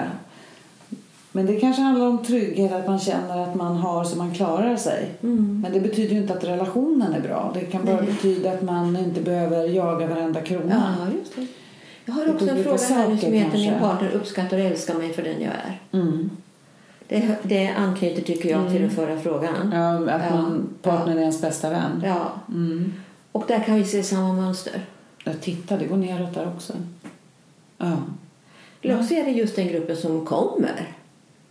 Men 1.32 1.46
det 1.46 1.60
kanske 1.60 1.82
handlar 1.82 2.06
om 2.06 2.24
trygghet, 2.24 2.72
att 2.72 2.86
man 2.86 2.98
känner 2.98 3.38
att 3.42 3.54
man 3.54 3.76
har 3.76 4.04
så 4.04 4.16
man 4.18 4.34
klarar 4.34 4.76
sig. 4.76 5.06
Mm. 5.22 5.60
Men 5.62 5.72
det 5.72 5.80
betyder 5.80 6.16
inte 6.16 6.32
att 6.34 6.44
relationen 6.44 7.12
är 7.14 7.20
bra. 7.20 7.50
Det 7.54 7.60
kan 7.60 7.84
bara 7.84 7.96
Nej. 7.96 8.06
betyda 8.06 8.52
att 8.52 8.62
man 8.62 8.96
inte 8.96 9.20
behöver 9.20 9.64
jaga 9.68 10.06
varenda 10.06 10.40
krona. 10.40 10.96
ja, 11.00 11.06
just 11.18 11.36
det. 11.36 11.46
Jag 12.04 12.12
har 12.14 12.28
också 12.34 12.48
en 12.50 12.64
fråga 12.64 12.78
här 12.78 13.04
som 13.04 13.14
heter 13.16 13.30
Min 13.30 13.50
kanske. 13.50 13.78
partner 13.80 14.10
uppskattar 14.10 14.58
och 14.58 14.64
älskar 14.64 14.94
mig 14.94 15.12
för 15.12 15.22
den 15.22 15.40
jag 15.42 15.52
är. 15.52 15.80
Mm. 16.00 16.30
Det, 17.08 17.36
det 17.42 17.68
anknyter 17.68 18.22
tycker 18.22 18.48
jag 18.50 18.70
till 18.70 18.80
den 18.80 18.90
förra 18.90 19.20
frågan. 19.20 19.72
Ja, 19.72 20.12
att 20.14 20.22
Ja. 20.30 20.36
man, 20.36 20.68
partnern 20.82 21.16
är 21.16 21.20
ens 21.20 21.40
bästa 21.40 21.70
vän. 21.70 22.02
Ja. 22.06 22.32
Mm. 22.48 22.92
Och 23.32 23.44
där 23.48 23.60
kan 23.64 23.74
vi 23.74 23.84
se 23.84 24.02
samma 24.02 24.32
mönster. 24.32 24.86
Jag 25.24 25.40
tittar, 25.40 25.78
det 25.78 25.84
går 25.84 25.96
neråt 25.96 26.34
där 26.34 26.48
också. 26.56 26.72
Ja. 27.78 27.92
Också 29.00 29.14
är 29.14 29.24
det 29.24 29.30
just 29.30 29.56
den 29.56 29.68
gruppen 29.68 29.96
som 29.96 30.26
kommer. 30.26 30.88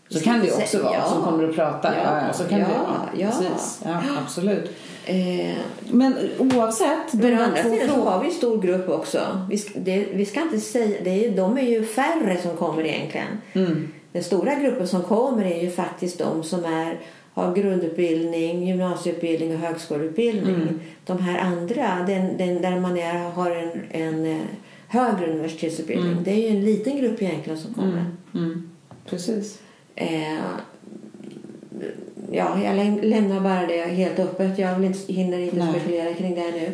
Så 0.10 0.20
kan 0.20 0.40
det 0.40 0.52
också 0.52 0.84
vara, 0.84 0.94
Ja. 0.94 1.10
som 1.10 1.22
kommer 1.24 1.50
att 1.50 1.56
prata. 1.56 1.96
Ja, 1.98 2.04
Ja, 2.04 2.28
ja, 2.28 2.34
så 2.34 2.44
kan 2.44 2.60
det 2.60 2.66
ja, 2.76 2.82
vara. 2.82 3.10
ja. 3.18 3.28
Precis. 3.28 3.82
Ja, 3.86 4.02
absolut. 4.24 4.72
Eh, 5.06 5.56
Men 5.92 6.16
oavsett 6.40 7.14
Men 7.14 7.40
å 7.40 7.44
andra 7.44 7.64
sidan 7.64 7.90
så 7.90 8.10
har 8.10 8.20
vi 8.22 8.28
en 8.28 8.34
stor 8.34 8.62
grupp 8.62 8.90
också. 8.90 9.20
Vi 9.50 9.58
ska, 9.58 9.80
det, 9.80 10.08
vi 10.14 10.26
ska 10.26 10.42
inte 10.42 10.60
säga, 10.60 10.98
det 11.04 11.26
är, 11.26 11.32
de 11.38 11.58
är 11.58 11.62
ju 11.62 11.86
färre 11.86 12.38
som 12.42 12.58
kommer 12.58 12.84
egentligen. 12.86 13.28
Mm. 13.54 13.92
Den 14.12 14.24
stora 14.24 14.56
gruppen 14.56 14.88
som 14.88 15.02
kommer 15.04 15.46
är 15.46 15.62
ju 15.62 15.70
faktiskt 15.72 16.20
de 16.20 16.44
som 16.44 16.66
är, 16.66 17.00
har 17.34 17.56
grundutbildning, 17.56 18.68
gymnasieutbildning 18.68 19.54
och 19.54 19.60
högskoleutbildning. 19.60 20.56
Mm. 20.56 20.80
De 21.06 21.20
här 21.20 21.40
andra, 21.40 22.04
den, 22.08 22.38
den, 22.38 22.62
där 22.62 22.80
man 22.80 22.98
är, 22.98 23.30
har 23.30 23.52
en, 23.52 23.72
en 23.92 24.26
eh, 24.26 24.42
högre 24.88 25.32
universitetsutbildning. 25.32 26.24
Det 26.24 26.32
är 26.32 26.36
ju 26.36 26.48
en 26.58 26.66
liten 26.66 26.98
grupp 26.98 27.22
egentligen 27.22 27.60
som 27.60 27.74
kommer. 27.74 28.06
Mm. 28.34 28.70
Precis. 29.06 29.60
Eh, 29.96 30.34
ja, 32.32 32.60
jag 32.64 32.76
läm- 32.76 33.02
lämnar 33.02 33.40
bara 33.40 33.68
det 33.68 33.82
helt 33.82 34.20
öppet. 34.20 34.60
Jag 34.60 34.76
vill 34.76 34.86
inte, 34.86 35.14
hinner 35.14 35.40
inte 35.40 35.56
Nej. 35.56 35.70
spekulera 35.70 36.14
kring 36.14 36.36
det 36.36 36.52
nu. 36.52 36.72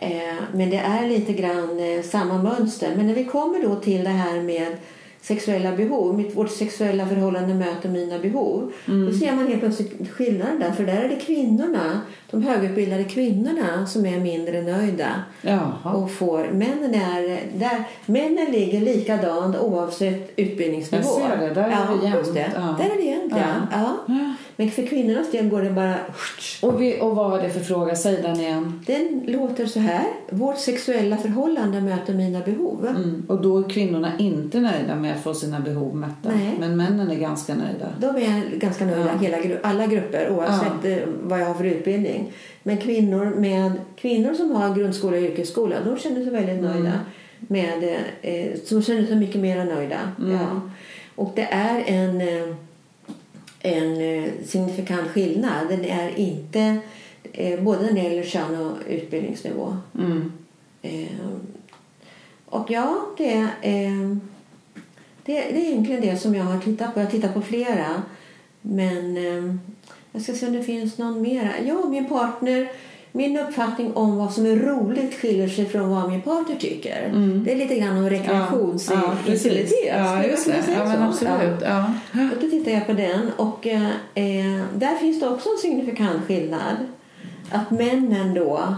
Eh, 0.00 0.34
men 0.54 0.70
det 0.70 0.76
är 0.76 1.08
lite 1.08 1.32
grann 1.32 1.78
eh, 1.78 2.02
samma 2.02 2.42
mönster. 2.42 2.92
Men 2.96 3.06
när 3.06 3.14
vi 3.14 3.24
kommer 3.24 3.62
då 3.62 3.74
till 3.76 4.04
det 4.04 4.10
här 4.10 4.40
med 4.40 4.76
sexuella 5.24 5.72
behov, 5.72 6.14
mitt, 6.14 6.36
vårt 6.36 6.50
sexuella 6.50 7.06
förhållande 7.06 7.54
möter 7.54 7.88
mina 7.88 8.18
behov. 8.18 8.72
Då 8.86 9.12
ser 9.12 9.32
man 9.32 9.46
helt 9.46 9.60
plötsligt 9.60 10.10
skillnaden 10.10 10.58
där. 10.60 10.70
För 10.72 10.84
där 10.84 11.02
är 11.02 11.08
det 11.08 11.16
kvinnorna, 11.16 12.00
de 12.30 12.42
högutbildade 12.42 13.04
kvinnorna 13.04 13.86
som 13.86 14.06
är 14.06 14.18
mindre 14.18 14.62
nöjda. 14.62 15.22
Jaha. 15.42 15.92
Och 15.94 16.10
får, 16.10 16.48
männen, 16.52 16.94
är, 16.94 17.40
där, 17.54 17.84
männen 18.06 18.52
ligger 18.52 18.80
likadant 18.80 19.56
oavsett 19.56 20.32
utbildningsnivå. 20.36 21.20
Jag 21.20 21.30
ser 21.30 21.48
det. 21.48 21.54
Där 21.54 21.62
är 21.62 21.70
ja, 21.70 21.98
det 22.00 22.08
jämnt. 22.08 22.34
Det. 22.34 22.52
Ja. 22.54 22.76
Där 22.78 22.94
är 22.94 22.96
det 22.96 23.04
jämnt, 23.04 23.32
ja. 23.36 23.96
Ja. 24.06 24.34
Ja. 24.56 24.64
Men 24.64 24.70
för 24.70 24.86
kvinnornas 24.86 25.30
del 25.30 25.48
går 25.48 25.62
det 25.62 25.70
bara... 25.70 25.94
Och, 26.62 26.82
vi, 26.82 27.00
och 27.00 27.16
vad 27.16 27.30
var 27.30 27.42
det 27.42 27.50
för 27.50 27.60
fråga? 27.60 27.96
Säg 27.96 28.22
den 28.22 28.40
igen. 28.40 28.84
Den 28.86 29.22
låter 29.26 29.66
så 29.66 29.80
här. 29.80 30.04
Vårt 30.30 30.58
sexuella 30.58 31.16
förhållande 31.16 31.80
möter 31.80 32.14
mina 32.14 32.40
behov. 32.40 32.86
Mm. 32.88 33.26
Och 33.28 33.42
då 33.42 33.58
är 33.58 33.68
kvinnorna 33.68 34.12
inte 34.18 34.60
nöjda 34.60 34.94
med 34.96 35.16
att 35.16 35.22
få 35.22 35.34
sina 35.34 35.60
behov 35.60 35.96
mätta. 35.96 36.28
Nej. 36.36 36.54
Men 36.60 36.76
männen 36.76 37.10
är 37.10 37.14
ganska 37.16 37.54
nöjda. 37.54 37.88
De 38.00 38.06
är 38.16 38.56
ganska 38.56 38.84
nöjda, 38.86 39.10
Ja. 39.12 39.18
hela, 39.18 39.58
alla 39.62 39.86
grupper 39.86 40.30
oavsett 40.30 40.84
eh, 40.84 41.08
vad 41.22 41.40
jag 41.40 41.46
har 41.46 41.54
för 41.54 41.64
utbildning. 41.64 42.32
Men 42.62 42.76
kvinnor, 42.76 43.24
med, 43.24 43.72
kvinnor 43.96 44.34
som 44.34 44.50
har 44.50 44.74
grundskola 44.74 45.16
och 45.16 45.22
yrkesskola 45.22 45.76
de 45.84 45.98
känner 45.98 46.22
sig 46.22 46.32
väldigt 46.32 46.62
nöjda. 46.62 46.92
Med, 47.38 47.96
eh, 48.22 48.60
som 48.64 48.82
känner 48.82 49.06
sig 49.06 49.16
mycket 49.16 49.40
mer 49.40 49.64
nöjda. 49.64 49.98
Ja. 50.18 50.60
Och 51.14 51.32
det 51.34 51.48
är 51.50 51.84
en, 51.86 52.20
eh, 52.20 52.54
en 53.64 54.00
eh, 54.00 54.30
signifikant 54.44 55.08
skillnad. 55.10 55.68
Den 55.68 55.84
är 55.84 56.18
inte 56.18 56.78
eh, 57.32 57.60
både 57.60 57.82
när 57.82 57.92
det 57.92 58.02
gäller 58.02 58.22
kön 58.22 58.56
och 58.56 58.76
utbildningsnivå. 58.88 59.76
Mm. 59.98 60.32
Eh, 60.82 61.08
och 62.46 62.70
ja, 62.70 63.06
det, 63.16 63.32
är, 63.62 64.18
det, 65.24 65.38
är 65.38 65.56
egentligen 65.56 66.00
det 66.00 66.16
som 66.16 66.34
jag 66.34 66.44
har 66.44 66.60
tittat 66.60 66.94
på. 66.94 67.00
Jag 67.00 67.06
har 67.06 67.10
tittat 67.10 67.34
på 67.34 67.42
flera. 67.42 68.02
Men 68.60 69.16
jag 70.12 70.22
ska 70.22 70.32
se 70.32 70.46
om 70.46 70.52
det 70.52 70.62
finns 70.62 70.98
någon 70.98 71.22
mera. 71.22 71.50
Ja, 71.64 71.88
min 71.88 72.08
partner. 72.08 72.68
Min 73.16 73.38
uppfattning 73.38 73.92
om 73.94 74.16
vad 74.16 74.32
som 74.32 74.46
är 74.46 74.56
roligt 74.56 75.20
skiljer 75.20 75.48
sig 75.48 75.66
från 75.66 75.90
vad 75.90 76.10
min 76.10 76.22
partner 76.22 76.56
tycker. 76.56 77.12
Det 77.44 77.52
är 77.52 77.56
lite 77.56 77.74
grann 77.74 77.96
om 77.96 78.10
rekreationsintensitet. 78.10 79.72
Ja, 79.88 80.24
just 80.24 80.46
det. 80.46 80.64
Ja, 80.74 80.84
men 80.84 81.02
absolut. 81.02 81.60
Ja. 81.62 81.92
Och 82.12 82.42
då 82.42 82.50
tittar 82.50 82.70
jag 82.70 82.86
på 82.86 82.92
den 82.92 83.30
och 83.36 83.66
eh, 83.66 83.90
där 84.74 84.96
finns 84.96 85.20
det 85.20 85.28
också 85.28 85.48
en 85.48 85.58
signifikant 85.58 86.26
skillnad. 86.26 86.76
Att 87.50 87.70
männen 87.70 88.34
då... 88.34 88.76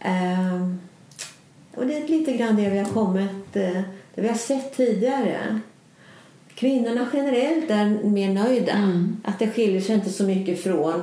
Eh, 0.00 0.68
och 1.74 1.86
det 1.86 1.96
är 1.96 2.08
lite 2.08 2.32
grann 2.32 2.56
det 2.56 2.70
vi 2.70 2.78
har 2.78 2.90
kommit... 2.92 3.56
Eh, 3.56 3.80
det 4.14 4.22
vi 4.22 4.28
har 4.28 4.34
sett 4.34 4.76
tidigare. 4.76 5.60
Kvinnorna 6.54 7.06
generellt 7.12 7.70
är 7.70 8.08
mer 8.08 8.32
nöjda. 8.32 8.72
Att 9.24 9.38
det 9.38 9.50
skiljer 9.50 9.80
sig 9.80 9.94
inte 9.94 10.10
så 10.10 10.24
mycket 10.24 10.62
från... 10.62 11.02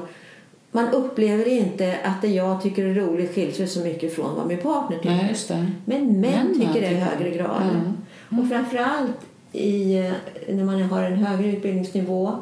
Man 0.71 0.89
upplever 0.89 1.47
inte 1.47 1.97
att 2.03 2.21
det 2.21 2.27
jag 2.27 2.61
tycker 2.61 2.85
är 2.85 2.93
roligt 2.93 3.35
skiljer 3.35 3.53
sig 3.53 3.67
så 3.67 3.79
mycket 3.79 4.15
från 4.15 4.35
vad 4.35 4.47
min 4.47 4.57
partner 4.57 4.97
tycker. 4.97 5.55
Nej. 5.55 5.65
Men 5.85 6.21
män 6.21 6.59
tycker 6.59 6.81
det 6.81 6.91
i 6.91 6.95
högre 6.95 7.29
grad. 7.29 7.61
Ja. 8.29 8.37
Och 8.37 8.49
framförallt 8.49 9.17
i, 9.51 9.97
eh, 9.97 10.11
när 10.55 10.63
man 10.63 10.81
har 10.81 11.03
en 11.03 11.15
högre 11.15 11.47
utbildningsnivå 11.47 12.35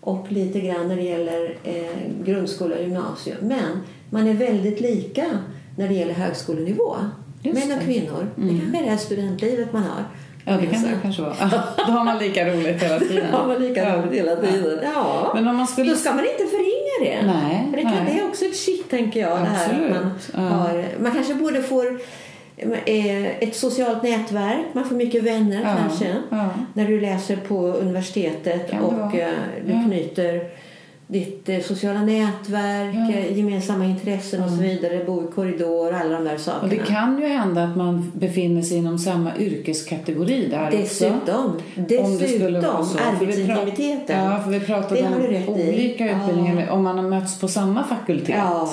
och 0.00 0.32
lite 0.32 0.60
grann 0.60 0.88
när 0.88 0.96
det 0.96 1.02
gäller 1.02 1.56
eh, 1.64 2.24
grundskola 2.24 2.76
och 2.76 2.82
gymnasium. 2.82 3.38
Men 3.40 3.80
man 4.10 4.28
är 4.28 4.34
väldigt 4.34 4.80
lika 4.80 5.24
när 5.76 5.88
det 5.88 5.94
gäller 5.94 6.14
högskolenivå. 6.14 6.96
Just 7.42 7.68
Män 7.68 7.78
och 7.78 7.84
kvinnor. 7.84 8.26
Det 8.36 8.48
kanske 8.48 8.78
är 8.78 8.82
det 8.82 8.90
här 8.90 8.96
studentlivet 8.96 9.72
man 9.72 9.82
har. 9.82 10.04
Ja, 10.44 10.56
det 10.56 10.66
kan 10.66 10.82
det 10.82 10.98
kanske 11.02 11.22
vara. 11.22 11.34
Då 11.76 11.92
har 11.92 12.04
man 12.04 12.18
lika 12.18 12.52
roligt 12.52 12.82
hela 12.82 12.98
tiden. 12.98 13.26
Ja, 13.32 13.46
man 13.46 13.62
lika 13.62 13.96
roligt 13.96 14.12
hela 14.12 14.36
tiden. 14.36 14.78
Ja. 14.94 15.32
Men 15.34 15.48
om 15.48 15.56
man 15.56 15.66
skulle... 15.66 15.90
Då 15.90 15.96
ska 15.96 16.10
man 16.10 16.24
inte 16.24 16.44
förringa 16.44 16.73
det. 17.04 17.26
Nej, 17.26 17.66
För 17.70 17.76
det, 17.76 17.82
kan, 17.82 17.92
nej. 18.04 18.14
det 18.14 18.20
är 18.20 18.28
också 18.28 18.44
ett 18.44 18.56
shit, 18.56 18.90
tänker 18.90 19.20
jag. 19.20 19.38
Det 19.40 19.44
här 19.46 19.74
att 19.74 19.90
man, 19.90 20.10
ja. 20.34 20.40
har, 20.40 20.84
man 21.02 21.12
kanske 21.12 21.34
både 21.34 21.62
får 21.62 22.00
eh, 22.86 23.26
ett 23.42 23.56
socialt 23.56 24.02
nätverk, 24.02 24.64
man 24.72 24.84
får 24.84 24.96
mycket 24.96 25.22
vänner 25.22 25.62
Ja, 25.62 25.76
kanske. 25.78 26.14
ja. 26.30 26.50
När 26.74 26.86
du 26.88 27.00
läser 27.00 27.36
på 27.36 27.56
universitetet 27.66 28.70
och 28.82 29.14
eh, 29.16 29.30
du 29.66 29.72
knyter 29.86 30.40
ditt 31.06 31.48
eh, 31.48 31.60
sociala 31.60 32.00
nätverk, 32.02 32.94
Ja. 32.94 33.14
eh, 33.14 33.38
gemensamma 33.38 33.84
intressen 33.84 34.42
och 34.44 34.50
så 34.50 34.56
vidare, 34.56 35.04
bo 35.06 35.22
i 35.22 35.32
korridor, 35.34 35.92
alla 35.94 36.18
de 36.18 36.24
där 36.24 36.36
sakerna. 36.36 36.62
Och 36.62 36.68
det 36.68 36.76
kan 36.76 37.18
ju 37.20 37.26
hända 37.26 37.64
att 37.64 37.76
man 37.76 38.12
befinner 38.14 38.62
sig 38.62 38.76
inom 38.76 38.98
samma 38.98 39.36
yrkeskategori 39.38 40.48
där 40.48 40.66
också. 40.66 40.76
Dessutom, 40.78 41.44
Om 42.04 42.18
det 42.18 42.28
skulle 42.28 42.60
vara 42.60 42.78
dessutom 42.78 42.84
så. 42.84 42.98
Ja, 42.98 44.40
för 44.44 44.50
vi 44.50 44.60
pratade 44.60 45.02
om 45.06 45.14
rätt 45.22 45.48
i. 45.48 45.52
olika 45.52 46.06
Ja. 46.06 46.16
utbildningar, 46.16 46.70
om 46.70 46.82
man 46.82 46.98
har 46.98 47.08
mötts 47.08 47.40
på 47.40 47.48
samma 47.48 47.84
fakultet. 47.84 48.28
Ja. 48.28 48.68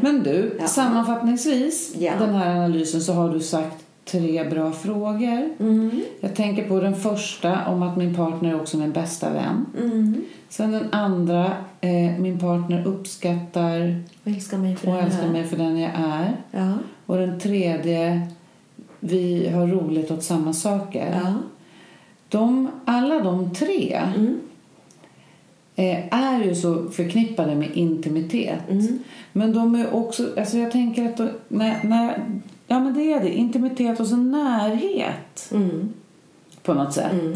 Men 0.00 0.22
du, 0.22 0.56
Ja. 0.60 0.66
sammanfattningsvis 0.66 1.94
den 2.18 2.34
här 2.34 2.50
analysen 2.56 3.00
så 3.00 3.12
har 3.12 3.28
du 3.28 3.40
sagt 3.40 3.76
tre 4.10 4.44
bra 4.50 4.72
frågor. 4.72 5.48
Mm. 5.60 6.02
Jag 6.20 6.34
tänker 6.34 6.68
på 6.68 6.80
den 6.80 6.96
första 6.96 7.66
om 7.66 7.82
att 7.82 7.96
min 7.96 8.14
partner 8.14 8.50
är 8.50 8.60
också 8.60 8.76
min 8.76 8.92
bästa 8.92 9.30
vän. 9.32 9.66
Mm. 9.80 10.24
Sen 10.48 10.72
den 10.72 10.88
andra, 10.92 11.52
eh, 11.80 12.18
min 12.18 12.38
partner 12.38 12.86
uppskattar 12.86 14.02
Och 14.24 14.30
älskar 14.30 14.58
mig 14.58 14.76
för 14.76 14.86
den 14.86 14.96
älskar 14.96 15.22
här. 15.22 15.32
mig 15.32 15.44
för 15.44 15.56
den 15.56 15.78
jag 15.78 15.90
är. 15.94 16.36
Ja. 16.50 16.72
Och 17.06 17.16
den 17.16 17.40
tredje, 17.40 18.28
vi 19.00 19.48
har 19.48 19.66
roligt 19.66 20.10
åt 20.10 20.22
samma 20.22 20.52
saker. 20.52 21.20
Ja. 21.24 21.34
De, 22.28 22.68
alla 22.84 23.18
de 23.20 23.54
tre 23.54 24.00
Mm. 24.16 24.40
eh, 25.76 26.14
är 26.14 26.44
ju 26.44 26.54
så 26.54 26.88
förknippade 26.88 27.54
med 27.54 27.70
intimitet. 27.74 28.70
Mm. 28.70 28.98
Men 29.32 29.52
de 29.52 29.74
är 29.74 29.94
också, 29.94 30.28
alltså 30.38 30.58
jag 30.58 30.72
tänker 30.72 31.04
att 31.08 31.16
de, 31.16 31.28
när, 31.48 31.84
när, 31.84 32.24
ja 32.70 32.80
men 32.80 32.94
det 32.94 33.12
är 33.12 33.20
det, 33.20 33.34
intimitet 33.34 34.00
och 34.00 34.06
så 34.06 34.16
närhet 34.16 35.50
Mm. 35.52 35.88
på 36.62 36.74
något 36.74 36.92
sätt. 36.92 37.12
Mm. 37.12 37.34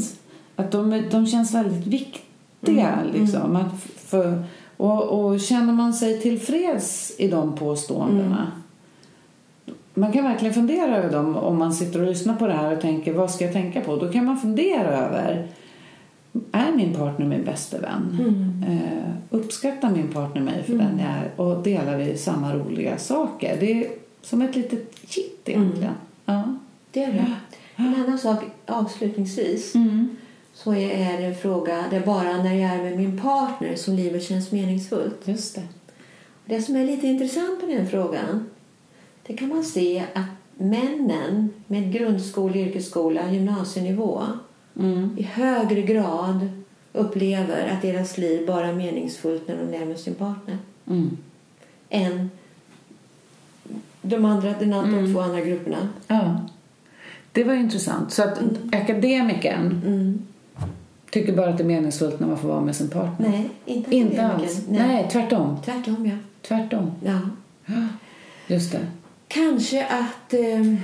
Att 0.56 0.70
de, 0.70 1.02
de 1.10 1.26
känns 1.26 1.54
väldigt 1.54 1.86
viktiga 1.86 2.88
Mm. 2.92 3.12
liksom. 3.12 3.56
Att 3.56 3.82
för, 3.96 4.44
och, 4.76 5.02
och 5.02 5.40
känner 5.40 5.72
man 5.72 5.94
sig 5.94 6.20
tillfreds 6.20 7.12
i 7.18 7.28
de 7.28 7.54
påståendena 7.56 8.46
man 9.94 10.12
kan 10.12 10.24
verkligen 10.24 10.54
fundera 10.54 10.96
över 10.96 11.12
dem 11.12 11.36
om 11.36 11.58
man 11.58 11.72
sitter 11.74 12.00
och 12.00 12.06
lyssnar 12.06 12.36
på 12.36 12.46
det 12.46 12.52
här 12.52 12.72
och 12.76 12.80
tänker 12.80 13.12
vad 13.12 13.30
ska 13.30 13.44
jag 13.44 13.52
tänka 13.52 13.80
på? 13.80 13.96
Då 13.96 14.12
kan 14.12 14.24
man 14.24 14.38
fundera 14.38 14.88
över 14.88 15.48
är 16.52 16.72
min 16.72 16.94
partner 16.94 17.26
min 17.26 17.44
bästa 17.44 17.78
vän? 17.80 18.18
Mm. 18.20 18.64
Eh, 18.68 19.14
uppskattar 19.30 19.90
min 19.90 20.08
partner 20.08 20.42
mig 20.42 20.62
för 20.62 20.72
den 20.72 20.98
jag 20.98 21.08
är? 21.08 21.30
Och 21.36 21.62
delar 21.62 21.96
vi 21.96 22.16
samma 22.16 22.54
roliga 22.54 22.98
saker? 22.98 23.56
Det 23.60 23.72
är 23.72 23.88
som 24.24 24.42
ett 24.42 24.56
litet 24.56 25.08
kitt 25.08 25.48
egentligen. 25.48 25.94
Ja. 26.24 26.56
Det 26.90 27.04
är 27.04 27.12
det. 27.12 27.26
En 27.76 27.94
annan 27.94 28.18
sak 28.18 28.44
avslutningsvis 28.66 29.74
Mm. 29.74 30.16
så 30.52 30.74
är 30.74 30.90
är 30.90 31.18
det 31.20 31.24
en 31.26 31.34
fråga 31.34 31.84
det 31.90 31.96
är 31.96 32.06
bara 32.06 32.36
när 32.42 32.54
jag 32.54 32.70
är 32.70 32.82
med 32.82 32.96
min 32.96 33.20
partner 33.20 33.76
som 33.76 33.94
livet 33.94 34.22
känns 34.22 34.52
meningsfullt. 34.52 35.28
Just 35.28 35.54
det. 35.54 35.62
Det 36.46 36.62
som 36.62 36.76
är 36.76 36.84
lite 36.86 37.06
intressant 37.06 37.62
med 37.62 37.76
den 37.76 37.88
frågan 37.88 38.46
det 39.26 39.36
kan 39.36 39.48
man 39.48 39.64
se 39.64 40.04
att 40.14 40.26
männen 40.56 41.50
med 41.66 41.92
grundskola, 41.92 42.56
yrkesskola, 42.56 43.32
gymnasienivå 43.32 44.22
Mm. 44.78 45.16
i 45.18 45.22
högre 45.22 45.82
grad 45.82 46.48
upplever 46.92 47.68
att 47.68 47.82
deras 47.82 48.18
liv 48.18 48.46
bara 48.46 48.66
är 48.66 48.74
meningsfullt 48.74 49.48
när 49.48 49.56
de 49.56 49.76
är 49.76 49.84
med 49.86 49.98
sin 49.98 50.14
partner 50.14 50.58
Mm. 50.86 51.16
än 51.88 52.30
de 54.04 54.24
andra, 54.24 54.54
den 54.58 54.72
andra 54.72 54.98
Mm. 54.98 55.12
två 55.14 55.20
andra 55.20 55.40
grupperna. 55.40 55.88
Ja. 56.06 56.40
Det 57.32 57.44
var 57.44 57.54
intressant. 57.54 58.12
Så 58.12 58.22
att 58.22 58.38
akademikern 58.72 59.80
Mm. 59.86 60.22
tycker 61.10 61.32
bara 61.36 61.50
att 61.50 61.58
det 61.58 61.62
är 61.64 61.66
meningsfullt 61.68 62.20
när 62.20 62.26
man 62.28 62.38
får 62.38 62.48
vara 62.48 62.60
med 62.60 62.76
sin 62.76 62.88
partner? 62.88 63.28
Nej, 63.28 63.48
inte 63.64 63.96
Inte 63.96 64.26
alls? 64.26 64.62
Nej. 64.68 65.08
tvärtom. 65.12 65.56
Tvärtom, 65.64 66.06
ja. 66.06 66.16
Tvärtom. 66.42 66.92
ja. 67.04 67.18
Just 68.46 68.72
det. 68.72 68.80
Kanske 69.28 69.86
att... 69.86 70.34
Eh, 70.34 70.74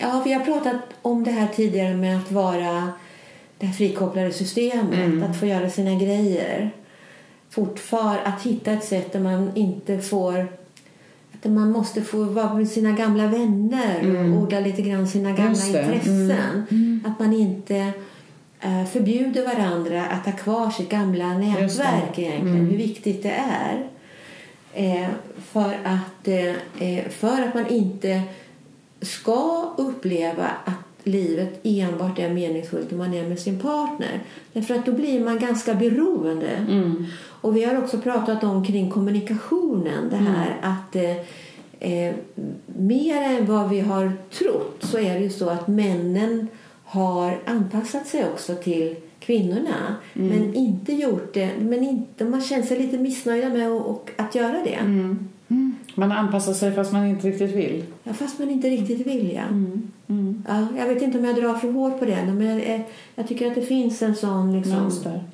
ja, 0.00 0.22
vi 0.24 0.32
har 0.32 0.44
pratat 0.44 0.76
om 1.02 1.24
det 1.24 1.30
här 1.30 1.48
tidigare 1.56 1.96
med 1.96 2.16
att 2.18 2.32
vara 2.32 2.88
det 3.58 3.66
här 3.66 3.72
frikopplade 3.72 4.32
systemet. 4.32 4.98
Mm. 4.98 5.22
Att 5.30 5.40
få 5.40 5.46
göra 5.46 5.70
sina 5.70 5.94
grejer. 5.94 6.70
Fortfar 7.50 8.18
att 8.24 8.42
hitta 8.42 8.72
ett 8.72 8.84
sätt 8.84 9.12
där 9.12 9.20
man 9.20 9.50
inte 9.54 9.98
får... 9.98 10.48
Att 11.46 11.52
man 11.52 11.72
måste 11.72 12.02
få 12.02 12.24
vara 12.24 12.54
med 12.54 12.68
sina 12.68 12.92
gamla 12.92 13.26
vänner 13.26 14.16
och 14.34 14.42
odla 14.42 14.60
lite 14.60 14.82
grann 14.82 15.08
sina 15.08 15.32
gamla 15.32 15.62
Mm. 15.66 15.84
Intressen. 15.84 17.02
Att 17.06 17.18
man 17.18 17.32
inte 17.32 17.92
eh, 18.60 18.84
förbjuder 18.84 19.44
varandra 19.44 20.06
att 20.06 20.24
ha 20.26 20.32
kvar 20.32 20.70
sitt 20.70 20.88
gamla 20.88 21.38
nätverk 21.38 22.18
egentligen. 22.18 22.66
Hur 22.66 22.76
viktigt 22.76 23.22
det 23.22 23.34
är. 23.62 23.88
Eh, 24.74 25.08
för, 25.52 25.78
att, 25.84 26.28
eh, 26.28 27.08
för 27.10 27.42
att 27.42 27.54
man 27.54 27.66
inte 27.66 28.22
ska 29.00 29.74
uppleva 29.78 30.50
att 30.64 30.85
livet 31.06 31.60
enbart 31.62 32.18
är 32.18 32.30
meningsfullt 32.30 32.90
när 32.90 32.98
man 32.98 33.14
är 33.14 33.28
med 33.28 33.38
sin 33.38 33.60
partner. 33.60 34.20
Därför 34.52 34.74
att 34.74 34.86
då 34.86 34.92
blir 34.92 35.24
man 35.24 35.38
ganska 35.38 35.74
beroende. 35.74 36.50
Mm. 36.50 37.06
Och 37.40 37.56
vi 37.56 37.64
har 37.64 37.78
också 37.78 37.98
pratat 37.98 38.44
om 38.44 38.64
kring 38.64 38.90
kommunikationen. 38.90 40.10
Det 40.10 40.16
här 40.16 40.56
att 40.62 40.96
eh, 40.96 41.16
eh, 41.92 42.14
mer 42.66 43.22
än 43.22 43.46
vad 43.46 43.68
vi 43.68 43.80
har 43.80 44.12
trott 44.30 44.76
så 44.80 44.98
är 44.98 45.14
det 45.14 45.20
ju 45.20 45.30
så 45.30 45.48
att 45.48 45.68
männen 45.68 46.48
har 46.84 47.38
anpassat 47.44 48.06
sig 48.06 48.24
också 48.24 48.54
till 48.54 48.96
kvinnorna 49.18 49.96
men 50.12 50.54
inte 50.54 50.92
gjort 50.92 51.34
det. 51.34 51.50
Men 51.60 51.84
inte, 51.84 52.24
de 52.24 52.32
har 52.32 52.40
känt 52.40 52.66
sig 52.66 52.78
lite 52.78 52.98
missnöjda 52.98 53.48
med 53.48 53.70
och, 53.70 53.90
och 53.90 54.10
att 54.16 54.34
göra 54.34 54.62
det. 54.64 54.74
Mm. 54.74 55.28
Man 55.94 56.12
anpassar 56.12 56.52
sig 56.52 56.72
fast 56.74 56.92
man 56.92 57.06
inte 57.06 57.28
riktigt 57.28 57.56
vill. 57.56 57.84
Ja, 58.02 58.12
fast 58.12 58.38
man 58.38 58.50
inte 58.50 58.68
riktigt 58.68 59.06
vill. 59.06 59.32
Ja. 59.34 59.42
Mm. 60.08 60.44
Ja, 60.48 60.66
jag 60.78 60.86
vet 60.86 61.02
inte 61.02 61.18
om 61.18 61.24
jag 61.24 61.36
drar 61.36 61.54
för 61.54 61.72
hårt 61.72 61.98
på 61.98 62.04
det 62.04 62.24
men 62.24 62.46
jag, 62.46 62.68
jag, 62.68 62.82
jag 63.14 63.28
tycker 63.28 63.46
att 63.46 63.54
det 63.54 63.62
finns 63.62 64.02
en 64.02 64.14
sån 64.16 64.52
liksom, 64.52 64.74
Mönster. 64.74 65.24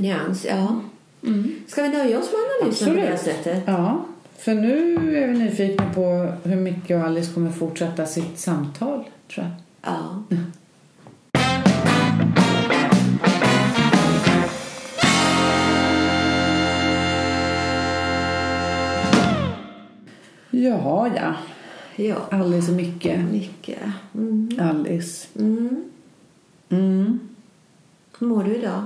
nyans. 0.00 0.44
Ja. 0.44 0.80
Mm. 1.26 1.54
Ska 1.66 1.82
vi 1.82 1.88
nöja 1.88 2.18
oss 2.18 2.30
med 2.32 2.40
analysen 2.60 2.88
på 2.88 3.00
det 3.00 3.12
Absolut. 3.12 3.36
sättet? 3.36 3.62
Ja, 3.66 4.04
för 4.38 4.54
nu 4.54 4.94
är 5.16 5.28
vi 5.28 5.38
nyfikna 5.38 5.84
på 5.94 6.32
hur 6.44 6.56
Micke 6.56 6.90
och 6.90 7.00
Alice 7.00 7.34
kommer 7.34 7.50
fortsätta 7.50 8.06
sitt 8.06 8.38
samtal, 8.38 9.04
tror 9.34 9.46
jag. 9.46 9.50
Ja. 9.82 10.22
Jaha, 20.62 21.10
ja. 21.16 21.34
Ja, 22.04 22.16
Alice 22.30 22.70
och 22.70 22.76
Micke. 22.76 23.18
mycket. 23.32 23.78
Mm. 24.14 24.48
Alice. 24.60 25.28
Mm. 25.38 25.84
Mm. 26.68 27.20
Hur 28.18 28.26
mår 28.26 28.44
du 28.44 28.54
idag? 28.54 28.82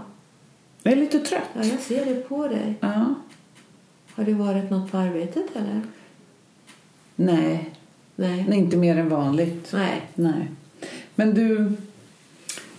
Jag 0.83 0.93
är 0.93 0.97
lite 0.97 1.19
trött. 1.19 1.49
Ja, 1.55 1.65
jag 1.65 1.81
ser 1.81 2.05
det 2.05 2.15
på 2.29 2.49
dig. 2.49 2.75
Ja. 2.81 3.15
Har 4.13 4.25
det 4.25 4.35
varit 4.35 4.71
något 4.71 4.91
på 4.91 4.99
arbetet 4.99 5.47
eller? 5.57 5.83
Nej, 7.17 7.75
Nej. 8.17 8.47
nej, 8.49 8.59
inte 8.59 8.77
mer 8.77 8.97
än 8.97 9.09
vanligt. 9.09 9.71
Nej. 9.73 10.03
Nej. 10.15 10.51
Men 11.15 11.35
du, 11.35 11.73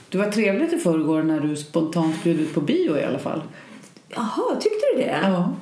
det 0.09 0.17
var 0.17 0.31
trevligt 0.31 0.73
i 0.73 0.77
förrgår 0.77 1.23
när 1.23 1.39
du 1.39 1.55
spontant 1.55 2.23
bjöd 2.23 2.39
ut 2.39 2.53
på 2.53 2.61
bio 2.61 2.97
i 2.97 3.03
alla 3.03 3.19
fall. 3.19 3.41
Jaha, 4.09 4.55
tyckte 4.59 4.85
du 4.95 5.01
det? 5.01 5.19
Ja. 5.23 5.53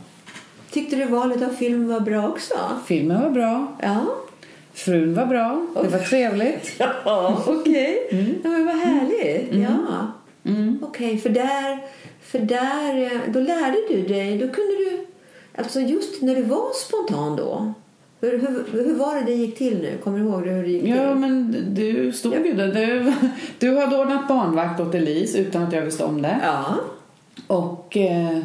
Tyckte 0.72 0.96
du 0.96 1.06
valet 1.06 1.42
av 1.42 1.50
film 1.50 1.88
var 1.88 2.00
bra 2.00 2.28
också? 2.28 2.54
Filmen 2.86 3.22
var 3.22 3.30
bra. 3.30 3.68
Ja. 3.82 4.06
Frun 4.74 5.14
var 5.14 5.26
bra. 5.26 5.66
Det 5.84 5.88
var 5.88 6.00
trevligt. 6.00 6.76
Ja, 7.06 7.44
okej. 7.48 8.08
Ja, 8.44 8.50
men 8.50 8.66
vad 8.66 8.76
härligt. 8.76 9.56
Ja. 9.56 10.08
Mm. 10.44 10.80
Okej, 10.84 11.18
för 11.18 11.30
där, 11.30 11.80
för 12.22 12.40
där, 12.40 13.02
eh, 13.02 13.22
då 13.34 13.40
lärde 13.40 13.78
du 13.90 14.02
dig, 14.02 14.38
då 14.38 14.48
kunde 14.48 14.76
du, 14.76 15.06
alltså 15.56 15.80
just 15.80 16.22
när 16.22 16.36
du 16.36 16.42
var 16.42 16.74
spontan 16.74 17.36
då, 17.36 17.74
hur, 18.22 18.32
hur, 18.32 18.84
hur 18.84 18.96
var 18.96 19.16
det 19.16 19.22
det 19.22 19.34
gick 19.34 19.58
till 19.58 19.78
nu? 19.82 19.98
Kommer 20.04 20.20
du 20.20 20.26
ihåg 20.26 20.48
hur 20.48 20.64
det 20.64 20.70
gick 20.70 20.82
till? 20.82 20.96
Ja, 20.96 21.16
men 21.16 21.66
du 21.76 22.12
stod 22.12 22.46
ju 22.46 22.54
där. 22.54 22.74
Du, 22.74 23.14
du 23.60 23.78
hade 23.78 23.98
ordnat 23.98 24.28
barnvakt 24.28 24.80
åt 24.80 24.96
Elise 24.96 25.38
utan 25.38 25.64
att 25.64 25.74
jag 25.74 25.82
visste 25.82 26.04
om 26.04 26.22
det. 26.22 26.40
Ja. 26.44 26.76
Och 27.48 27.98
eh, 27.98 28.40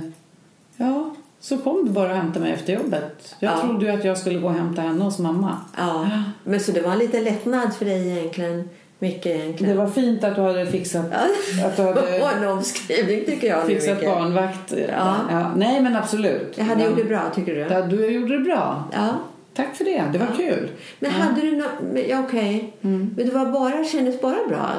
ja, 0.77 1.14
så 1.45 1.59
kom 1.59 1.85
du 1.85 1.91
bara 1.91 2.11
och 2.11 2.17
hämtade 2.17 2.41
mig 2.45 2.53
efter 2.53 2.73
jobbet. 2.73 3.35
Jag 3.39 3.53
Ja. 3.53 3.61
trodde 3.61 3.87
ju 3.87 3.93
att 3.93 4.05
jag 4.05 4.19
skulle 4.19 4.39
gå 4.39 4.47
och 4.49 4.55
hämta 4.55 4.83
henne 4.83 5.05
hos 5.05 5.19
mamma. 5.19 5.57
ja. 5.77 6.09
Men 6.45 6.61
så 6.61 6.73
det 6.73 6.81
var 6.81 6.93
en 6.93 6.99
liten 6.99 7.25
lättnad 7.25 7.75
för 7.75 7.85
dig 7.85 8.09
egentligen, 8.19 8.69
mycket 8.99 9.27
egentligen. 9.27 9.77
Det 9.77 9.83
var 9.85 9.91
fint 9.91 10.25
att 10.25 10.35
du 10.37 10.41
hade 10.43 10.67
fixat, 10.67 11.05
Ja. 11.11 11.67
att 11.67 11.77
du 11.77 11.83
hade 11.83 12.19
en 12.43 12.49
omskrivning 12.49 13.25
tycker 13.25 13.47
jag. 13.49 13.69
nu, 13.69 13.75
fixat 13.75 13.97
Micke. 14.01 14.09
barnvakt. 14.09 14.75
Ja. 14.89 15.17
Nej, 15.57 15.81
men 15.83 15.97
absolut. 15.97 16.53
Jag 16.59 16.65
hade 16.65 16.83
ja. 16.83 16.89
gjort 16.89 16.99
det 16.99 17.05
bra, 17.05 17.21
tycker 17.35 17.55
du? 17.55 17.61
Ja, 17.61 17.83
du 17.83 18.07
gjorde 18.11 18.39
det 18.39 18.45
bra. 18.45 18.85
Ja. 18.93 19.09
Tack 19.55 19.75
för 19.77 19.85
det. 19.85 20.05
Det 20.13 20.19
var 20.19 20.37
kul. 20.37 20.69
Men 21.01 21.11
hade 21.11 21.41
du 21.41 21.57
något... 21.57 22.07
Ja, 22.09 22.23
okej. 22.29 22.73
Mm. 22.83 23.15
Men 23.17 23.27
det 23.27 23.33
var 23.35 23.47
bara, 23.47 23.85
kändes 23.85 24.21
bara 24.21 24.37
bra? 24.49 24.71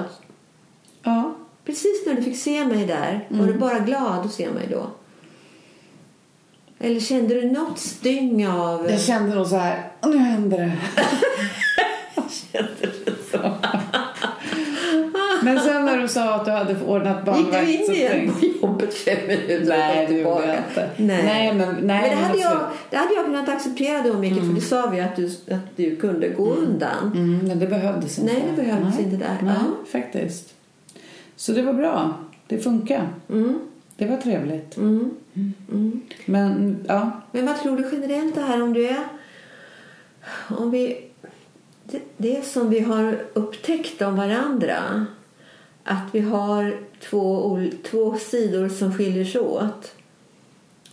Ja. 1.03 1.35
Precis 1.65 2.03
när 2.07 2.13
du 2.13 2.21
fick 2.21 2.37
se 2.37 2.65
mig 2.65 2.85
där, 2.85 3.25
var 3.29 3.39
Mm. 3.39 3.51
du 3.53 3.59
bara 3.59 3.79
glad 3.79 4.25
att 4.25 4.31
se 4.33 4.49
mig 4.51 4.67
då? 4.71 4.85
Eller 6.79 6.99
kände 6.99 7.33
du 7.41 7.51
något 7.51 7.79
styng 7.79 8.47
av... 8.47 8.89
Jag 8.91 8.99
kände 9.01 9.35
nog 9.35 9.47
så 9.47 9.55
här, 9.55 9.87
"Åh, 10.01 10.09
nu 10.09 10.17
händer 10.17 10.57
det. 10.57 10.71
Kände 12.51 12.71
du 13.05 13.15
så? 13.31 13.51
Men 15.43 15.59
sen 15.59 15.85
när 15.85 15.97
du 15.97 16.07
sa 16.07 16.33
att 16.35 16.45
du 16.45 16.51
hade 16.51 16.75
ordnat 16.85 17.15
Gick 17.17 17.25
barnvakt 17.25 17.65
du 17.67 17.71
in 17.73 17.91
igen 17.91 18.33
på 18.39 18.45
jobbet 18.67 18.93
fem 18.93 19.17
minuter 19.27 19.65
Nej, 19.67 20.07
det 20.09 20.13
gjorde 20.13 20.45
jag 20.47 20.55
inte. 20.57 20.89
Nej. 20.97 21.23
Nej, 21.23 21.53
men- 21.53 21.75
nej, 21.87 22.01
men 22.01 22.09
det, 22.09 22.15
hade 22.15 22.39
jag, 22.39 22.59
det 22.89 22.97
hade 22.97 23.13
jag 23.15 23.25
kunnat 23.25 23.49
acceptera 23.49 24.01
då, 24.01 24.13
Micke, 24.13 24.35
för 24.39 24.53
det 24.55 24.61
sa 24.61 24.89
vi 24.89 24.99
att 25.01 25.15
du, 25.15 25.25
att 25.27 25.75
du 25.77 25.95
kunde 25.95 26.27
gå 26.29 26.53
undan. 26.53 27.11
Mm, 27.15 27.37
men 27.47 27.59
det 27.59 27.67
behövdes 27.67 28.19
inte. 28.19 28.33
Nej, 28.33 28.43
det 28.55 28.63
behövdes 28.63 28.99
inte 28.99 29.15
där. 29.17 29.37
Nej, 29.41 29.53
Ja. 29.57 29.91
faktiskt. 29.99 30.53
Så 31.35 31.51
det 31.51 31.61
var 31.61 31.73
bra. 31.73 32.13
Det 32.47 32.57
funkar. 32.57 33.07
Mm, 33.29 33.59
Det 33.97 34.05
var 34.05 34.17
trevligt. 34.17 34.77
mm, 34.77 35.13
mm. 35.71 36.01
Men 36.25 36.77
ja, 36.87 37.21
Men 37.31 37.45
vad 37.45 37.61
tror 37.61 37.77
du 37.77 37.89
generellt 37.91 38.35
det 38.35 38.41
här 38.41 38.61
om 38.63 38.73
du 38.73 38.87
är... 38.87 39.03
Om 40.49 40.71
vi... 40.71 41.07
Det, 41.83 42.01
det 42.17 42.45
som 42.45 42.69
vi 42.69 42.79
har 42.79 43.25
upptäckt 43.33 44.01
om 44.01 44.15
varandra. 44.15 45.05
Att 45.83 46.03
vi 46.11 46.19
har 46.19 46.77
två, 47.09 47.59
två 47.83 48.15
sidor 48.17 48.69
som 48.69 48.93
skiljer 48.93 49.25
sig 49.25 49.41
åt. 49.41 49.95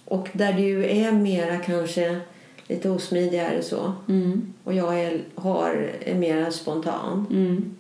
Och 0.05 0.29
där 0.33 0.53
du 0.53 0.85
är 0.85 1.13
mera 1.13 1.57
kanske 1.57 2.21
lite 2.69 2.91
osmidigare 2.91 3.63
så. 3.63 3.93
mm, 4.09 4.53
Och 4.65 4.75
jag 4.75 5.01
är, 5.01 5.21
har, 5.35 5.91
är 6.01 6.15
mera 6.15 6.51
spontan. 6.51 7.27
mm. 7.31 7.77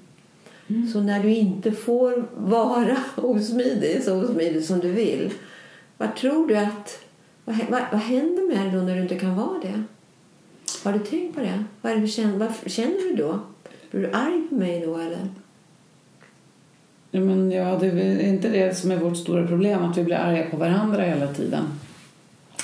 Så 0.92 1.00
när 1.00 1.22
du 1.22 1.30
inte 1.34 1.72
får 1.72 2.24
vara 2.36 2.96
osmidig, 3.16 4.02
så 4.02 4.22
osmidig 4.22 4.64
som 4.64 4.80
du 4.80 4.92
vill. 4.92 5.30
Vad 5.98 6.16
tror 6.16 6.48
du 6.48 6.56
att... 6.56 7.04
Vad, 7.44 7.56
vad, 7.70 7.82
vad 7.92 8.00
händer 8.00 8.48
med 8.48 8.66
dig 8.66 8.80
då 8.80 8.86
när 8.86 8.96
du 8.96 9.02
inte 9.02 9.18
kan 9.18 9.36
vara 9.36 9.58
det? 9.62 9.82
Har 10.84 10.92
du 10.92 10.98
tänkt 10.98 11.34
på 11.34 11.40
det? 11.40 11.64
Vad, 11.80 11.92
det 11.92 12.00
du 12.00 12.08
känner, 12.08 12.38
vad 12.38 12.52
känner 12.66 13.08
du 13.08 13.14
då? 13.14 13.40
Blir 13.90 14.00
du 14.00 14.10
arg 14.12 14.48
på 14.48 14.54
mig 14.54 14.80
då 14.86 14.96
eller? 14.96 15.28
Ja, 17.10 17.20
men 17.20 17.50
ja, 17.50 17.78
det 17.80 17.86
är 17.86 18.28
inte 18.28 18.48
det 18.48 18.76
som 18.76 18.90
är 18.90 18.96
vårt 18.96 19.16
stora 19.16 19.46
problem, 19.46 19.84
att 19.84 19.98
vi 19.98 20.04
blir 20.04 20.16
arga 20.16 20.50
på 20.50 20.56
varandra 20.56 21.02
hela 21.02 21.34
tiden. 21.34 21.64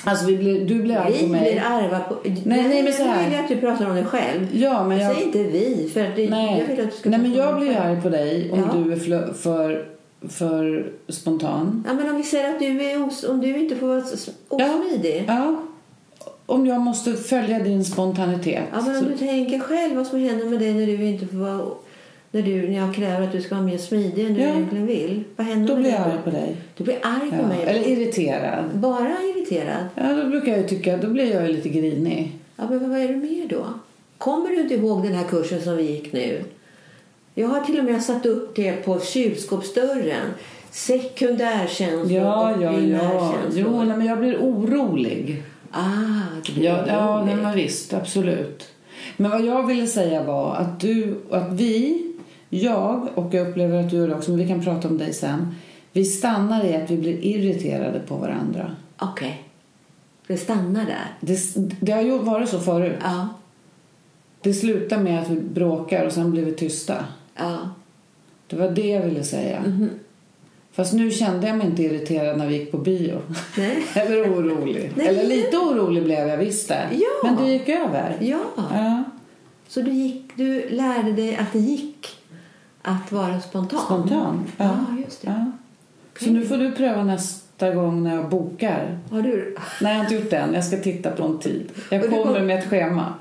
Alltså, 0.05 0.25
vi 0.25 0.37
blir, 0.37 0.65
du 0.65 0.75
blir 0.81 0.95
arg 0.97 1.11
Vi 1.13 1.19
på 1.23 1.27
mig. 1.27 1.41
blir 1.51 1.63
arga 1.65 1.99
på... 1.99 2.15
Nej, 2.23 2.67
nej, 2.67 2.83
men 2.83 2.93
så 2.93 3.03
här. 3.03 3.23
Jag 3.23 3.29
vill 3.29 3.39
att 3.39 3.47
du 3.49 3.55
pratar 3.57 3.89
om 3.89 3.95
dig 3.95 4.05
själv. 4.05 4.47
Ja, 4.55 4.83
men 4.83 4.97
jag... 4.99 5.15
Säg 5.15 5.23
inte 5.25 5.43
vi, 5.43 5.89
för 5.93 5.99
det, 6.15 6.29
Nej, 6.29 6.59
jag 6.59 6.75
vill 6.75 6.85
att 6.85 6.91
du 6.91 6.97
ska 6.97 7.09
Nej 7.09 7.19
men 7.19 7.33
jag 7.33 7.59
blir 7.59 7.77
arg 7.77 8.01
på 8.01 8.09
dig 8.09 8.51
om 8.51 8.59
Ja. 8.59 8.73
du 8.83 8.91
är 8.93 8.95
för, 8.97 9.33
för, 9.33 9.85
för 10.29 10.91
spontan. 11.07 11.83
Ja, 11.87 11.93
men 11.93 12.09
om 12.09 12.17
vi 12.17 12.23
säger 12.23 12.49
att 12.53 12.59
du, 12.59 12.65
är 12.83 13.07
os, 13.07 13.23
om 13.23 13.41
du 13.41 13.57
inte 13.59 13.75
får 13.75 13.87
vara 13.87 13.97
s- 13.99 14.29
Ja. 14.49 14.75
osmidig. 14.75 15.23
Ja. 15.27 15.55
Om 16.45 16.65
jag 16.67 16.81
måste 16.81 17.13
följa 17.13 17.59
din 17.59 17.85
spontanitet. 17.85 18.63
Ja, 18.73 18.81
men 18.81 18.95
om 18.95 19.01
så- 19.03 19.09
du 19.09 19.17
tänker 19.17 19.59
själv 19.59 19.95
vad 19.95 20.07
som 20.07 20.19
händer 20.19 20.45
med 20.45 20.59
dig 20.59 20.73
när 20.73 20.85
du 20.85 21.05
inte 21.05 21.27
får 21.27 21.37
vara... 21.37 21.61
När, 22.31 22.41
du, 22.41 22.67
när 22.69 22.77
jag 22.77 22.95
kräver 22.95 23.21
att 23.21 23.31
du 23.31 23.41
ska 23.41 23.55
vara 23.55 23.65
mer 23.65 23.77
smidig 23.77 24.25
än 24.25 24.33
du 24.33 24.41
Ja. 24.41 24.47
egentligen 24.49 24.85
vill. 24.85 25.23
Vad 25.35 25.47
händer 25.47 25.67
Då 25.67 25.73
med 25.73 25.83
blir 25.83 25.91
jag 25.91 26.01
arg 26.01 26.17
på 26.23 26.29
dig. 26.29 26.55
Du 26.77 26.83
blir 26.83 26.97
arg 27.01 27.29
på 27.29 27.35
Ja. 27.35 27.47
mig. 27.47 27.63
Eller 27.65 27.87
irriterad. 27.87 28.63
Bara 28.73 29.15
irriterad. 29.35 29.85
Ja, 29.95 30.13
då 30.23 30.29
brukar 30.29 30.57
jag 30.57 30.67
tycka, 30.67 30.97
då 30.97 31.07
blir 31.07 31.33
jag 31.33 31.49
lite 31.49 31.69
grinig. 31.69 32.31
Ja, 32.55 32.63
men 32.69 32.89
vad 32.91 32.99
är 32.99 33.07
det 33.07 33.15
mer 33.15 33.47
då? 33.49 33.65
Kommer 34.17 34.49
du 34.49 34.61
inte 34.61 34.73
ihåg 34.75 35.03
den 35.03 35.13
här 35.13 35.23
kursen 35.23 35.61
som 35.61 35.77
vi 35.77 35.83
gick 35.91 36.13
nu? 36.13 36.43
Jag 37.35 37.47
har 37.47 37.61
till 37.61 37.79
och 37.79 37.85
med 37.85 38.03
satt 38.03 38.25
upp 38.25 38.55
det 38.55 38.71
på 38.73 38.99
kylskåpsdörren. 38.99 40.25
Sekundärkänslor 40.71 42.11
Ja, 42.21 42.49
och 42.55 42.61
ja, 42.63 42.71
ja. 42.71 42.77
primärkänslor. 42.77 43.65
Jo, 43.71 43.83
nej, 43.83 43.97
men 43.97 44.07
jag 44.07 44.19
blir 44.19 44.37
orolig. 44.37 45.43
Ah, 45.71 45.85
du 46.45 46.53
blir 46.53 46.63
Ja, 46.63 46.83
ja 46.87 47.15
orolig. 47.19 47.33
nej, 47.35 47.43
men 47.43 47.55
visst, 47.55 47.93
absolut. 47.93 48.67
Men 49.17 49.31
vad 49.31 49.45
jag 49.45 49.67
ville 49.67 49.87
säga 49.87 50.23
var 50.23 50.55
att 50.55 50.79
du, 50.79 51.15
att 51.31 51.53
vi, 51.53 52.05
jag 52.49 53.07
och 53.15 53.33
jag 53.33 53.47
upplever 53.47 53.79
att 53.79 53.89
du 53.89 53.97
gör 53.97 54.07
det 54.07 54.15
också, 54.15 54.31
men 54.31 54.39
vi 54.39 54.47
kan 54.47 54.63
prata 54.63 54.87
om 54.87 54.97
dig 54.97 55.13
sen. 55.13 55.55
Vi 55.91 56.05
stannar 56.05 56.65
i 56.65 56.75
att 56.75 56.91
vi 56.91 56.97
blir 56.97 57.25
irriterade 57.25 57.99
på 57.99 58.15
varandra. 58.15 58.75
Okej. 58.97 59.43
Det 60.27 60.37
stannar 60.37 60.85
där. 60.85 61.15
Det, 61.21 61.39
det 61.81 61.91
har 61.91 62.01
ju 62.01 62.17
varit 62.17 62.49
så 62.49 62.59
förut. 62.59 62.97
Ja. 63.01 63.27
Det 64.41 64.53
slutar 64.53 64.99
med 64.99 65.21
att 65.21 65.29
vi 65.29 65.35
bråkar 65.35 66.05
och 66.05 66.11
sen 66.11 66.31
blir 66.31 66.45
vi 66.45 66.53
tysta. 66.53 67.05
Ja. 67.35 67.57
Det 68.47 68.55
var 68.55 68.69
det 68.69 68.87
jag 68.87 69.01
ville 69.01 69.23
säga. 69.23 69.59
Mhm. 69.59 69.89
Fast 70.71 70.93
nu 70.93 71.11
kände 71.11 71.47
jag 71.47 71.57
mig 71.57 71.67
inte 71.67 71.83
irriterad 71.83 72.37
när 72.37 72.47
vi 72.47 72.57
gick 72.57 72.71
på 72.71 72.77
bio. 72.77 73.21
Nej. 73.57 73.83
Eller 73.93 74.33
orolig. 74.33 74.91
Nej. 74.95 75.07
Eller 75.07 75.23
lite 75.23 75.57
orolig 75.57 76.03
blev 76.03 76.27
jag 76.27 76.37
visst 76.37 76.67
det. 76.67 76.87
Ja. 76.91 77.29
Men 77.29 77.45
det 77.45 77.51
gick 77.51 77.69
över. 77.69 78.17
Ja. 78.19 78.41
Ja. 78.55 79.03
Så 79.67 79.81
du, 79.81 79.91
gick, 79.91 80.31
du 80.35 80.69
lärde 80.69 81.11
dig 81.11 81.35
att 81.35 81.53
det 81.53 81.59
gick 81.59 82.18
att 82.89 83.11
vara 83.11 83.41
spontan? 83.41 83.79
Spontan. 83.85 84.45
Ja, 84.57 84.75
just 85.05 85.21
det. 85.21 85.27
Ja. 85.27 85.45
Så 86.19 86.25
Okej. 86.25 86.33
nu 86.33 86.45
får 86.45 86.57
du 86.57 86.71
pröva 86.71 87.03
nästa 87.03 87.71
gång 87.73 88.03
när 88.03 88.15
jag 88.15 88.29
bokar. 88.29 88.99
Har 89.11 89.21
du... 89.21 89.55
Nej, 89.81 89.91
jag 89.93 89.97
har 89.99 90.03
inte 90.03 90.15
gjort 90.15 90.29
det 90.29 90.37
än. 90.37 90.53
Jag 90.53 90.65
ska 90.65 90.77
titta 90.77 91.11
på 91.11 91.23
en 91.23 91.39
tid. 91.39 91.69
Jag 91.91 92.09
kommer 92.09 92.23
kom- 92.23 92.45
med 92.47 92.59
ett 92.59 92.69
schema. 92.69 93.13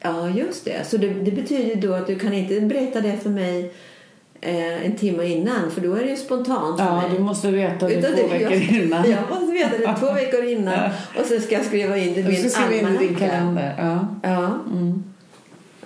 Ja, 0.00 0.28
just 0.28 0.64
det. 0.64 0.86
Så 0.86 0.96
det, 0.96 1.08
det 1.08 1.30
betyder 1.30 1.88
då 1.88 1.94
att 1.94 2.06
du 2.06 2.18
kan 2.18 2.32
inte 2.32 2.60
berätta 2.60 3.00
det 3.00 3.16
för 3.16 3.30
mig 3.30 3.72
eh, 4.40 4.86
en 4.86 4.96
timme 4.96 5.24
innan 5.24 5.70
för 5.70 5.80
då 5.80 5.94
är 5.94 6.02
det 6.02 6.10
ju 6.10 6.16
spontant 6.16 6.78
för 6.78 6.86
Ja, 6.86 7.00
mig. 7.00 7.10
du 7.16 7.22
måste 7.22 7.50
veta 7.50 7.86
det 7.88 7.94
Utan 7.94 8.10
två 8.14 8.22
det- 8.22 8.28
veckor 8.38 8.52
jag, 8.52 8.62
innan. 8.84 9.10
Jag 9.10 9.20
måste 9.30 9.52
veta 9.52 9.78
det 9.78 9.96
två 10.00 10.12
veckor 10.12 10.44
innan 10.44 10.90
och 11.20 11.26
så 11.26 11.40
ska 11.40 11.54
jag 11.54 11.64
skriva 11.64 11.96
in 11.98 12.14
det 12.14 12.20
i 12.20 12.24
min 12.24 12.50
skriva 12.50 12.72
in 12.74 12.78
i 12.78 12.78
din 12.78 12.86
almanacka. 12.86 13.28
kalender. 13.28 13.74
Ja. 13.78 14.06
Ja, 14.30 14.46
Mm. 14.72 15.02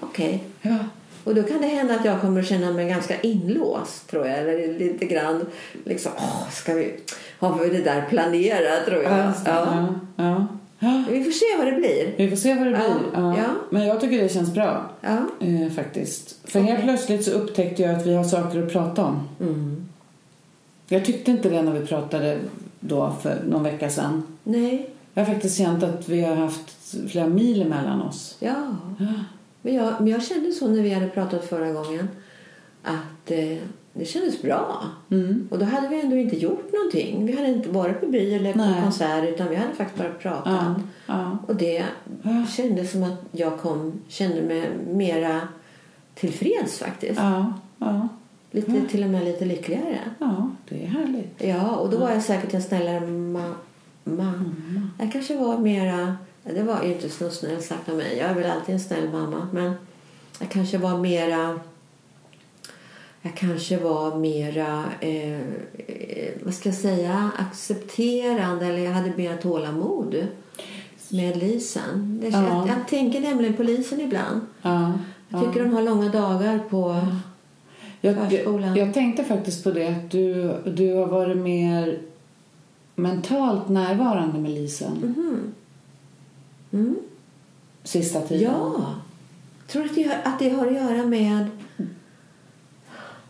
okej. 0.00 0.44
ja. 0.62 0.76
Och 1.26 1.34
då 1.34 1.42
kan 1.42 1.60
det 1.60 1.66
hända 1.66 1.94
att 1.94 2.04
jag 2.04 2.20
kommer 2.20 2.40
att 2.40 2.46
känna 2.48 2.72
mig 2.72 2.88
ganska 2.88 3.20
inlåst 3.20 4.10
tror 4.10 4.26
jag. 4.26 4.38
Eller 4.38 4.78
lite 4.78 5.06
grann 5.06 5.46
liksom, 5.84 6.12
åh, 6.16 6.50
ska 6.50 6.74
vi, 6.74 6.94
har 7.38 7.58
vi 7.64 7.68
det 7.70 7.82
där 7.82 8.06
planerat 8.08 8.86
tror 8.86 9.02
jag. 9.02 9.12
Ja. 9.12 9.34
Ja. 10.16 10.46
Ja. 10.78 11.04
Vi 11.10 11.24
får 11.24 11.30
se 11.30 11.44
vad 11.58 11.66
det 11.66 11.72
blir. 11.72 12.14
Vi 12.16 12.30
får 12.30 12.36
se 12.36 12.54
vad 12.54 12.66
det 12.66 12.70
blir. 12.70 12.96
Ja. 13.14 13.36
Ja. 13.38 13.44
Men 13.70 13.86
jag 13.86 14.00
tycker 14.00 14.22
det 14.22 14.28
känns 14.28 14.54
bra. 14.54 14.90
Ja. 15.00 15.18
Eh, 15.40 15.72
faktiskt. 15.72 16.36
För 16.44 16.60
helt 16.60 16.78
Okej. 16.78 16.84
plötsligt 16.88 17.24
så 17.24 17.30
upptäckte 17.30 17.82
jag 17.82 17.94
att 17.94 18.06
vi 18.06 18.14
har 18.14 18.24
saker 18.24 18.62
att 18.62 18.72
prata 18.72 19.04
om. 19.04 19.28
Mm. 19.40 19.88
Jag 20.88 21.04
tyckte 21.04 21.30
inte 21.30 21.48
det 21.48 21.62
när 21.62 21.72
vi 21.72 21.86
pratade 21.86 22.38
då 22.80 23.12
för 23.22 23.42
någon 23.48 23.62
vecka 23.62 23.90
sedan. 23.90 24.22
Nej, 24.44 24.90
Jag 25.14 25.24
har 25.24 25.32
faktiskt 25.32 25.58
känt 25.58 25.82
att 25.82 26.08
vi 26.08 26.20
har 26.20 26.34
haft 26.36 26.94
flera 27.10 27.26
mil 27.26 27.66
mellan 27.68 28.02
oss. 28.02 28.36
ja. 28.40 28.54
Men 29.66 29.74
jag, 29.74 29.94
men 29.98 30.08
jag 30.08 30.22
kände 30.22 30.52
så 30.52 30.68
när 30.68 30.82
vi 30.82 30.90
hade 30.90 31.08
pratat 31.08 31.44
förra 31.48 31.72
gången 31.72 32.08
att 32.82 33.30
eh, 33.30 33.58
det 33.92 34.04
kändes 34.04 34.42
bra. 34.42 34.82
Mm. 35.10 35.48
Och 35.50 35.58
då 35.58 35.64
hade 35.64 35.88
vi 35.88 36.00
ändå 36.00 36.16
inte 36.16 36.36
gjort 36.36 36.72
någonting. 36.72 37.26
Vi 37.26 37.36
hade 37.36 37.48
inte 37.48 37.68
varit 37.68 38.00
på 38.00 38.06
bio 38.06 38.36
eller 38.36 38.52
på 38.52 38.58
Nej. 38.58 38.82
konsert 38.82 39.24
utan 39.24 39.48
vi 39.48 39.56
hade 39.56 39.72
faktiskt 39.74 39.98
bara 39.98 40.12
pratat. 40.12 40.42
Ja. 40.46 40.74
Ja. 41.06 41.38
Och 41.46 41.56
det 41.56 41.84
Ja. 42.22 42.46
kändes 42.56 42.90
som 42.92 43.02
att 43.02 43.24
jag 43.32 43.58
kom, 43.58 43.92
kände 44.08 44.42
mig 44.42 44.70
mera 44.92 45.40
tillfreds 46.14 46.78
faktiskt. 46.78 47.20
Ja. 47.20 47.52
Ja. 47.78 48.08
Lite, 48.50 48.72
Ja. 48.72 48.80
Till 48.90 49.04
och 49.04 49.10
med 49.10 49.24
lite 49.24 49.44
lyckligare. 49.44 49.98
ja, 50.18 50.50
det 50.68 50.82
är 50.84 50.88
härligt. 50.88 51.34
Ja, 51.44 51.76
och 51.76 51.90
då 51.90 51.98
var 51.98 52.10
jag 52.10 52.22
säkert 52.22 52.54
en 52.54 52.62
snällare 52.62 53.00
mamma. 53.00 53.52
Mm. 54.04 54.90
Jag 54.98 55.12
kanske 55.12 55.36
var 55.36 55.58
mera... 55.58 56.16
ja, 56.46 56.52
Det 56.54 56.62
var 56.62 56.82
ju 56.82 56.92
inte 56.92 57.08
så 57.10 57.30
snällt 57.30 57.64
sagt 57.64 57.88
av 57.88 57.96
mig. 57.96 58.16
Jag 58.18 58.30
är 58.30 58.34
väl 58.34 58.50
alltid 58.50 58.74
en 58.74 58.80
snäll 58.80 59.08
mamma. 59.12 59.48
Men 59.52 59.72
jag 60.40 60.50
kanske 60.50 60.78
var 60.78 60.98
mera... 60.98 61.60
Jag 63.22 63.34
kanske 63.36 63.76
var 63.78 64.16
mera, 64.16 64.84
eh, 65.00 65.40
eh, 65.40 66.32
vad 66.44 66.54
ska 66.54 66.68
jag 66.68 66.76
säga, 66.78 67.30
accepterande 67.38 68.66
eller 68.66 68.78
jag 68.78 68.92
hade 68.92 69.12
mer 69.16 69.36
tålamod 69.36 70.26
med 71.08 71.36
Lisen. 71.36 72.20
Ja. 72.32 72.42
jag, 72.42 72.68
jag 72.68 72.88
tänker 72.88 73.20
nämligen 73.20 73.54
på 73.54 73.62
Lisen 73.62 74.00
ibland. 74.00 74.40
Ja. 74.62 74.92
Jag 75.28 75.44
tycker 75.44 75.64
hon 75.64 75.74
har 75.74 75.82
långa 75.82 76.08
dagar 76.08 76.58
på 76.70 77.00
Jag, 78.00 78.16
jag, 78.16 78.30
förskolan. 78.30 78.76
jag 78.76 78.94
tänkte 78.94 79.24
faktiskt 79.24 79.64
på 79.64 79.70
det 79.70 79.86
att 79.88 80.10
du, 80.10 80.54
du 80.66 80.94
har 80.94 81.06
varit 81.06 81.36
mer 81.36 81.98
mentalt 82.94 83.68
närvarande 83.68 84.38
med 84.38 84.50
Lisen 84.50 84.92
Mhm. 85.16 85.54
Mm. 86.76 86.96
sista 87.84 88.20
tiden. 88.20 88.52
Ja. 88.52 88.94
Tror 89.68 89.82
du 89.82 89.88
att 89.88 89.94
det, 89.94 90.02
har- 90.02 90.32
att 90.32 90.38
det 90.38 90.48
har 90.50 90.66
att 90.66 90.72
göra 90.74 91.06
med... 91.06 91.46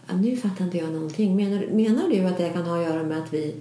Ja, 0.09 0.14
nu 0.14 0.36
fattar 0.36 0.64
inte 0.64 0.78
jag 0.78 0.92
någonting. 0.92 1.36
Menar, 1.36 1.66
menar 1.72 2.09
du 2.09 2.24
att 2.24 2.38
det 2.38 2.49
kan 2.49 2.62
ha 2.62 2.76
att 2.82 2.86
göra 2.90 3.03
med 3.03 3.18
att 3.18 3.32
vi 3.34 3.55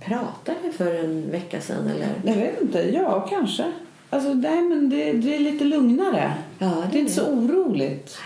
pratade 0.00 0.72
för 0.76 0.94
en 0.94 1.30
vecka 1.30 1.60
sedan? 1.60 1.86
Eller? 1.88 2.08
Jag 2.24 2.34
vet 2.36 2.62
inte. 2.62 2.78
Ja, 2.80 3.26
kanske. 3.30 3.72
Alltså, 4.10 4.34
nej, 4.34 4.62
men 4.62 4.90
det, 4.90 5.12
det 5.12 5.34
är 5.36 5.40
lite 5.40 5.64
lugnare. 5.64 6.34
Ja, 6.58 6.84
Det 6.92 6.98
är 6.98 7.00
inte 7.00 7.12
så 7.12 7.26
oroligt. 7.26 8.18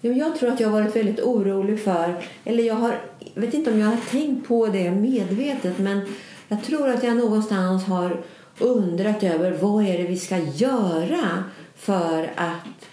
Men 0.00 0.18
Jag 0.18 0.36
tror 0.36 0.50
att 0.50 0.60
jag 0.60 0.68
har 0.68 0.80
varit 0.80 0.96
väldigt 0.96 1.20
orolig 1.20 1.80
för... 1.84 2.22
Eller 2.44 2.64
jag 2.64 2.74
har, 2.74 3.00
vet 3.34 3.54
inte 3.54 3.72
om 3.72 3.78
jag 3.78 3.86
har 3.86 3.96
tänkt 4.10 4.48
på 4.48 4.66
det 4.66 4.90
medvetet 4.90 5.78
men 5.78 6.00
jag 6.48 6.62
tror 6.64 6.88
att 6.88 7.02
jag 7.02 7.16
någonstans 7.16 7.84
har 7.84 8.20
undrat 8.60 9.22
över 9.22 9.52
vad 9.52 9.84
är 9.84 9.98
det 9.98 10.04
vi 10.04 10.16
ska 10.16 10.38
göra 10.38 11.44
för 11.76 12.32
att 12.36 12.88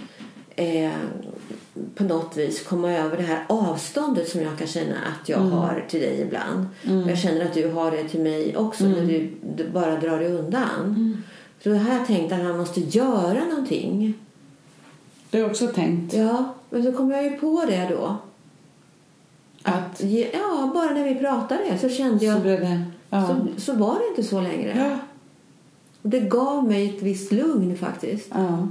eh, 0.55 0.91
på 1.95 2.03
något 2.03 2.37
vis 2.37 2.63
komma 2.63 2.91
över 2.91 3.17
det 3.17 3.23
här 3.23 3.45
avståndet 3.47 4.29
som 4.29 4.41
jag 4.41 4.57
kan 4.57 4.67
känna 4.67 4.95
att 4.95 5.29
jag 5.29 5.37
har 5.37 5.85
till 5.89 5.99
dig 6.01 6.21
ibland. 6.21 6.65
Och 6.83 7.11
jag 7.11 7.17
känner 7.17 7.45
att 7.45 7.53
du 7.53 7.69
har 7.71 7.91
det 7.91 8.03
till 8.03 8.19
mig 8.19 8.57
också 8.57 8.85
när 8.85 9.05
du, 9.05 9.31
du 9.55 9.69
bara 9.69 9.99
drar 9.99 10.19
dig 10.19 10.33
undan. 10.33 11.23
Så 11.63 11.69
det 11.69 11.77
har 11.77 11.93
jag 11.93 12.07
tänkt 12.07 12.33
att 12.33 12.43
man 12.43 12.57
måste 12.57 12.79
göra 12.79 13.45
någonting. 13.49 14.13
Det 15.29 15.37
har 15.37 15.41
jag 15.41 15.51
också 15.51 15.67
tänkt. 15.67 16.13
Ja, 16.13 16.53
men 16.69 16.83
så 16.83 16.91
kom 16.91 17.11
jag 17.11 17.23
ju 17.23 17.29
på 17.29 17.63
det 17.67 17.87
då. 17.89 18.17
Att 19.63 20.03
Ja, 20.33 20.71
bara 20.73 20.93
när 20.93 21.03
vi 21.03 21.15
pratade 21.15 21.77
så 21.81 21.89
kände 21.89 22.19
så 22.19 22.25
jag... 22.25 22.41
blev 22.41 22.59
det... 22.59 22.83
Ja. 23.09 23.27
Så, 23.27 23.61
så 23.61 23.73
var 23.73 23.99
det 23.99 24.09
inte 24.09 24.23
så 24.23 24.41
längre. 24.41 24.73
Ja. 24.77 24.99
Det 26.09 26.19
gav 26.19 26.67
mig 26.67 26.89
ett 26.95 27.01
visst 27.01 27.31
lugn 27.31 27.77
faktiskt. 27.77 28.27
ja. 28.33 28.67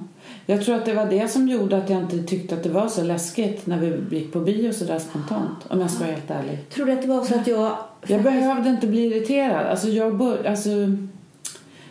Jag 0.46 0.64
tror 0.64 0.74
att 0.74 0.84
det 0.84 0.94
var 0.94 1.06
det 1.06 1.28
som 1.28 1.48
gjorde 1.48 1.76
att 1.76 1.90
jag 1.90 2.00
inte 2.02 2.22
tyckte 2.22 2.54
att 2.54 2.62
det 2.62 2.68
var 2.68 2.88
så 2.88 3.02
läskigt 3.04 3.66
när 3.66 3.78
vi 3.78 4.16
gick 4.16 4.32
på 4.32 4.40
bio 4.40 4.72
så 4.72 4.84
där 4.84 4.98
spontant. 4.98 5.66
Om 5.68 5.80
jag 5.80 5.90
ska 5.90 6.04
vara 6.04 6.12
helt 6.14 6.30
ärlig. 6.30 6.68
Tror 6.70 6.86
du 6.86 6.92
att 6.92 7.02
det 7.02 7.08
var 7.08 7.24
så 7.24 7.34
att 7.34 7.46
jag... 7.46 7.76
Jag 8.06 8.22
behövde 8.22 8.70
inte 8.70 8.86
bli 8.86 9.06
irriterad. 9.06 9.66
Alltså 9.66 9.88
jag, 9.88 10.16
bör, 10.16 10.44
alltså, 10.44 10.68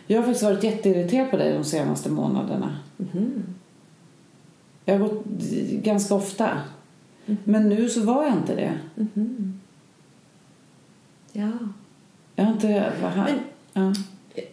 jag 0.06 0.18
har 0.18 0.22
faktiskt 0.24 0.42
varit 0.44 0.64
jätteirriterad 0.64 1.30
på 1.30 1.36
dig 1.36 1.52
de 1.52 1.64
senaste 1.64 2.10
månaderna. 2.10 2.76
Mhm. 2.96 3.44
Jag 4.84 4.98
har 4.98 5.08
gått 5.08 5.24
ganska 5.70 6.14
ofta. 6.14 6.48
Men 7.44 7.68
nu 7.68 7.88
så 7.88 8.00
var 8.00 8.24
jag 8.24 8.32
inte 8.32 8.54
det. 8.54 8.72
Mhm. 8.94 9.60
Ja. 11.32 11.50
Jag 12.36 12.44
har 12.44 12.52
inte... 12.52 12.92
Vad 13.02 13.10
här? 13.10 13.24
Men- 13.72 13.84
ja. 13.86 13.94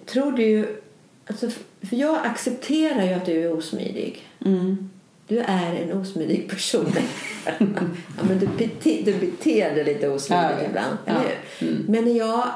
Tror 0.06 0.32
du... 0.32 0.80
Alltså, 1.34 1.60
för 1.82 1.96
jag 1.96 2.26
accepterar 2.26 3.04
ju 3.04 3.14
att 3.14 3.26
du 3.26 3.44
är 3.44 3.58
osmidig. 3.58 4.28
Mm. 4.46 4.90
Du 5.28 5.40
är 5.40 5.76
en 5.76 5.98
osmidig 5.98 6.50
person. 6.50 6.94
ja, 8.18 8.24
men 8.28 8.40
du, 8.40 8.48
bete, 8.48 9.02
du 9.06 9.14
beter 9.14 9.76
dig 9.76 9.84
lite 9.84 10.10
osmidigt 10.10 10.58
Ja, 10.60 10.66
ibland. 10.70 10.98
Ja. 11.06 11.14
Mm. 11.60 11.86
Men 11.88 12.06
när 12.06 12.18
jag, 12.18 12.48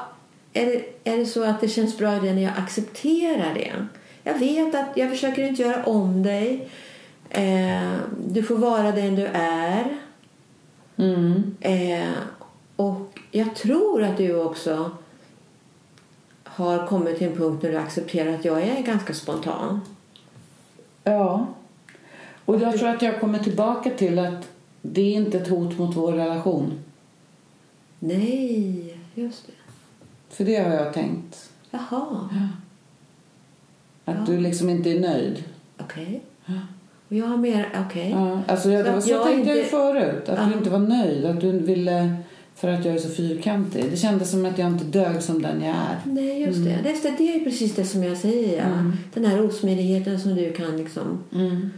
är, 0.52 0.66
det, 0.66 1.10
är 1.10 1.16
det 1.16 1.26
så 1.26 1.44
att 1.44 1.60
det 1.60 1.68
känns 1.68 1.98
bra 1.98 2.16
i 2.16 2.20
det 2.20 2.34
när 2.34 2.42
jag 2.42 2.52
accepterar 2.58 3.54
det? 3.54 3.72
Jag 4.22 4.38
vet 4.38 4.74
att 4.74 4.96
jag 4.96 5.10
försöker 5.10 5.42
inte 5.42 5.62
göra 5.62 5.84
om 5.84 6.22
dig. 6.22 6.68
Eh, 7.30 7.96
du 8.26 8.42
får 8.42 8.56
vara 8.56 8.92
den 8.92 9.14
du 9.14 9.26
är. 9.32 9.96
Mm. 10.96 11.56
Eh, 11.60 12.08
och 12.76 13.18
jag 13.30 13.54
tror 13.54 14.02
att 14.02 14.16
du 14.16 14.34
också 14.34 14.90
har 16.58 16.86
kommit 16.86 17.18
till 17.18 17.26
en 17.28 17.36
punkt 17.36 17.62
när 17.62 17.70
du 17.70 17.76
accepterar 17.78 18.34
att 18.34 18.44
jag 18.44 18.62
är 18.62 18.82
ganska 18.82 19.14
spontan. 19.14 19.80
Ja. 21.04 21.46
Och 22.44 22.60
jag 22.60 22.78
tror 22.78 22.88
att 22.88 23.02
jag 23.02 23.20
kommer 23.20 23.38
tillbaka 23.38 23.90
till 23.90 24.18
att 24.18 24.48
det 24.82 25.00
är 25.00 25.12
inte 25.14 25.38
ett 25.38 25.48
hot 25.48 25.78
mot 25.78 25.96
vår 25.96 26.12
relation. 26.12 26.72
Nej, 27.98 28.98
just 29.14 29.46
det. 29.46 29.52
För 30.36 30.44
det 30.44 30.56
har 30.56 30.74
jag 30.74 30.92
tänkt. 30.92 31.50
Jaha, 31.70 32.28
Att 34.04 34.16
Ja. 34.18 34.24
du 34.26 34.40
liksom 34.40 34.70
inte 34.70 34.90
är 34.90 35.00
nöjd. 35.00 35.44
okej. 35.80 36.20
Ja. 36.46 36.52
Och 37.08 37.16
jag 37.16 37.26
har 37.26 37.36
mer, 37.36 37.84
okej. 37.88 38.10
Ja, 38.10 38.40
alltså 38.48 38.70
jag, 38.70 38.94
Så 38.94 39.00
så 39.02 39.10
jag 39.10 39.24
tänkte 39.26 39.48
jag 39.50 39.58
inte- 39.58 39.70
förut. 39.70 40.28
Att 40.28 40.38
Ja. 40.38 40.44
du 40.46 40.52
inte 40.58 40.70
var 40.70 40.78
nöjd. 40.78 41.24
Att 41.24 41.40
du 41.40 41.58
ville... 41.58 42.16
För 42.60 42.68
att 42.68 42.84
jag 42.84 42.94
är 42.94 42.98
så 42.98 43.08
fyrkantig. 43.08 43.90
Det 43.90 43.96
kändes 43.96 44.30
som 44.30 44.46
att 44.46 44.58
jag 44.58 44.68
inte 44.68 44.84
dög 44.84 45.22
som 45.22 45.42
den 45.42 45.62
jag 45.62 45.74
är. 45.74 45.98
Nej, 46.04 46.42
just 46.42 46.64
det. 46.64 46.78
Det, 46.82 46.90
är, 46.90 47.18
det 47.18 47.34
är 47.34 47.44
precis 47.44 47.74
det 47.74 47.84
som 47.84 48.04
jag 48.04 48.16
säger. 48.16 48.56
Ja. 48.58 48.64
Mm. 48.64 48.92
Den 49.14 49.24
här 49.24 49.44
osmidigheten 49.44 50.20
som 50.20 50.34
du 50.34 50.52
kan 50.52 50.76
liksom... 50.76 51.24
Mm. 51.34 51.70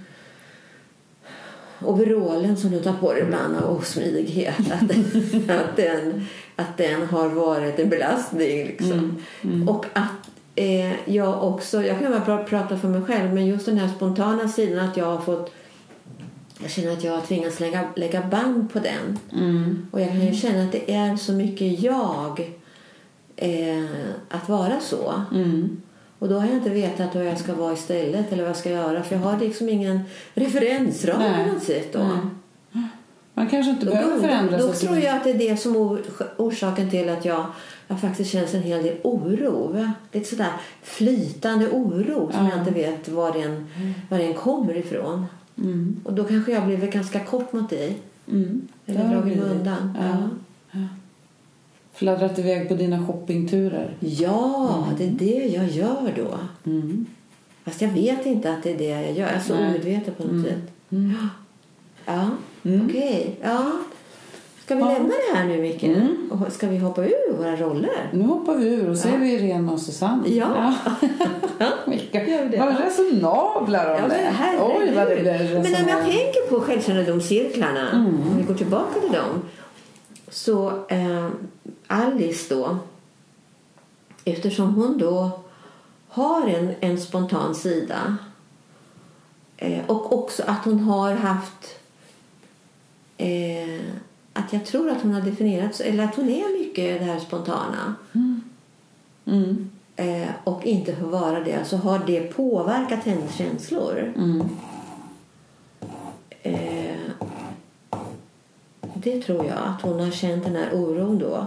Overallen 1.80 2.56
som 2.56 2.70
du 2.70 2.80
tar 2.80 2.92
på 2.92 3.12
dig 3.12 3.22
ibland 3.22 3.56
av 3.56 3.76
osmidighet. 3.76 4.72
Att, 4.72 4.82
att, 5.60 5.76
den, 5.76 6.26
att 6.56 6.76
den 6.76 7.06
har 7.06 7.28
varit 7.28 7.78
en 7.78 7.88
belastning. 7.88 8.66
Liksom. 8.66 8.92
Mm. 8.92 9.22
Mm. 9.42 9.68
Och 9.68 9.86
att 9.92 10.30
eh, 10.54 11.10
jag 11.10 11.44
också... 11.44 11.82
Jag 11.82 11.98
kan 11.98 12.12
bara 12.12 12.24
pra- 12.24 12.44
prata 12.44 12.78
för 12.78 12.88
mig 12.88 13.02
själv. 13.02 13.34
Men 13.34 13.46
just 13.46 13.66
den 13.66 13.78
här 13.78 13.88
spontana 13.88 14.48
sidan 14.48 14.88
att 14.88 14.96
jag 14.96 15.06
har 15.06 15.20
fått... 15.20 15.54
Jag 16.62 16.70
känner 16.70 16.92
att 16.92 17.04
jag 17.04 17.12
har 17.12 17.20
tvingats 17.20 17.60
lägga, 17.60 17.84
lägga 17.96 18.22
band 18.22 18.72
på 18.72 18.78
den. 18.78 19.18
Mm. 19.32 19.86
Och 19.90 20.00
jag 20.00 20.08
kan 20.08 20.26
ju 20.26 20.34
känna 20.34 20.64
att 20.64 20.72
det 20.72 20.94
är 20.94 21.16
så 21.16 21.32
mycket 21.32 21.80
jag 21.80 22.52
eh, 23.36 23.84
att 24.28 24.48
vara 24.48 24.80
så. 24.80 25.22
Mm. 25.34 25.82
Och 26.18 26.28
då 26.28 26.38
har 26.38 26.46
jag 26.46 26.56
inte 26.56 26.70
vetat 26.70 27.14
vad 27.14 27.26
jag 27.26 27.38
ska 27.38 27.54
vara 27.54 27.72
istället 27.72 28.32
eller 28.32 28.42
vad 28.42 28.50
jag 28.50 28.56
ska 28.56 28.70
göra. 28.70 29.02
För 29.02 29.16
jag 29.16 29.22
har 29.22 29.38
liksom 29.38 29.68
ingen 29.68 30.00
referensram 30.34 31.22
på 31.46 31.52
något 31.52 31.62
sätt 31.62 31.92
då. 31.92 31.98
Nej. 31.98 32.82
Man 33.34 33.48
kanske 33.48 33.70
inte 33.70 33.86
Då, 33.86 33.90
behöver 33.92 34.14
då, 34.14 34.20
förändra 34.20 34.58
då 34.58 34.72
så 34.72 34.86
tror 34.86 34.98
jag 34.98 35.16
att 35.16 35.24
det 35.24 35.30
är 35.30 35.38
det 35.38 35.56
som 35.56 35.76
or, 35.76 36.00
orsaken 36.36 36.90
till 36.90 37.08
att 37.08 37.24
jag, 37.24 37.46
jag 37.88 38.00
faktiskt 38.00 38.30
känns 38.32 38.54
en 38.54 38.62
hel 38.62 38.82
del 38.82 38.96
oro. 39.02 39.86
Lite 40.12 40.28
sådär 40.30 40.52
flytande 40.82 41.68
oro 41.68 42.30
som 42.32 42.44
Ja. 42.44 42.50
jag 42.50 42.60
inte 42.60 42.70
vet 42.70 43.08
var 43.08 43.32
den, 43.32 43.66
var 44.08 44.18
den 44.18 44.34
kommer 44.34 44.76
ifrån. 44.76 45.26
Mm. 45.60 46.00
Och 46.04 46.12
då 46.14 46.24
kanske 46.24 46.52
jag 46.52 46.66
blivit 46.66 46.92
ganska 46.92 47.20
kort 47.24 47.52
mot 47.52 47.70
dig. 47.70 47.98
Mm. 48.32 48.68
Eller 48.86 49.08
dragit 49.08 49.38
mig 49.38 49.48
undan. 49.48 49.96
Ja. 50.00 50.28
Ja. 50.72 50.86
Fladdrat 51.92 52.38
iväg 52.38 52.68
på 52.68 52.74
dina 52.74 53.06
shoppingturer. 53.06 53.96
Ja, 54.00 54.86
det 54.98 55.06
är 55.06 55.10
det 55.10 55.46
jag 55.46 55.68
gör 55.68 56.12
då. 56.16 56.38
Mm. 56.70 57.06
Fast 57.64 57.80
jag 57.82 57.88
vet 57.90 58.26
inte 58.26 58.52
att 58.52 58.62
det 58.62 58.72
är 58.74 58.78
det 58.78 58.84
jag 58.84 59.02
gör. 59.02 59.14
Jag 59.20 59.30
är 59.30 59.40
så 59.40 59.54
Nej. 59.54 59.68
omedveten 59.68 60.14
på 60.14 60.22
något 60.22 60.32
Mm. 60.32 60.44
sätt. 60.44 60.72
Mm. 60.90 61.14
Ja, 62.06 62.30
Mm. 62.62 62.86
okej. 62.86 63.36
Ja. 63.42 63.72
Ska 64.70 64.76
vi 64.76 64.82
Ja. 64.82 64.88
lämna 64.92 65.14
det 65.30 65.36
här 65.38 65.44
nu, 65.46 65.60
Micke? 65.62 65.82
Mm. 65.82 66.30
Och 66.32 66.52
ska 66.52 66.68
vi 66.68 66.78
hoppa 66.78 67.04
ur 67.04 67.36
våra 67.36 67.56
roller? 67.56 68.10
Nu 68.12 68.24
hoppar 68.24 68.54
vi 68.54 68.66
ur 68.68 68.90
och 68.90 68.98
ser 68.98 69.10
Ja. 69.12 69.16
vi 69.16 69.32
Irene 69.34 69.72
och 69.72 69.80
Susanne. 69.80 70.28
Ja. 70.28 70.74
Gör 72.12 72.48
det. 72.50 72.56
vad 72.58 72.78
resonabla 72.80 73.84
de 73.84 73.90
Ja, 73.90 74.00
men 74.08 74.10
är. 74.10 74.30
herregud. 74.30 74.88
Oj, 74.88 74.94
vad 74.96 75.08
det 75.08 75.16
blir 75.16 75.52
Men 75.62 75.82
om 75.82 75.88
jag 75.88 76.02
tänker 76.04 76.48
på 76.50 76.60
självkännedomscirklarna, 76.60 77.90
Mm. 77.90 78.06
om 78.06 78.36
vi 78.38 78.42
går 78.42 78.54
tillbaka 78.54 79.00
till 79.00 79.12
dem, 79.12 79.42
så 80.28 80.68
eh, 80.88 81.28
Alice 81.86 82.54
då, 82.54 82.76
eftersom 84.24 84.74
hon 84.74 84.98
då 84.98 85.30
har 86.08 86.48
en, 86.48 86.74
en 86.80 87.00
spontan 87.00 87.54
sida 87.54 88.16
eh, 89.56 89.80
och 89.86 90.12
också 90.18 90.42
att 90.46 90.64
hon 90.64 90.78
har 90.80 91.12
haft 91.14 91.78
eh, 93.16 93.80
att 94.40 94.52
jag 94.52 94.64
tror 94.64 94.90
att 94.90 95.02
hon 95.02 95.12
har 95.14 95.20
definierat 95.20 95.80
eller 95.80 96.04
att 96.04 96.14
hon 96.14 96.28
är 96.28 96.58
mycket 96.58 96.98
det 97.00 97.04
här 97.04 97.18
spontana 97.18 97.94
Mm. 99.24 99.70
eh, 99.96 100.28
och 100.44 100.66
inte 100.66 100.96
får 100.96 101.06
vara 101.06 101.40
det 101.40 101.64
så 101.64 101.76
har 101.76 101.98
det 102.06 102.20
påverkat 102.20 103.04
hennes 103.04 103.34
känslor. 103.34 104.12
Mm. 104.16 104.42
Eh, 106.42 107.00
det 108.94 109.22
tror 109.22 109.46
jag, 109.46 109.58
att 109.64 109.82
hon 109.82 110.00
har 110.00 110.10
känt 110.10 110.44
den 110.44 110.56
här 110.56 110.74
oron 110.74 111.18
då. 111.18 111.46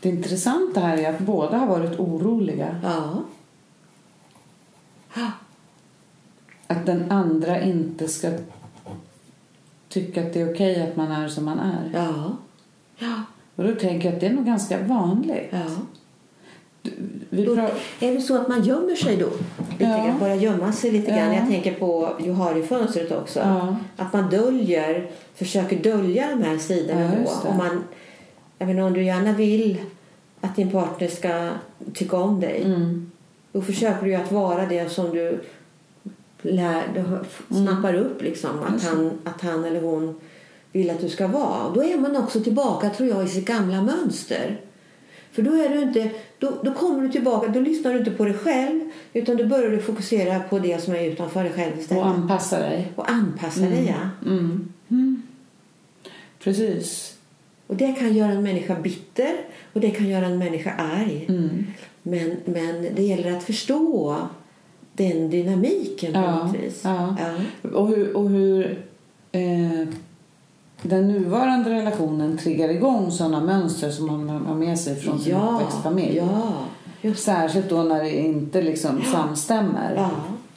Det 0.00 0.08
intressanta 0.08 0.80
här 0.80 0.98
är 0.98 1.14
att 1.14 1.20
båda 1.20 1.56
har 1.56 1.66
varit 1.66 2.00
oroliga. 2.00 2.80
Ja. 2.82 3.22
Att 6.66 6.86
den 6.86 7.10
andra 7.10 7.60
inte 7.60 8.08
ska 8.08 8.30
tycka 9.90 10.20
att 10.26 10.32
det 10.32 10.40
är 10.40 10.52
okej 10.54 10.82
att 10.82 10.96
man 10.96 11.12
är 11.12 11.28
som 11.28 11.44
man 11.44 11.58
är. 11.58 11.90
Ja. 11.94 12.36
Ja. 12.98 13.22
Och 13.56 13.64
då 13.64 13.74
tänker 13.74 14.08
jag 14.08 14.14
att 14.14 14.20
det 14.20 14.26
är 14.26 14.32
nog 14.34 14.46
ganska 14.46 14.78
vanligt. 14.82 15.48
ja. 15.50 15.58
Vi 17.30 17.44
Då, 17.44 17.52
är 18.00 18.14
det 18.14 18.20
så 18.20 18.36
att 18.36 18.48
man 18.48 18.62
gömmer 18.62 18.94
sig 18.94 19.16
då? 19.16 19.26
Lite 19.70 19.84
Ja. 19.84 20.06
grann, 20.06 20.18
börjar 20.18 20.34
gömma 20.36 20.72
sig 20.72 20.90
lite 20.90 21.10
grann. 21.10 21.32
Ja. 21.32 21.34
Jag 21.34 21.48
tänker 21.48 21.74
på 21.74 22.12
Johari-fönstret 22.20 23.12
också. 23.12 23.38
Ja. 23.40 23.76
Att 23.96 24.12
man 24.12 24.30
döljer, 24.30 25.10
försöker 25.34 25.76
dölja 25.82 26.28
de 26.36 26.42
här 26.42 26.58
sidorna 26.58 27.00
Ja, 27.00 27.10
då. 27.44 27.48
Om, 27.48 27.56
man, 27.56 27.84
jag 28.58 28.66
menar, 28.68 28.82
om 28.82 28.92
du 28.92 29.02
gärna 29.04 29.32
vill 29.32 29.78
att 30.40 30.56
din 30.56 30.70
partner 30.70 31.08
ska 31.08 31.50
tycka 31.94 32.16
om 32.16 32.40
dig 32.40 32.62
Mm. 32.64 33.10
Då 33.52 33.62
försöker 33.62 34.04
du 34.04 34.10
ju 34.10 34.16
att 34.16 34.32
vara 34.32 34.66
det 34.66 34.92
som 34.92 35.10
du 35.10 35.40
lär, 36.42 36.82
du 36.94 37.04
snappar 37.56 37.94
upp 37.94 38.22
liksom. 38.22 38.50
Att 38.62 38.84
han, 38.84 39.10
att 39.24 39.40
han 39.40 39.64
eller 39.64 39.80
hon 39.80 40.20
vill 40.72 40.90
att 40.90 41.00
du 41.00 41.08
ska 41.08 41.26
vara. 41.26 41.74
Då 41.74 41.84
är 41.84 41.96
man 41.96 42.16
också 42.16 42.40
tillbaka 42.40 42.90
tror 42.90 43.08
jag 43.08 43.24
i 43.24 43.28
sitt 43.28 43.46
gamla 43.46 43.82
mönster. 43.82 44.60
För 45.32 45.42
då 45.42 45.52
är 45.52 45.68
du 45.68 45.82
inte, 45.82 46.10
då, 46.38 46.52
då 46.62 46.74
kommer 46.74 47.02
du 47.02 47.08
tillbaka, 47.08 47.48
då 47.48 47.60
lyssnar 47.60 47.92
du 47.92 47.98
inte 47.98 48.10
på 48.10 48.24
dig 48.24 48.34
själv 48.34 48.80
utan 49.12 49.36
då 49.36 49.46
börjar 49.46 49.70
du 49.70 49.82
fokusera 49.82 50.40
på 50.40 50.58
det 50.58 50.82
som 50.82 50.94
är 50.94 51.04
utanför 51.04 51.44
dig 51.44 51.52
själv 51.52 51.78
istället. 51.78 52.04
Och 52.04 52.10
anpassa 52.10 52.58
dig. 52.58 52.92
Och 52.96 53.10
anpassa 53.10 53.60
dig 53.60 53.86
ja. 53.88 54.30
Mm. 54.30 54.72
Mm. 54.88 55.22
Precis. 56.44 57.16
Och 57.66 57.76
det 57.76 57.92
kan 57.92 58.14
göra 58.14 58.32
en 58.32 58.42
människa 58.42 58.74
bitter 58.74 59.36
och 59.72 59.80
det 59.80 59.90
kan 59.90 60.08
göra 60.08 60.26
en 60.26 60.38
människa 60.38 60.70
arg. 60.70 61.26
Mm. 61.28 61.66
Men, 62.02 62.36
men 62.44 62.94
det 62.94 63.02
gäller 63.02 63.36
att 63.36 63.42
förstå 63.42 64.16
den 65.04 65.30
dynamiken 65.30 66.12
på 66.12 66.18
Ja, 66.18 66.44
något 66.44 66.54
vis. 66.54 66.80
ja. 66.84 67.16
Ja. 67.18 67.70
Och 67.78 67.88
hur, 67.88 68.16
och 68.16 68.28
hur 68.30 68.78
eh, 69.32 69.88
den 70.82 71.08
nuvarande 71.08 71.70
relationen 71.70 72.38
triggar 72.38 72.68
igång 72.68 73.10
sådana 73.10 73.40
mönster 73.40 73.90
som 73.90 74.06
man 74.06 74.28
har 74.46 74.54
med 74.54 74.78
sig 74.78 74.96
från 74.96 75.18
sin 75.18 75.32
Ja, 75.32 75.54
uppväxtfamilj. 75.54 76.16
ja, 76.16 76.52
just 77.02 77.24
Särskilt 77.24 77.68
då 77.68 77.82
när 77.82 78.02
det 78.04 78.10
inte 78.20 78.62
liksom 78.62 79.02
samstämmer. 79.12 79.94
Ja. 79.96 80.10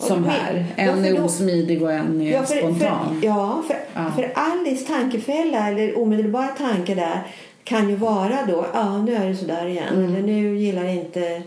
Som 0.07 0.23
här. 0.23 0.65
ja, 0.75 0.83
En 0.83 1.05
är 1.05 1.25
osmidig 1.25 1.81
och 1.83 1.91
en 1.91 2.21
är 2.21 2.31
Ja, 2.33 2.43
för, 2.43 2.55
spontan. 2.55 3.19
För, 3.21 3.27
ja, 3.27 3.61
för, 3.67 3.75
Ja. 3.95 4.11
för 4.15 4.31
Alice 4.35 4.85
tankefälla 4.85 5.67
eller 5.67 5.97
omedelbara 5.97 6.47
tanke 6.47 6.95
där 6.95 7.27
kan 7.63 7.89
ju 7.89 7.95
vara 7.95 8.37
då, 8.47 8.65
ja 8.73 8.97
nu 8.97 9.15
är 9.15 9.29
det 9.29 9.35
sådär 9.35 9.65
igen. 9.65 9.93
Mm. 9.93 10.05
Eller 10.09 10.21
nu 10.21 10.57
gillar 10.57 10.85
inte, 10.85 11.41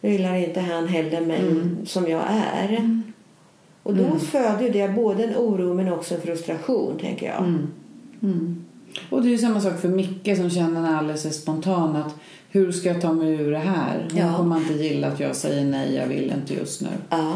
gillar 0.00 0.34
inte 0.36 0.60
han 0.60 0.88
heller 0.88 1.20
mig 1.20 1.40
Mm. 1.40 1.86
som 1.86 2.08
jag 2.08 2.22
är. 2.28 3.02
Och 3.82 3.94
då 3.96 4.18
föder 4.18 4.60
ju 4.64 4.70
det 4.70 4.88
både 4.88 5.24
en 5.24 5.36
oro 5.36 5.74
men 5.74 5.92
också 5.92 6.14
en 6.14 6.20
frustration 6.20 6.98
tänker 7.00 7.26
jag. 7.26 7.38
Mm. 7.38 7.66
Mm. 8.22 8.64
Och 9.10 9.22
det 9.22 9.28
är 9.28 9.30
ju 9.30 9.38
samma 9.38 9.60
sak 9.60 9.80
för 9.80 9.88
Micke 9.88 10.36
som 10.36 10.50
känner 10.50 10.80
när 10.80 10.96
Alice 10.98 11.28
är 11.28 11.32
spontan 11.32 11.96
att 11.96 12.14
hur 12.50 12.72
ska 12.72 12.88
jag 12.88 13.00
ta 13.00 13.12
mig 13.12 13.32
ur 13.32 13.50
det 13.50 13.58
här? 13.58 14.06
Hon 14.10 14.18
Ja. 14.20 14.36
kommer 14.36 14.56
inte 14.56 14.72
gilla 14.74 15.06
att 15.08 15.20
jag 15.20 15.36
säger 15.36 15.64
nej, 15.64 15.94
jag 15.94 16.06
vill 16.06 16.32
inte 16.36 16.54
just 16.54 16.80
nu. 16.82 16.88
Ja. 17.10 17.34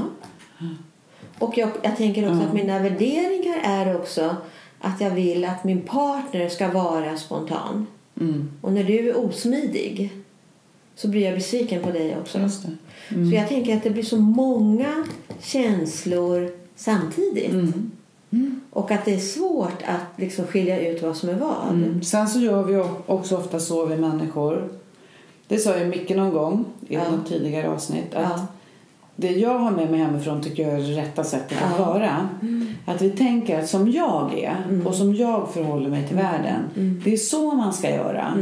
Och 1.38 1.58
jag, 1.58 1.70
jag 1.82 1.96
tänker 1.96 2.26
också 2.28 2.40
Ja. 2.42 2.46
att 2.48 2.54
mina 2.54 2.78
värderingar 2.78 3.56
är 3.64 3.96
också 3.96 4.36
att 4.80 5.00
jag 5.00 5.10
vill 5.10 5.44
att 5.44 5.64
min 5.64 5.80
partner 5.80 6.48
ska 6.48 6.68
vara 6.68 7.16
spontan. 7.16 7.86
Mm. 8.20 8.50
Och 8.60 8.72
när 8.72 8.84
du 8.84 9.08
är 9.08 9.18
osmidig 9.18 10.10
så 11.00 11.08
blir 11.08 11.24
jag 11.24 11.34
besviken 11.34 11.82
på 11.82 11.90
dig 11.90 12.16
också. 12.20 12.38
Det. 12.38 12.48
Så 12.48 13.34
jag 13.36 13.48
tänker 13.48 13.76
att 13.76 13.82
det 13.82 13.90
blir 13.90 14.02
så 14.02 14.16
många 14.16 15.04
känslor 15.40 16.50
samtidigt. 16.76 17.52
Mm. 17.52 18.60
Och 18.70 18.90
att 18.90 19.04
det 19.04 19.14
är 19.14 19.18
svårt 19.18 19.82
att 19.86 20.20
liksom 20.20 20.46
skilja 20.46 20.88
ut 20.88 21.02
vad 21.02 21.16
som 21.16 21.28
är 21.28 21.34
vad. 21.34 21.68
Mm. 21.70 22.02
Sen 22.02 22.28
så 22.28 22.40
gör 22.40 22.62
vi 22.64 22.84
också 23.06 23.36
ofta 23.36 23.60
så 23.60 23.86
vi 23.86 23.96
människor. 23.96 24.68
Det 25.48 25.58
sa 25.58 25.78
ju 25.78 25.84
Micke 25.86 26.10
någon 26.10 26.32
gång 26.32 26.64
i 26.88 26.94
Ja. 26.94 27.10
något 27.10 27.28
tidigare 27.28 27.68
avsnitt. 27.68 28.14
Att 28.14 28.22
Ja. 28.36 28.46
Det 29.16 29.30
jag 29.30 29.58
har 29.58 29.70
med 29.70 29.90
mig 29.90 30.00
hemifrån 30.00 30.42
tycker 30.42 30.62
jag 30.62 30.72
är 30.72 30.78
det 30.88 31.00
rätta 31.02 31.24
sättet 31.24 31.58
att 31.62 31.78
Ja. 31.78 31.84
vara. 31.84 32.28
Att 32.86 33.02
vi 33.02 33.10
tänker 33.10 33.58
att 33.60 33.68
som 33.68 33.90
jag 33.90 34.38
är 34.38 34.56
Mm. 34.68 34.86
och 34.86 34.94
som 34.94 35.14
jag 35.14 35.50
förhåller 35.54 35.90
mig 35.90 36.08
till 36.08 36.16
världen. 36.16 36.62
Det 37.04 37.12
är 37.12 37.16
så 37.16 37.54
man 37.54 37.72
ska 37.72 37.90
göra. 37.90 38.34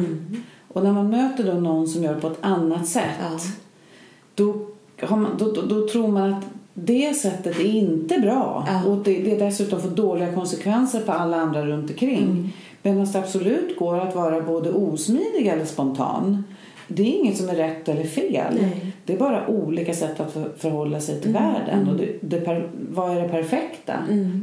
Och 0.78 0.84
när 0.84 0.92
man 0.92 1.10
möter 1.10 1.44
då 1.44 1.52
någon 1.52 1.88
som 1.88 2.02
gör 2.02 2.14
på 2.14 2.26
ett 2.26 2.38
annat 2.40 2.86
sätt. 2.86 3.16
Ja. 3.20 3.38
Då, 4.34 4.54
man, 5.10 5.26
då, 5.38 5.52
då, 5.52 5.62
då 5.62 5.88
tror 5.88 6.08
man 6.08 6.34
att 6.34 6.44
det 6.74 7.14
sättet 7.14 7.58
är 7.58 7.64
inte 7.64 8.18
bra. 8.18 8.66
Ja. 8.68 8.90
Och 8.90 8.96
det, 8.96 9.22
det 9.22 9.36
dessutom 9.36 9.80
får 9.80 9.88
dåliga 9.88 10.32
konsekvenser 10.32 11.00
på 11.00 11.12
alla 11.12 11.36
andra 11.36 11.66
runt 11.66 11.90
omkring. 11.90 12.22
Mm. 12.22 12.48
Medan 12.82 13.12
det 13.12 13.18
absolut 13.18 13.78
går 13.78 14.00
att 14.00 14.14
vara 14.14 14.40
både 14.40 14.70
osmidig 14.70 15.46
eller 15.46 15.64
spontan. 15.64 16.44
Det 16.88 17.02
är 17.02 17.06
inget 17.06 17.36
som 17.36 17.48
är 17.48 17.54
rätt 17.54 17.88
eller 17.88 18.04
fel. 18.04 18.54
Nej. 18.54 18.64
Mm. 18.64 18.92
Det 19.04 19.12
är 19.12 19.18
bara 19.18 19.46
olika 19.48 19.94
sätt 19.94 20.20
att 20.20 20.32
för, 20.32 20.50
förhålla 20.58 21.00
sig 21.00 21.20
till 21.20 21.32
världen. 21.32 21.88
Och 21.88 21.96
det, 21.96 22.18
det 22.20 22.40
per, 22.40 22.70
vad 22.90 23.16
är 23.16 23.22
det 23.22 23.28
perfekta? 23.28 23.92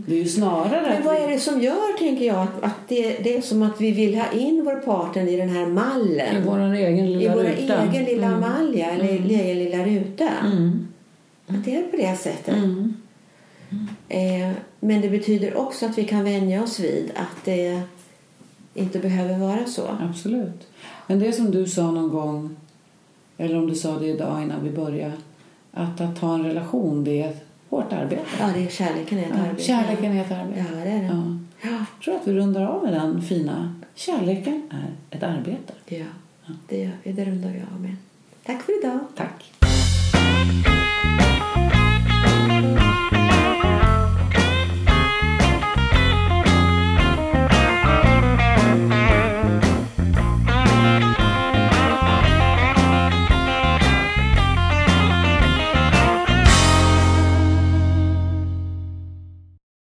Det 0.07 0.13
är 0.13 0.19
ju 0.19 0.27
snarare 0.27 0.89
Men 0.89 1.03
vad 1.05 1.15
är 1.15 1.27
det 1.27 1.39
som 1.39 1.61
gör, 1.61 1.97
tänker 1.97 2.25
jag, 2.25 2.37
att, 2.37 2.63
att 2.63 2.87
det, 2.87 3.17
det 3.23 3.37
är 3.37 3.41
som 3.41 3.63
att 3.63 3.81
vi 3.81 3.91
vill 3.91 4.15
ha 4.15 4.31
in 4.31 4.65
vår 4.65 4.75
partner 4.75 5.27
i 5.27 5.35
den 5.35 5.49
här 5.49 5.65
mallen. 5.65 6.35
I 6.43 6.45
vår 6.45 6.59
egen 6.73 7.05
I 7.05 7.15
lilla 7.15 7.35
vår 7.35 7.43
ruta. 7.43 7.83
egen 7.83 8.03
lilla 8.03 8.27
Mm. 8.27 8.39
malja, 8.39 8.91
eller 8.91 9.05
egen 9.05 9.59
lilla 9.59 9.85
ruta. 9.85 10.29
Mm. 10.45 10.87
Att 11.47 11.65
det 11.65 11.75
är 11.75 11.83
på 11.83 11.97
det 11.97 12.15
sättet. 12.19 12.55
Mm. 12.55 12.93
Eh, 14.09 14.51
men 14.79 15.01
det 15.01 15.09
betyder 15.09 15.57
också 15.57 15.85
att 15.85 15.97
vi 15.97 16.03
kan 16.03 16.23
vänja 16.23 16.63
oss 16.63 16.79
vid 16.79 17.11
att 17.15 17.45
det 17.45 17.81
inte 18.73 18.99
behöver 18.99 19.37
vara 19.37 19.65
så. 19.65 19.81
Absolut. 20.09 20.67
Men 21.07 21.19
det 21.19 21.31
som 21.33 21.51
du 21.51 21.67
sa 21.67 21.91
någon 21.91 22.09
gång, 22.09 22.55
eller 23.37 23.57
om 23.57 23.67
du 23.67 23.75
sa 23.75 23.99
det 23.99 24.05
idag 24.07 24.41
innan 24.43 24.63
vi 24.63 24.69
började, 24.69 25.13
att 25.71 26.01
att 26.01 26.17
ha 26.19 26.35
en 26.35 26.43
relation 26.43 27.03
det 27.03 27.21
är 27.21 27.29
ett 27.29 27.45
hårt 27.69 27.93
arbete. 27.93 28.21
Ja, 28.39 28.49
det 28.55 28.65
är 28.65 28.69
kärleken 28.69 29.17
är 29.17 29.23
ett 29.23 29.29
Ja, 29.35 29.41
arbete. 29.43 29.63
kärleken 29.63 30.17
är 30.17 30.21
ett 30.25 30.31
arbete. 30.31 30.65
Ja, 30.71 30.83
det 30.83 30.89
är 30.91 31.01
det. 31.01 31.05
Ja. 31.07 31.37
Ja. 31.61 31.69
Jag 31.95 32.03
tror 32.03 32.15
att 32.15 32.27
vi 32.27 32.33
rundar 32.33 32.65
av 32.65 32.83
med 32.83 32.93
den 32.93 33.21
fina 33.21 33.75
kärleken 33.95 34.69
är 34.71 35.15
ett 35.17 35.23
arbete. 35.23 35.73
Ja, 35.85 36.05
det 36.69 36.77
gör 36.83 36.91
vi. 37.03 37.11
Det 37.11 37.25
rundar 37.25 37.49
vi 37.49 37.61
av 37.75 37.81
med. 37.81 37.95
Tack 38.45 38.61
för 38.63 38.79
idag. 38.79 38.99
Tack. 39.15 39.51